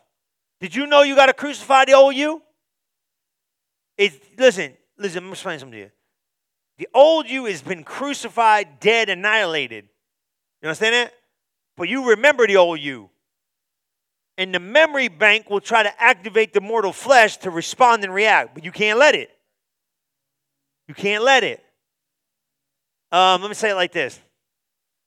Did 0.61 0.75
you 0.75 0.87
know 0.87 1.03
you 1.03 1.15
got 1.15 1.27
to 1.27 1.33
crucify 1.33 1.87
the 1.87 1.93
old 1.93 2.15
you? 2.15 2.43
It's, 3.97 4.17
listen, 4.37 4.75
listen, 4.99 5.19
I'm 5.19 5.25
going 5.25 5.31
to 5.31 5.33
explain 5.33 5.59
something 5.59 5.79
to 5.79 5.85
you. 5.85 5.91
The 6.79 6.89
old 6.95 7.29
you 7.29 7.47
has 7.47 7.61
been 7.61 7.85
crucified, 7.85 8.81
dead, 8.81 9.09
annihilated. 9.09 9.85
You 10.63 10.69
understand 10.69 10.95
that? 10.95 11.13
But 11.77 11.89
you 11.89 12.11
remember 12.11 12.47
the 12.47 12.57
old 12.57 12.81
you. 12.81 13.11
And 14.37 14.55
the 14.55 14.61
memory 14.61 15.09
bank 15.09 15.51
will 15.51 15.61
try 15.61 15.83
to 15.83 16.03
activate 16.03 16.53
the 16.53 16.61
mortal 16.61 16.93
flesh 16.93 17.37
to 17.39 17.51
respond 17.51 18.05
and 18.05 18.15
react, 18.15 18.55
but 18.55 18.65
you 18.65 18.71
can't 18.71 18.99
let 18.99 19.17
it. 19.17 19.31
You 20.87 20.95
can't 20.95 21.25
let 21.25 21.43
it. 21.43 21.63
Um, 23.11 23.43
let 23.43 23.49
me 23.49 23.55
say 23.55 23.71
it 23.71 23.75
like 23.75 23.93
this. 23.93 24.19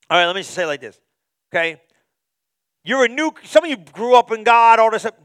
All 0.10 0.18
right, 0.18 0.26
let 0.26 0.36
me 0.36 0.42
just 0.42 0.54
say 0.54 0.64
it 0.64 0.68
like 0.68 0.82
this. 0.82 1.00
Okay? 1.54 1.82
You're 2.84 3.06
a 3.06 3.08
new, 3.08 3.34
some 3.44 3.64
of 3.64 3.70
you 3.70 3.78
grew 3.78 4.16
up 4.16 4.32
in 4.32 4.44
God, 4.44 4.80
all 4.80 4.92
this 4.92 5.04
stuff. 5.04 5.16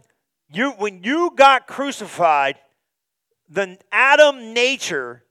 You, 0.53 0.71
when 0.73 1.03
you 1.03 1.33
got 1.35 1.67
crucified, 1.67 2.57
the 3.49 3.79
Adam 3.91 4.53
nature 4.53 5.25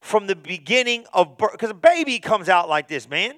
from 0.00 0.26
the 0.26 0.36
beginning 0.36 1.04
of 1.12 1.36
birth, 1.36 1.52
because 1.52 1.70
a 1.70 1.74
baby 1.74 2.18
comes 2.18 2.48
out 2.48 2.68
like 2.68 2.88
this, 2.88 3.08
man. 3.08 3.34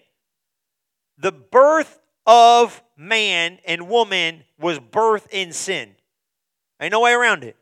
The 1.18 1.32
birth 1.32 1.98
of 2.26 2.82
man 2.96 3.58
and 3.66 3.88
woman 3.88 4.44
was 4.58 4.78
birth 4.78 5.28
in 5.30 5.52
sin. 5.52 5.94
Ain't 6.80 6.92
no 6.92 7.00
way 7.00 7.12
around 7.12 7.44
it. 7.44 7.56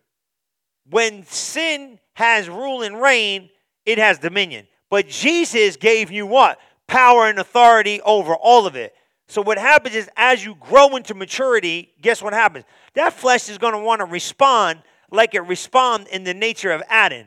When 0.88 1.24
sin 1.24 1.98
has 2.14 2.48
rule 2.48 2.82
and 2.82 3.00
reign, 3.00 3.50
it 3.86 3.98
has 3.98 4.18
dominion. 4.18 4.66
But 4.90 5.08
Jesus 5.08 5.76
gave 5.76 6.10
you 6.10 6.26
what? 6.26 6.58
Power 6.86 7.28
and 7.28 7.38
authority 7.38 8.00
over 8.02 8.34
all 8.34 8.66
of 8.66 8.76
it. 8.76 8.94
So 9.28 9.40
what 9.40 9.58
happens 9.58 9.94
is 9.94 10.10
as 10.16 10.44
you 10.44 10.56
grow 10.56 10.96
into 10.96 11.14
maturity, 11.14 11.92
guess 12.02 12.20
what 12.20 12.32
happens? 12.32 12.64
That 12.94 13.12
flesh 13.12 13.48
is 13.48 13.58
going 13.58 13.74
to 13.74 13.78
want 13.78 14.00
to 14.00 14.04
respond 14.04 14.82
like 15.12 15.34
it 15.34 15.40
responded 15.42 16.08
in 16.08 16.24
the 16.24 16.34
nature 16.34 16.72
of 16.72 16.82
Adam. 16.88 17.26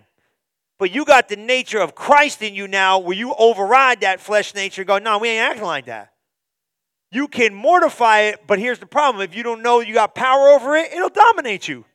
But 0.80 0.92
you 0.92 1.06
got 1.06 1.30
the 1.30 1.36
nature 1.36 1.80
of 1.80 1.96
Christ 1.96 2.42
in 2.42 2.56
you 2.56 2.68
now 2.68 3.00
where 3.00 3.16
you 3.16 3.34
override 3.34 4.02
that 4.02 4.20
flesh 4.20 4.54
nature 4.56 4.82
and 4.82 4.88
go, 4.88 4.98
no, 4.98 5.18
we 5.20 5.30
ain't 5.30 5.52
acting 5.52 5.66
like 5.66 5.86
that. 5.86 6.14
You 7.12 7.28
can 7.28 7.54
mortify 7.54 8.22
it, 8.22 8.48
but 8.48 8.58
here's 8.58 8.80
the 8.80 8.88
problem. 8.88 9.22
If 9.24 9.36
you 9.36 9.44
don't 9.44 9.62
know 9.62 9.82
you 9.82 9.94
got 9.94 10.16
power 10.16 10.50
over 10.50 10.76
it, 10.76 10.92
it'll 10.92 11.10
dominate 11.10 11.68
you. 11.68 11.86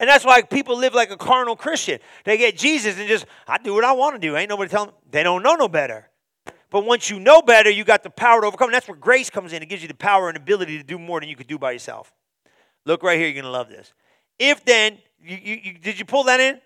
And 0.00 0.08
that's 0.08 0.24
why 0.24 0.42
people 0.42 0.78
live 0.78 0.94
like 0.94 1.10
a 1.10 1.16
carnal 1.16 1.56
Christian. 1.56 1.98
They 2.24 2.38
get 2.38 2.56
Jesus 2.56 2.98
and 2.98 3.08
just, 3.08 3.26
I 3.46 3.58
do 3.58 3.74
what 3.74 3.84
I 3.84 3.92
want 3.92 4.14
to 4.14 4.20
do. 4.20 4.36
Ain't 4.36 4.48
nobody 4.48 4.70
telling 4.70 4.90
them. 4.90 4.96
They 5.10 5.22
don't 5.22 5.42
know 5.42 5.54
no 5.54 5.68
better. 5.68 6.08
But 6.70 6.84
once 6.84 7.10
you 7.10 7.18
know 7.18 7.42
better, 7.42 7.68
you 7.68 7.84
got 7.84 8.02
the 8.02 8.10
power 8.10 8.40
to 8.40 8.46
overcome. 8.46 8.70
That's 8.70 8.86
where 8.86 8.96
grace 8.96 9.28
comes 9.28 9.52
in. 9.52 9.62
It 9.62 9.68
gives 9.68 9.82
you 9.82 9.88
the 9.88 9.94
power 9.94 10.28
and 10.28 10.36
ability 10.36 10.78
to 10.78 10.84
do 10.84 10.98
more 10.98 11.18
than 11.20 11.28
you 11.28 11.36
could 11.36 11.46
do 11.46 11.58
by 11.58 11.72
yourself. 11.72 12.12
Look 12.86 13.02
right 13.02 13.18
here. 13.18 13.26
You're 13.26 13.42
going 13.42 13.44
to 13.44 13.50
love 13.50 13.68
this. 13.68 13.92
If 14.38 14.64
then, 14.64 14.98
you, 15.20 15.36
you, 15.36 15.60
you, 15.64 15.78
did 15.78 15.98
you 15.98 16.04
pull 16.04 16.24
that 16.24 16.40
in? 16.40 16.60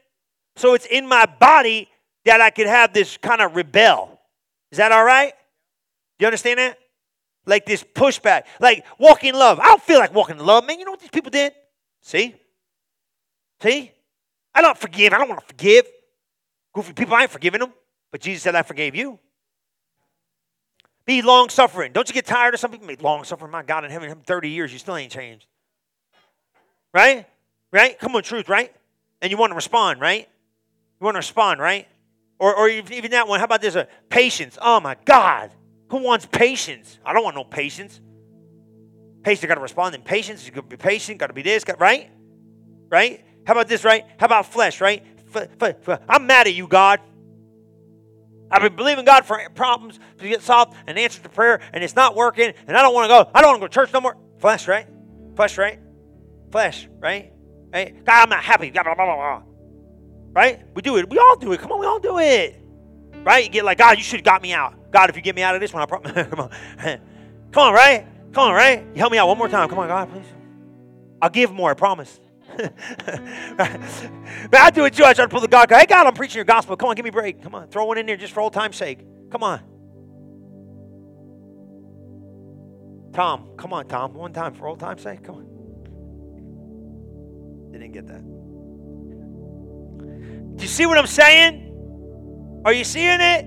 So 0.56 0.74
it's 0.74 0.86
in 0.86 1.08
my 1.08 1.26
body 1.26 1.88
that 2.24 2.40
I 2.40 2.50
could 2.50 2.66
have 2.66 2.92
this 2.92 3.16
kind 3.16 3.40
of 3.40 3.56
rebel. 3.56 4.20
Is 4.70 4.78
that 4.78 4.92
all 4.92 5.04
right? 5.04 5.32
You 6.18 6.26
understand 6.26 6.58
that? 6.58 6.78
Like 7.46 7.66
this 7.66 7.82
pushback. 7.82 8.44
Like 8.60 8.84
walking 8.98 9.30
in 9.30 9.34
love. 9.34 9.58
I 9.58 9.64
don't 9.64 9.82
feel 9.82 9.98
like 9.98 10.14
walking 10.14 10.38
in 10.38 10.46
love, 10.46 10.66
man. 10.66 10.78
You 10.78 10.84
know 10.84 10.92
what 10.92 11.00
these 11.00 11.10
people 11.10 11.30
did? 11.30 11.52
See? 12.00 12.34
See? 13.62 13.92
I 14.54 14.62
don't 14.62 14.78
forgive. 14.78 15.12
I 15.12 15.18
don't 15.18 15.28
want 15.28 15.40
to 15.40 15.46
forgive. 15.46 15.86
Goofy 16.74 16.92
people, 16.92 17.14
I 17.14 17.22
ain't 17.22 17.30
forgiving 17.30 17.60
them. 17.60 17.72
But 18.10 18.20
Jesus 18.20 18.42
said, 18.42 18.54
I 18.54 18.62
forgave 18.62 18.94
you. 18.94 19.18
Be 21.04 21.22
long 21.22 21.48
suffering. 21.48 21.92
Don't 21.92 22.08
you 22.08 22.14
get 22.14 22.26
tired 22.26 22.54
of 22.54 22.60
some 22.60 22.70
people? 22.70 22.88
Long 23.00 23.24
suffering, 23.24 23.50
my 23.50 23.62
God 23.62 23.84
in 23.84 23.90
heaven, 23.90 24.22
30 24.24 24.48
years, 24.50 24.72
you 24.72 24.78
still 24.78 24.96
ain't 24.96 25.10
changed. 25.10 25.46
Right? 26.94 27.26
Right? 27.72 27.98
Come 27.98 28.14
on, 28.14 28.22
truth, 28.22 28.48
right? 28.48 28.72
And 29.20 29.30
you 29.30 29.36
want 29.36 29.50
to 29.50 29.56
respond, 29.56 30.00
right? 30.00 30.28
You 31.02 31.06
want 31.06 31.16
to 31.16 31.18
respond, 31.18 31.58
right? 31.58 31.88
Or, 32.38 32.54
or 32.54 32.68
even 32.68 33.10
that 33.10 33.26
one, 33.26 33.40
how 33.40 33.46
about 33.46 33.60
this? 33.60 33.74
Uh, 33.74 33.86
patience. 34.08 34.56
Oh 34.62 34.78
my 34.78 34.96
God. 35.04 35.50
Who 35.90 35.96
wants 35.96 36.26
patience? 36.26 36.96
I 37.04 37.12
don't 37.12 37.24
want 37.24 37.34
no 37.34 37.42
patience. 37.42 38.00
Patience, 39.24 39.48
got 39.48 39.56
to 39.56 39.60
respond 39.60 39.96
in 39.96 40.02
patience. 40.02 40.46
You 40.46 40.52
got 40.52 40.60
to 40.60 40.66
be 40.68 40.76
patient, 40.76 41.18
got 41.18 41.26
to 41.26 41.32
be 41.32 41.42
this, 41.42 41.64
got, 41.64 41.80
right? 41.80 42.08
Right? 42.88 43.24
How 43.44 43.54
about 43.54 43.66
this, 43.66 43.82
right? 43.82 44.06
How 44.16 44.26
about 44.26 44.46
flesh, 44.46 44.80
right? 44.80 45.04
F- 45.34 45.48
f- 45.60 45.88
f- 45.88 46.02
I'm 46.08 46.28
mad 46.28 46.46
at 46.46 46.54
you, 46.54 46.68
God. 46.68 47.00
I've 48.48 48.62
been 48.62 48.76
believing 48.76 49.04
God 49.04 49.26
for 49.26 49.40
problems 49.56 49.98
to 50.18 50.28
get 50.28 50.42
solved 50.42 50.76
and 50.86 50.96
answers 50.96 51.24
to 51.24 51.28
prayer, 51.28 51.60
and 51.72 51.82
it's 51.82 51.96
not 51.96 52.14
working, 52.14 52.52
and 52.68 52.76
I 52.76 52.82
don't 52.82 52.94
want 52.94 53.06
to 53.06 53.08
go. 53.08 53.30
I 53.34 53.40
don't 53.40 53.50
want 53.50 53.56
to 53.56 53.64
go 53.64 53.66
to 53.66 53.74
church 53.74 53.92
no 53.92 54.00
more. 54.00 54.16
Flesh, 54.38 54.68
right? 54.68 54.86
Flesh, 55.34 55.58
right? 55.58 55.80
Flesh, 56.52 56.88
right? 57.00 57.32
Right? 57.72 58.04
God, 58.04 58.22
I'm 58.22 58.28
not 58.28 58.44
happy. 58.44 58.70
Blah, 58.70 58.84
blah, 58.84 58.94
blah, 58.94 59.16
blah. 59.16 59.51
Right? 60.32 60.62
We 60.74 60.82
do 60.82 60.96
it. 60.96 61.08
We 61.10 61.18
all 61.18 61.36
do 61.36 61.52
it. 61.52 61.60
Come 61.60 61.72
on, 61.72 61.80
we 61.80 61.86
all 61.86 62.00
do 62.00 62.18
it. 62.18 62.60
Right? 63.22 63.44
You 63.44 63.50
get 63.50 63.64
like, 63.64 63.78
God, 63.78 63.98
you 63.98 64.04
should 64.04 64.20
have 64.20 64.24
got 64.24 64.42
me 64.42 64.52
out. 64.52 64.90
God, 64.90 65.10
if 65.10 65.16
you 65.16 65.22
get 65.22 65.36
me 65.36 65.42
out 65.42 65.54
of 65.54 65.60
this 65.60 65.72
one, 65.72 65.82
I 65.82 65.86
promise. 65.86 66.12
Come 66.30 66.40
on. 66.40 66.50
Come 67.52 67.62
on, 67.68 67.74
right? 67.74 68.06
Come 68.32 68.48
on, 68.48 68.54
right? 68.54 68.84
You 68.94 68.98
help 68.98 69.12
me 69.12 69.18
out 69.18 69.28
one 69.28 69.36
more 69.38 69.48
time. 69.48 69.68
Come 69.68 69.78
on, 69.78 69.88
God, 69.88 70.10
please. 70.10 70.26
I'll 71.20 71.30
give 71.30 71.52
more, 71.52 71.70
I 71.70 71.74
promise. 71.74 72.18
but 72.56 72.70
I 74.52 74.70
do 74.70 74.84
it 74.84 74.94
too. 74.94 75.04
I 75.04 75.12
try 75.12 75.24
to 75.24 75.28
pull 75.28 75.40
the 75.40 75.48
God. 75.48 75.70
Hey, 75.70 75.86
God, 75.86 76.06
I'm 76.06 76.14
preaching 76.14 76.36
your 76.36 76.44
gospel. 76.44 76.76
Come 76.76 76.88
on, 76.88 76.96
give 76.96 77.04
me 77.04 77.10
a 77.10 77.12
break. 77.12 77.42
Come 77.42 77.54
on, 77.54 77.68
throw 77.68 77.84
one 77.84 77.98
in 77.98 78.06
there 78.06 78.16
just 78.16 78.32
for 78.32 78.40
old 78.40 78.52
time's 78.52 78.76
sake. 78.76 79.00
Come 79.30 79.42
on. 79.42 79.60
Tom, 83.12 83.50
come 83.56 83.72
on, 83.72 83.86
Tom. 83.86 84.14
One 84.14 84.32
time 84.32 84.54
for 84.54 84.66
old 84.66 84.80
time's 84.80 85.02
sake. 85.02 85.22
Come 85.22 85.36
on. 85.36 85.46
They 87.70 87.78
didn't 87.78 87.92
get 87.92 88.06
that. 88.08 88.41
Do 90.56 90.62
you 90.62 90.68
see 90.68 90.86
what 90.86 90.98
I'm 90.98 91.06
saying? 91.06 92.62
Are 92.64 92.72
you 92.72 92.84
seeing 92.84 93.20
it? 93.20 93.46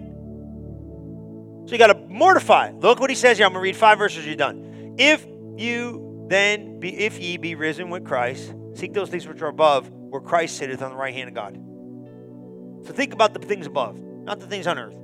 So 1.68 1.72
you 1.72 1.78
got 1.78 1.88
to 1.88 2.00
mortify. 2.08 2.72
Look 2.72 3.00
what 3.00 3.10
he 3.10 3.16
says 3.16 3.38
here. 3.38 3.46
I'm 3.46 3.54
going 3.54 3.62
to 3.62 3.64
read 3.64 3.76
five 3.76 3.98
verses. 3.98 4.26
You're 4.26 4.36
done. 4.36 4.96
If 4.98 5.26
you 5.58 6.28
then 6.30 6.80
be, 6.80 6.96
if 6.96 7.20
ye 7.20 7.38
be 7.38 7.56
risen 7.56 7.90
with 7.90 8.06
Christ, 8.06 8.54
seek 8.74 8.94
those 8.94 9.10
things 9.10 9.28
which 9.28 9.42
are 9.42 9.48
above, 9.48 9.90
where 9.90 10.22
Christ 10.22 10.58
sitteth 10.58 10.82
on 10.82 10.92
the 10.92 10.98
right 10.98 11.14
hand 11.14 11.30
of 11.30 11.36
God. 11.36 11.56
So 12.86 12.94
think 12.94 13.14
about 13.14 13.34
the 13.34 13.40
things 13.40 13.66
above, 13.66 13.98
not 14.00 14.40
the 14.40 14.48
things 14.48 14.68
on 14.68 14.78
earth. 14.78 14.96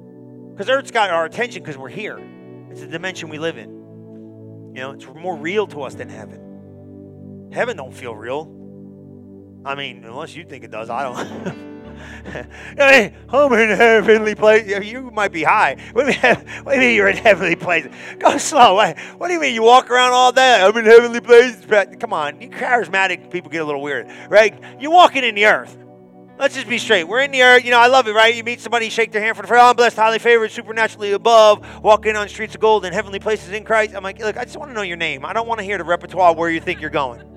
Because 0.51 0.69
earth's 0.69 0.91
got 0.91 1.09
our 1.09 1.25
attention 1.25 1.63
because 1.63 1.77
we're 1.77 1.89
here. 1.89 2.19
It's 2.69 2.81
the 2.81 2.87
dimension 2.87 3.29
we 3.29 3.39
live 3.39 3.57
in. 3.57 3.69
You 4.75 4.81
know, 4.81 4.91
it's 4.91 5.05
more 5.07 5.35
real 5.35 5.67
to 5.67 5.81
us 5.81 5.95
than 5.95 6.09
heaven. 6.09 7.49
Heaven 7.51 7.75
don't 7.75 7.93
feel 7.93 8.15
real. 8.15 8.43
I 9.65 9.75
mean, 9.75 10.03
unless 10.03 10.35
you 10.35 10.43
think 10.43 10.63
it 10.63 10.71
does, 10.71 10.89
I 10.89 11.03
don't. 11.03 11.67
Mean, 12.77 13.13
home 13.27 13.53
in 13.53 13.69
heavenly 13.69 14.35
place. 14.35 14.67
You 14.85 15.11
might 15.11 15.31
be 15.31 15.43
high. 15.43 15.77
What 15.93 16.05
do, 16.05 16.13
you 16.13 16.21
mean, 16.21 16.63
what 16.63 16.73
do 16.73 16.79
you 16.79 16.87
mean 16.87 16.95
you're 16.95 17.07
in 17.09 17.17
heavenly 17.17 17.55
place? 17.55 17.87
Go 18.19 18.37
slow. 18.37 18.75
What 18.75 19.27
do 19.27 19.33
you 19.33 19.39
mean 19.39 19.53
you 19.53 19.63
walk 19.63 19.89
around 19.89 20.13
all 20.13 20.31
day? 20.31 20.61
I'm 20.61 20.75
in 20.77 20.85
heavenly 20.85 21.21
place. 21.21 21.57
Come 21.99 22.13
on, 22.13 22.41
you 22.41 22.49
charismatic 22.49 23.31
people 23.31 23.49
get 23.49 23.61
a 23.61 23.65
little 23.65 23.81
weird, 23.81 24.09
right? 24.29 24.57
You're 24.79 24.91
walking 24.91 25.23
in 25.23 25.35
the 25.35 25.45
earth. 25.45 25.77
Let's 26.41 26.55
just 26.55 26.67
be 26.67 26.79
straight. 26.79 27.03
We're 27.03 27.21
in 27.21 27.29
the 27.29 27.43
earth. 27.43 27.63
You 27.63 27.69
know, 27.69 27.77
I 27.77 27.85
love 27.85 28.07
it, 28.07 28.13
right? 28.13 28.33
You 28.33 28.43
meet 28.43 28.61
somebody, 28.61 28.89
shake 28.89 29.11
their 29.11 29.21
hand 29.21 29.35
for 29.35 29.43
the 29.43 29.47
first. 29.47 29.61
I'm 29.61 29.75
blessed, 29.75 29.95
highly 29.95 30.17
favored, 30.17 30.49
supernaturally 30.49 31.11
above, 31.11 31.83
walking 31.83 32.15
on 32.15 32.27
streets 32.29 32.55
of 32.55 32.61
gold 32.61 32.83
and 32.83 32.95
heavenly 32.95 33.19
places 33.19 33.51
in 33.51 33.63
Christ. 33.63 33.93
I'm 33.93 34.03
like, 34.03 34.17
look, 34.17 34.37
I 34.37 34.45
just 34.45 34.57
want 34.57 34.71
to 34.71 34.73
know 34.73 34.81
your 34.81 34.97
name. 34.97 35.23
I 35.23 35.33
don't 35.33 35.47
want 35.47 35.59
to 35.59 35.63
hear 35.63 35.77
the 35.77 35.83
repertoire 35.83 36.33
where 36.33 36.49
you 36.49 36.59
think 36.59 36.81
you're 36.81 36.89
going. 36.89 37.30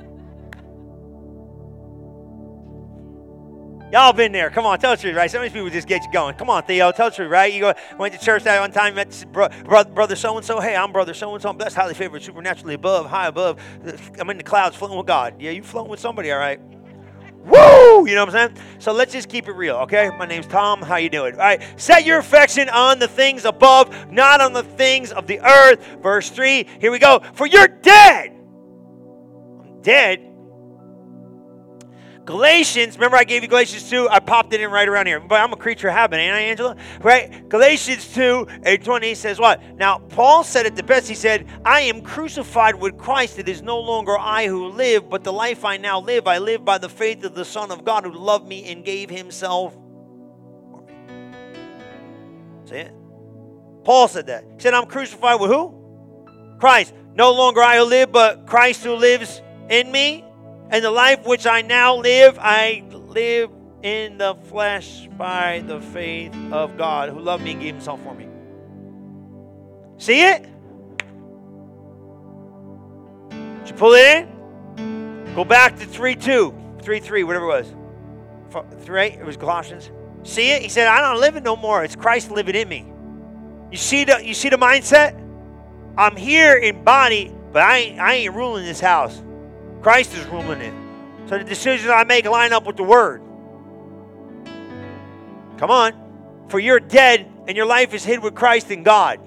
Y'all 3.93 4.13
been 4.13 4.33
there. 4.33 4.51
Come 4.51 4.67
on, 4.67 4.79
tell 4.79 4.97
the 4.97 5.01
truth, 5.01 5.15
right? 5.15 5.31
Some 5.31 5.41
of 5.41 5.45
these 5.45 5.53
people 5.53 5.71
just 5.71 5.87
get 5.87 6.03
you 6.03 6.11
going. 6.11 6.35
Come 6.35 6.51
on, 6.51 6.65
Theo, 6.65 6.91
tell 6.91 7.11
the 7.11 7.17
truth, 7.17 7.31
right? 7.31 7.53
You 7.53 7.61
go 7.61 7.75
went 7.99 8.15
to 8.15 8.21
church 8.21 8.43
that 8.45 8.59
one 8.59 8.73
time, 8.73 8.95
met 8.95 9.25
bro, 9.31 9.49
brother 9.65 10.17
so 10.17 10.37
and 10.37 10.45
so. 10.45 10.59
Hey, 10.59 10.75
I'm 10.75 10.91
brother 10.91 11.15
so 11.15 11.33
and 11.35 11.43
so. 11.43 11.51
I'm 11.51 11.57
blessed, 11.57 11.77
highly 11.77 11.95
favored, 11.95 12.23
supernaturally 12.23 12.75
above, 12.75 13.07
high 13.07 13.29
above. 13.29 13.61
I'm 14.19 14.31
in 14.31 14.39
the 14.39 14.43
clouds, 14.43 14.75
floating 14.75 14.97
with 14.97 15.07
God. 15.07 15.41
Yeah, 15.41 15.51
you 15.51 15.63
floating 15.63 15.91
with 15.91 16.01
somebody, 16.01 16.33
all 16.33 16.39
right? 16.39 16.61
Woo! 17.45 18.09
You 18.09 18.15
know 18.15 18.25
what 18.25 18.35
I'm 18.35 18.51
saying? 18.55 18.65
So 18.79 18.93
let's 18.93 19.13
just 19.13 19.29
keep 19.29 19.49
it 19.49 19.53
real, 19.53 19.77
okay? 19.77 20.11
My 20.19 20.27
name's 20.27 20.47
Tom. 20.47 20.81
How 20.81 20.97
you 20.97 21.11
doing? 21.11 21.35
All 21.35 21.41
right. 21.41 21.63
Set 21.79 22.07
your 22.07 22.19
affection 22.19 22.71
on 22.71 22.99
the 22.99 23.07
things 23.07 23.45
above, 23.45 24.11
not 24.11 24.41
on 24.41 24.55
the 24.55 24.63
things 24.63 25.13
of 25.13 25.27
the 25.27 25.41
earth. 25.41 25.87
Verse 26.03 26.31
3. 26.31 26.67
Here 26.81 26.91
we 26.91 26.99
go. 26.99 27.21
For 27.35 27.47
you're 27.47 27.69
dead. 27.69 28.33
I'm 29.61 29.83
dead 29.83 30.34
Galatians, 32.25 32.97
remember 32.97 33.19
I 33.19 33.25
gave 33.25 33.43
you 33.43 33.49
Galatians 33.49 33.91
2? 33.91 34.09
I 34.09 34.19
popped 34.19 34.55
it 34.55 34.61
in 34.61 34.71
right 34.71 34.89
around 34.89 35.07
here. 35.07 35.21
But 35.21 35.43
I'm 35.43 35.53
a 35.53 35.57
creature 35.57 35.89
of 35.89 35.95
habit, 35.95 36.19
ain't 36.19 36.35
I, 36.35 36.41
Angela? 36.41 36.77
Right? 37.03 37.47
Galatians 37.51 38.15
2, 38.15 38.47
8 38.65 38.83
20 38.83 39.15
says 39.15 39.39
what? 39.39 39.63
Now, 39.77 39.99
Paul 39.99 40.43
said 40.43 40.65
it 40.65 40.75
the 40.75 40.83
best. 40.83 41.07
He 41.07 41.15
said, 41.15 41.47
I 41.67 41.81
am 41.81 42.01
crucified 42.01 42.77
with 42.77 42.97
Christ. 42.97 43.39
It 43.39 43.49
is 43.49 43.61
no 43.61 43.79
longer 43.79 44.17
I 44.19 44.47
who 44.47 44.69
live, 44.69 45.11
but 45.11 45.23
the 45.23 45.33
life 45.33 45.67
I 45.67 45.77
now 45.77 46.01
live, 46.01 46.27
I 46.27 46.39
live 46.39 46.65
by 46.65 46.79
the 46.79 46.89
faith 46.89 47.25
of 47.25 47.35
the 47.35 47.45
Son 47.45 47.71
of 47.71 47.85
God 47.85 48.05
who 48.05 48.13
loved 48.13 48.49
me 48.49 48.65
and 48.73 48.85
gave 48.85 49.11
himself 49.11 49.75
for 50.71 50.81
me. 50.81 50.95
See 52.65 52.77
it? 52.77 52.93
Paul 53.85 54.09
said 54.09 54.29
that. 54.29 54.45
He 54.55 54.61
said, 54.61 54.73
I'm 54.73 54.87
crucified 54.87 55.41
with 55.41 55.51
who? 55.51 56.57
Christ. 56.59 56.95
No 57.15 57.33
longer 57.33 57.63
I 57.63 57.77
who 57.77 57.85
live, 57.85 58.11
but 58.11 58.47
Christ 58.47 58.83
who 58.83 58.95
lives 58.95 59.43
in 59.69 59.93
me. 59.93 60.25
And 60.71 60.85
the 60.85 60.91
life 60.91 61.27
which 61.27 61.47
I 61.47 61.63
now 61.63 61.97
live, 61.97 62.39
I 62.41 62.85
live 62.91 63.51
in 63.83 64.19
the 64.19 64.35
flesh 64.49 65.09
by 65.19 65.63
the 65.67 65.81
faith 65.81 66.35
of 66.51 66.77
God 66.77 67.11
who 67.11 67.21
loved 67.21 67.45
me 67.45 67.53
and 67.53 67.61
gave 67.61 67.75
himself 67.75 68.03
for 68.03 68.15
me. 68.15 68.27
See 69.99 70.23
it? 70.23 70.43
Did 73.31 73.69
you 73.69 73.75
pull 73.75 73.93
it 73.93 74.27
in? 74.77 75.35
Go 75.35 75.45
back 75.45 75.77
to 75.79 75.87
3 75.87 76.15
2, 76.15 76.55
3 76.83 77.01
3, 77.01 77.25
whatever 77.25 77.45
it 77.45 77.49
was. 77.49 77.75
3 78.85 79.01
8, 79.01 79.13
it 79.15 79.25
was 79.25 79.37
Colossians. 79.37 79.91
See 80.23 80.51
it? 80.51 80.63
He 80.63 80.69
said, 80.69 80.87
I 80.87 81.01
don't 81.01 81.21
live 81.21 81.37
it 81.37 81.43
no 81.43 81.55
more. 81.55 81.85
It's 81.85 81.97
Christ 81.97 82.31
living 82.31 82.55
in 82.55 82.69
me. 82.69 82.87
You 83.71 83.77
see 83.77 84.05
the 84.05 84.25
you 84.25 84.35
see 84.35 84.49
the 84.49 84.57
mindset? 84.57 85.21
I'm 85.97 86.17
here 86.17 86.57
in 86.57 86.83
body, 86.85 87.35
but 87.53 87.63
I 87.63 87.79
ain't, 87.79 88.01
I 88.01 88.15
ain't 88.15 88.35
ruling 88.35 88.65
this 88.65 88.81
house. 88.81 89.23
Christ 89.85 90.15
is 90.15 90.25
ruling 90.29 90.63
it. 90.63 90.73
So 91.29 91.37
the 91.37 91.45
decisions 91.45 91.91
I 91.91 92.05
make 92.05 92.25
line 92.25 92.55
up 92.55 92.65
with 92.65 92.79
the 92.79 92.83
word. 92.83 93.21
Come 95.59 95.71
on. 95.71 95.93
For 96.49 96.59
you're 96.59 96.81
dead 96.81 97.31
and 97.47 97.55
your 97.55 97.67
life 97.67 97.93
is 97.93 98.03
hid 98.03 98.21
with 98.21 98.35
Christ 98.35 98.71
in 98.71 98.83
God. 98.83 99.19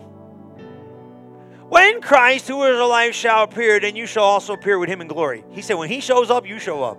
When 1.69 2.01
Christ, 2.01 2.47
who 2.47 2.63
is 2.63 2.79
alive, 2.79 3.13
shall 3.13 3.43
appear, 3.43 3.79
then 3.79 3.95
you 3.95 4.07
shall 4.07 4.23
also 4.23 4.53
appear 4.53 4.79
with 4.79 4.89
him 4.89 4.99
in 4.99 5.07
glory. 5.07 5.43
He 5.51 5.61
said, 5.61 5.75
when 5.75 5.89
he 5.89 5.99
shows 5.99 6.31
up, 6.31 6.47
you 6.47 6.57
show 6.57 6.81
up. 6.83 6.97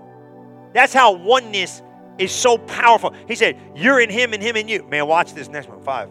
That's 0.73 0.93
how 0.93 1.15
oneness 1.15 1.83
is 2.17 2.31
so 2.31 2.59
powerful. 2.59 3.13
He 3.27 3.35
said, 3.35 3.59
You're 3.75 3.99
in 3.99 4.09
him 4.09 4.35
and 4.35 4.43
him 4.43 4.55
in 4.55 4.69
you. 4.69 4.85
Man, 4.85 5.09
watch 5.09 5.35
this 5.35 5.49
next 5.49 5.69
one. 5.69 5.83
Five. 5.83 6.11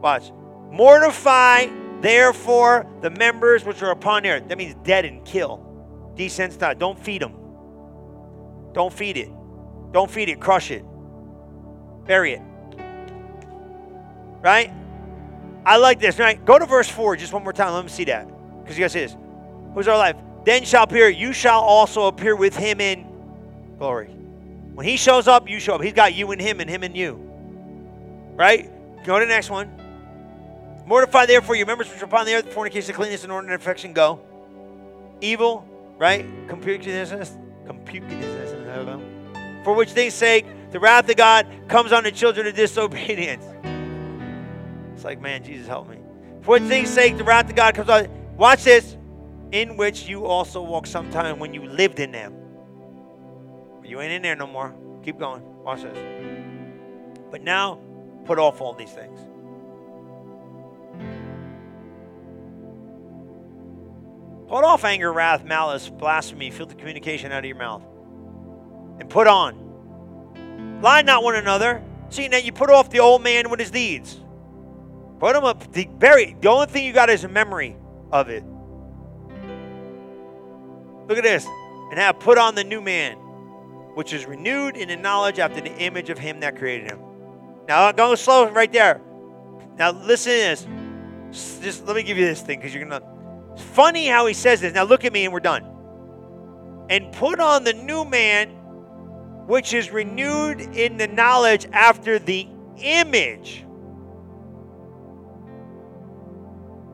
Watch. 0.00 0.32
Mortify, 0.70 1.66
therefore, 2.00 2.86
the 3.02 3.10
members 3.10 3.66
which 3.66 3.82
are 3.82 3.90
upon 3.90 4.22
the 4.22 4.30
earth. 4.30 4.48
That 4.48 4.56
means 4.56 4.76
dead 4.82 5.04
and 5.04 5.22
kill 5.26 5.66
desensitized. 6.20 6.78
Don't 6.78 6.98
feed 6.98 7.22
them. 7.22 7.34
Don't 8.72 8.92
feed 8.92 9.16
it. 9.16 9.30
Don't 9.92 10.10
feed 10.10 10.28
it. 10.28 10.40
Crush 10.40 10.70
it. 10.70 10.84
Bury 12.06 12.34
it. 12.34 12.42
Right? 14.42 14.72
I 15.64 15.76
like 15.76 16.00
this. 16.00 16.18
Right? 16.18 16.42
Go 16.44 16.58
to 16.58 16.66
verse 16.66 16.88
4 16.88 17.16
just 17.16 17.32
one 17.32 17.42
more 17.42 17.52
time. 17.52 17.72
Let 17.72 17.84
me 17.84 17.90
see 17.90 18.04
that. 18.04 18.28
Because 18.62 18.78
you 18.78 18.84
guys 18.84 18.92
see 18.92 19.00
this. 19.00 19.16
Who's 19.74 19.88
our 19.88 19.96
life? 19.96 20.16
Then 20.44 20.64
shall 20.64 20.84
appear, 20.84 21.08
you 21.08 21.32
shall 21.32 21.60
also 21.60 22.06
appear 22.06 22.34
with 22.34 22.56
him 22.56 22.80
in 22.80 23.06
glory. 23.78 24.08
When 24.74 24.86
he 24.86 24.96
shows 24.96 25.28
up, 25.28 25.48
you 25.48 25.60
show 25.60 25.74
up. 25.74 25.82
He's 25.82 25.92
got 25.92 26.14
you 26.14 26.30
and 26.30 26.40
him 26.40 26.60
and 26.60 26.70
him 26.70 26.82
and 26.82 26.96
you. 26.96 27.14
Right? 28.36 28.70
Go 29.04 29.18
to 29.18 29.24
the 29.24 29.30
next 29.30 29.50
one. 29.50 29.70
Mortify 30.86 31.26
therefore 31.26 31.56
your 31.56 31.66
members 31.66 31.90
which 31.90 32.00
are 32.00 32.06
upon 32.06 32.26
the 32.26 32.34
earth, 32.34 32.52
fornication, 32.52 32.94
cleanness, 32.94 33.22
and 33.22 33.32
ordinary 33.32 33.56
affection, 33.56 33.92
go. 33.92 34.20
Evil, 35.20 35.68
right? 36.00 36.26
Concupiscence, 36.48 37.36
concupiscence, 37.66 38.50
for 39.62 39.74
which 39.74 39.90
things 39.90 40.14
sake 40.14 40.46
the 40.70 40.80
wrath 40.80 41.08
of 41.10 41.16
God 41.16 41.46
comes 41.68 41.92
on 41.92 42.02
the 42.04 42.10
children 42.10 42.46
of 42.46 42.54
disobedience. 42.54 43.44
It's 44.94 45.04
like, 45.04 45.20
man, 45.20 45.44
Jesus 45.44 45.66
help 45.68 45.88
me. 45.88 45.98
For 46.40 46.52
which 46.52 46.62
things 46.64 46.88
sake 46.88 47.18
the 47.18 47.24
wrath 47.24 47.50
of 47.50 47.54
God 47.54 47.74
comes 47.74 47.90
on. 47.90 48.08
Watch 48.36 48.64
this. 48.64 48.96
In 49.52 49.76
which 49.76 50.08
you 50.08 50.26
also 50.26 50.62
walked 50.62 50.88
sometime 50.88 51.38
when 51.38 51.52
you 51.52 51.66
lived 51.66 51.98
in 51.98 52.12
them. 52.12 52.34
You 53.84 54.00
ain't 54.00 54.12
in 54.12 54.22
there 54.22 54.36
no 54.36 54.46
more. 54.46 54.74
Keep 55.04 55.18
going. 55.18 55.42
Watch 55.64 55.82
this. 55.82 55.98
But 57.30 57.42
now, 57.42 57.80
put 58.24 58.38
off 58.38 58.60
all 58.60 58.72
these 58.72 58.92
things 58.92 59.18
Put 64.50 64.64
off 64.64 64.84
anger, 64.84 65.12
wrath, 65.12 65.44
malice, 65.44 65.88
blasphemy, 65.88 66.50
filthy 66.50 66.74
communication 66.74 67.30
out 67.30 67.38
of 67.38 67.44
your 67.44 67.56
mouth. 67.56 67.84
And 68.98 69.08
put 69.08 69.28
on. 69.28 70.80
Lie 70.82 71.02
not 71.02 71.22
one 71.22 71.36
another, 71.36 71.84
seeing 72.08 72.32
that 72.32 72.44
you 72.44 72.52
put 72.52 72.68
off 72.68 72.90
the 72.90 72.98
old 72.98 73.22
man 73.22 73.48
with 73.48 73.60
his 73.60 73.70
deeds. 73.70 74.18
Put 75.20 75.36
him 75.36 75.44
up, 75.44 75.62
bury. 76.00 76.36
The 76.40 76.48
only 76.50 76.66
thing 76.66 76.84
you 76.84 76.92
got 76.92 77.10
is 77.10 77.22
a 77.22 77.28
memory 77.28 77.76
of 78.10 78.28
it. 78.28 78.42
Look 81.08 81.16
at 81.16 81.22
this. 81.22 81.46
And 81.90 81.98
have 82.00 82.18
put 82.18 82.36
on 82.36 82.56
the 82.56 82.64
new 82.64 82.80
man, 82.80 83.14
which 83.94 84.12
is 84.12 84.26
renewed 84.26 84.76
in 84.76 84.88
the 84.88 84.96
knowledge 84.96 85.38
after 85.38 85.60
the 85.60 85.72
image 85.76 86.10
of 86.10 86.18
him 86.18 86.40
that 86.40 86.58
created 86.58 86.90
him. 86.90 86.98
Now, 87.68 87.92
go 87.92 88.16
slow 88.16 88.50
right 88.50 88.72
there. 88.72 89.00
Now, 89.76 89.92
listen 89.92 90.32
to 90.32 90.38
this. 90.38 90.66
Just 91.62 91.86
let 91.86 91.94
me 91.94 92.02
give 92.02 92.18
you 92.18 92.26
this 92.26 92.42
thing 92.42 92.58
because 92.58 92.74
you're 92.74 92.84
going 92.84 93.00
to 93.00 93.19
Funny 93.60 94.06
how 94.06 94.26
he 94.26 94.34
says 94.34 94.60
this. 94.60 94.74
Now 94.74 94.84
look 94.84 95.04
at 95.04 95.12
me 95.12 95.24
and 95.24 95.32
we're 95.32 95.40
done. 95.40 95.64
And 96.88 97.12
put 97.12 97.38
on 97.38 97.64
the 97.64 97.72
new 97.72 98.04
man, 98.04 98.50
which 99.46 99.72
is 99.72 99.90
renewed 99.90 100.60
in 100.60 100.96
the 100.96 101.06
knowledge 101.06 101.66
after 101.72 102.18
the 102.18 102.48
image 102.78 103.64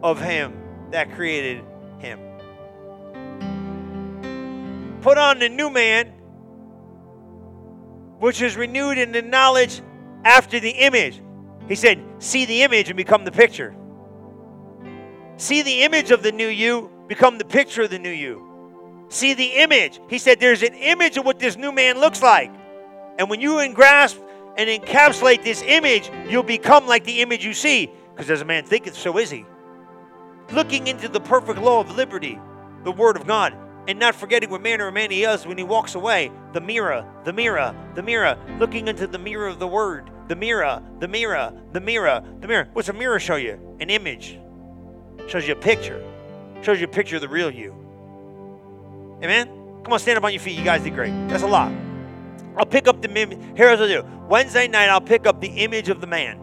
of 0.03 0.21
him 0.21 0.55
that 0.91 1.13
created 1.13 1.65
him. 1.99 2.21
Put 5.01 5.19
on 5.19 5.39
the 5.39 5.49
new 5.49 5.71
man, 5.71 6.09
which 8.19 8.43
is 8.43 8.57
renewed 8.57 8.99
in 8.99 9.13
the 9.13 9.23
knowledge 9.23 9.81
after 10.25 10.61
the 10.61 10.71
image. 10.71 11.23
He 11.69 11.75
said, 11.75 12.03
See 12.19 12.45
the 12.45 12.63
image 12.63 12.89
and 12.89 12.97
become 12.97 13.25
the 13.25 13.33
picture. 13.33 13.75
See 15.39 15.63
the 15.63 15.83
image 15.83 16.11
of 16.11 16.23
the 16.23 16.33
new 16.33 16.49
you, 16.49 16.91
become 17.09 17.39
the 17.39 17.45
picture 17.45 17.83
of 17.83 17.91
the 17.91 17.99
new 17.99 18.11
you. 18.11 19.07
See 19.09 19.35
the 19.35 19.47
image. 19.57 20.01
He 20.09 20.19
said 20.19 20.41
there's 20.41 20.63
an 20.63 20.75
image 20.75 21.17
of 21.17 21.25
what 21.25 21.39
this 21.39 21.57
new 21.57 21.73
man 21.73 22.01
looks 22.01 22.23
like. 22.23 22.51
And 23.19 23.31
when 23.31 23.41
you 23.41 23.73
grasp 23.73 24.19
and 24.57 24.69
encapsulate 24.69 25.45
this 25.45 25.63
image, 25.63 26.11
you'll 26.29 26.43
become 26.43 26.87
like 26.87 27.05
the 27.05 27.21
image 27.21 27.45
you 27.45 27.55
see. 27.55 27.91
Because 28.15 28.31
as 28.31 28.41
a 28.41 28.45
man 28.45 28.65
thinketh, 28.65 28.97
so 28.97 29.19
is 29.19 29.31
he. 29.31 29.45
Looking 30.53 30.87
into 30.87 31.09
the 31.09 31.21
perfect 31.21 31.61
law 31.61 31.81
of 31.81 31.95
liberty, 31.97 32.39
the 32.85 32.93
word 32.93 33.17
of 33.17 33.27
God, 33.27 33.55
and 33.89 33.99
not 33.99 34.15
forgetting 34.15 34.51
what 34.51 34.63
manner 34.63 34.89
of 34.89 34.95
man 34.95 35.11
he 35.11 35.25
is 35.25 35.47
when 35.47 35.59
he 35.59 35.65
walks 35.65 35.95
away. 35.95 36.33
The 36.53 36.61
mirror, 36.61 37.07
the 37.25 37.33
mirror, 37.33 37.75
the 37.95 38.03
mirror. 38.03 38.39
Looking 38.59 38.89
into 38.89 39.07
the 39.07 39.19
mirror 39.19 39.47
of 39.47 39.59
the 39.59 39.69
word. 39.69 40.11
The 40.29 40.37
mirror, 40.37 40.83
the 40.99 41.07
mirror, 41.07 41.53
the 41.73 41.81
mirror, 41.81 42.25
the 42.41 42.49
mirror. 42.49 42.69
What's 42.73 42.89
a 42.89 42.93
mirror 42.93 43.21
show 43.21 43.37
you? 43.37 43.77
An 43.81 43.91
image. 43.91 44.41
Shows 45.27 45.47
you 45.47 45.53
a 45.53 45.57
picture. 45.57 46.03
Shows 46.63 46.81
you 46.81 46.87
a 46.87 46.91
picture 46.91 47.17
of 47.17 47.23
the 47.23 47.29
real 47.29 47.51
you. 47.51 47.75
Amen? 49.23 49.49
Come 49.83 49.93
on, 49.93 49.99
stand 49.99 50.19
up 50.19 50.25
on 50.25 50.33
your 50.33 50.41
feet. 50.41 50.59
You 50.59 50.65
guys 50.65 50.83
did 50.83 50.95
great. 50.95 51.13
That's 51.29 51.43
a 51.43 51.49
lot. 51.49 51.73
I'll 52.57 52.67
pick 52.67 52.89
up 52.89 53.03
the 53.03 53.11
image. 53.11 53.39
Here's 53.57 53.79
what 53.79 53.91
I'll 53.91 54.03
do. 54.03 54.09
Wednesday 54.29 54.67
night, 54.69 54.89
I'll 54.89 55.01
pick 55.01 55.27
up 55.27 55.41
the 55.41 55.49
image 55.49 55.89
of 55.89 56.01
the 56.01 56.07
man. 56.07 56.41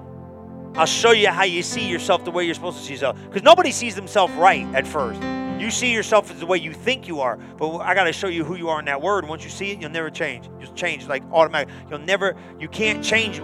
I'll 0.76 0.86
show 0.86 1.12
you 1.12 1.30
how 1.30 1.44
you 1.44 1.62
see 1.62 1.88
yourself 1.88 2.26
the 2.26 2.32
way 2.32 2.46
you're 2.46 2.56
supposed 2.56 2.78
to 2.80 2.84
see 2.84 2.94
yourself. 2.94 3.18
Because 3.26 3.44
nobody 3.44 3.72
sees 3.72 3.96
themselves 3.96 4.34
right 4.36 4.66
at 4.74 4.88
first. 4.88 5.22
You 5.60 5.70
see 5.72 5.94
yourself 5.94 6.32
as 6.32 6.40
the 6.40 6.46
way 6.46 6.58
you 6.58 6.74
think 6.74 7.08
you 7.08 7.22
are, 7.22 7.38
but 7.38 7.78
I 7.78 7.94
got 7.94 8.06
to 8.06 8.14
show 8.14 8.28
you 8.28 8.44
who 8.44 8.56
you 8.56 8.70
are 8.70 8.80
in 8.80 8.86
that 8.86 9.02
word. 9.02 9.28
Once 9.28 9.44
you 9.44 9.50
see 9.50 9.72
it, 9.72 9.80
you'll 9.80 9.92
never 9.92 10.10
change. 10.10 10.50
You'll 10.60 10.74
change 10.74 11.08
like 11.08 11.24
automatic. 11.32 11.70
You'll 11.90 12.00
never, 12.00 12.36
you 12.60 12.68
can't 12.68 13.04
change. 13.04 13.42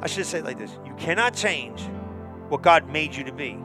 I 0.00 0.06
should 0.06 0.24
say 0.24 0.38
it 0.38 0.44
like 0.44 0.56
this 0.56 0.70
you 0.86 0.94
cannot 0.94 1.34
change 1.34 1.82
what 2.50 2.62
God 2.62 2.88
made 2.88 3.14
you 3.14 3.24
to 3.24 3.32
be. 3.32 3.58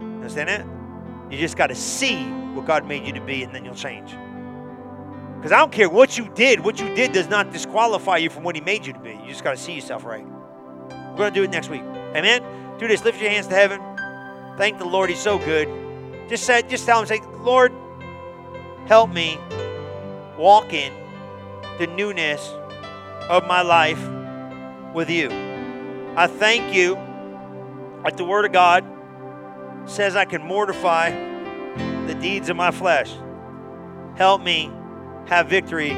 Understand 0.00 0.48
that? 0.48 1.32
You 1.32 1.38
just 1.38 1.56
got 1.56 1.68
to 1.68 1.74
see 1.74 2.24
what 2.54 2.66
God 2.66 2.86
made 2.86 3.06
you 3.06 3.12
to 3.12 3.20
be, 3.20 3.42
and 3.42 3.54
then 3.54 3.64
you'll 3.64 3.74
change. 3.74 4.10
Because 5.36 5.52
I 5.52 5.58
don't 5.58 5.70
care 5.70 5.88
what 5.88 6.18
you 6.18 6.28
did, 6.34 6.60
what 6.60 6.80
you 6.80 6.92
did 6.94 7.12
does 7.12 7.28
not 7.28 7.52
disqualify 7.52 8.16
you 8.16 8.30
from 8.30 8.42
what 8.42 8.56
He 8.56 8.60
made 8.60 8.86
you 8.86 8.92
to 8.92 8.98
be. 8.98 9.10
You 9.10 9.28
just 9.28 9.44
got 9.44 9.52
to 9.52 9.56
see 9.56 9.74
yourself 9.74 10.04
right. 10.04 10.26
We're 10.26 11.16
going 11.16 11.32
to 11.32 11.40
do 11.40 11.44
it 11.44 11.50
next 11.50 11.68
week. 11.68 11.82
Amen? 11.82 12.42
Do 12.78 12.88
this. 12.88 13.04
Lift 13.04 13.20
your 13.20 13.30
hands 13.30 13.46
to 13.46 13.54
heaven. 13.54 13.80
Thank 14.56 14.78
the 14.78 14.84
Lord. 14.84 15.10
He's 15.10 15.20
so 15.20 15.38
good. 15.38 15.68
Just 16.28 16.44
say, 16.44 16.62
just 16.62 16.84
tell 16.84 17.00
him, 17.00 17.06
say, 17.06 17.20
Lord, 17.40 17.72
help 18.86 19.10
me 19.10 19.38
walk 20.36 20.72
in 20.72 20.92
the 21.78 21.86
newness 21.86 22.52
of 23.28 23.46
my 23.46 23.62
life 23.62 24.00
with 24.94 25.08
you. 25.08 25.28
I 26.16 26.26
thank 26.26 26.74
you 26.74 26.96
like 28.08 28.16
the 28.16 28.24
Word 28.24 28.46
of 28.46 28.52
God 28.52 28.86
says 29.84 30.16
I 30.16 30.24
can 30.24 30.40
mortify 30.40 31.10
the 32.06 32.14
deeds 32.14 32.48
of 32.48 32.56
my 32.56 32.70
flesh. 32.70 33.12
Help 34.16 34.40
me 34.40 34.72
have 35.26 35.50
victory 35.50 35.92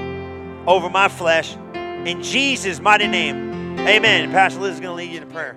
over 0.67 0.91
my 0.91 1.07
flesh. 1.07 1.55
In 1.55 2.21
Jesus' 2.21 2.81
mighty 2.81 3.07
name, 3.07 3.79
amen. 3.79 4.33
Pastor 4.33 4.59
Liz 4.59 4.75
is 4.75 4.81
going 4.81 4.91
to 4.91 4.97
lead 4.97 5.13
you 5.13 5.23
in 5.23 5.31
prayer. 5.31 5.57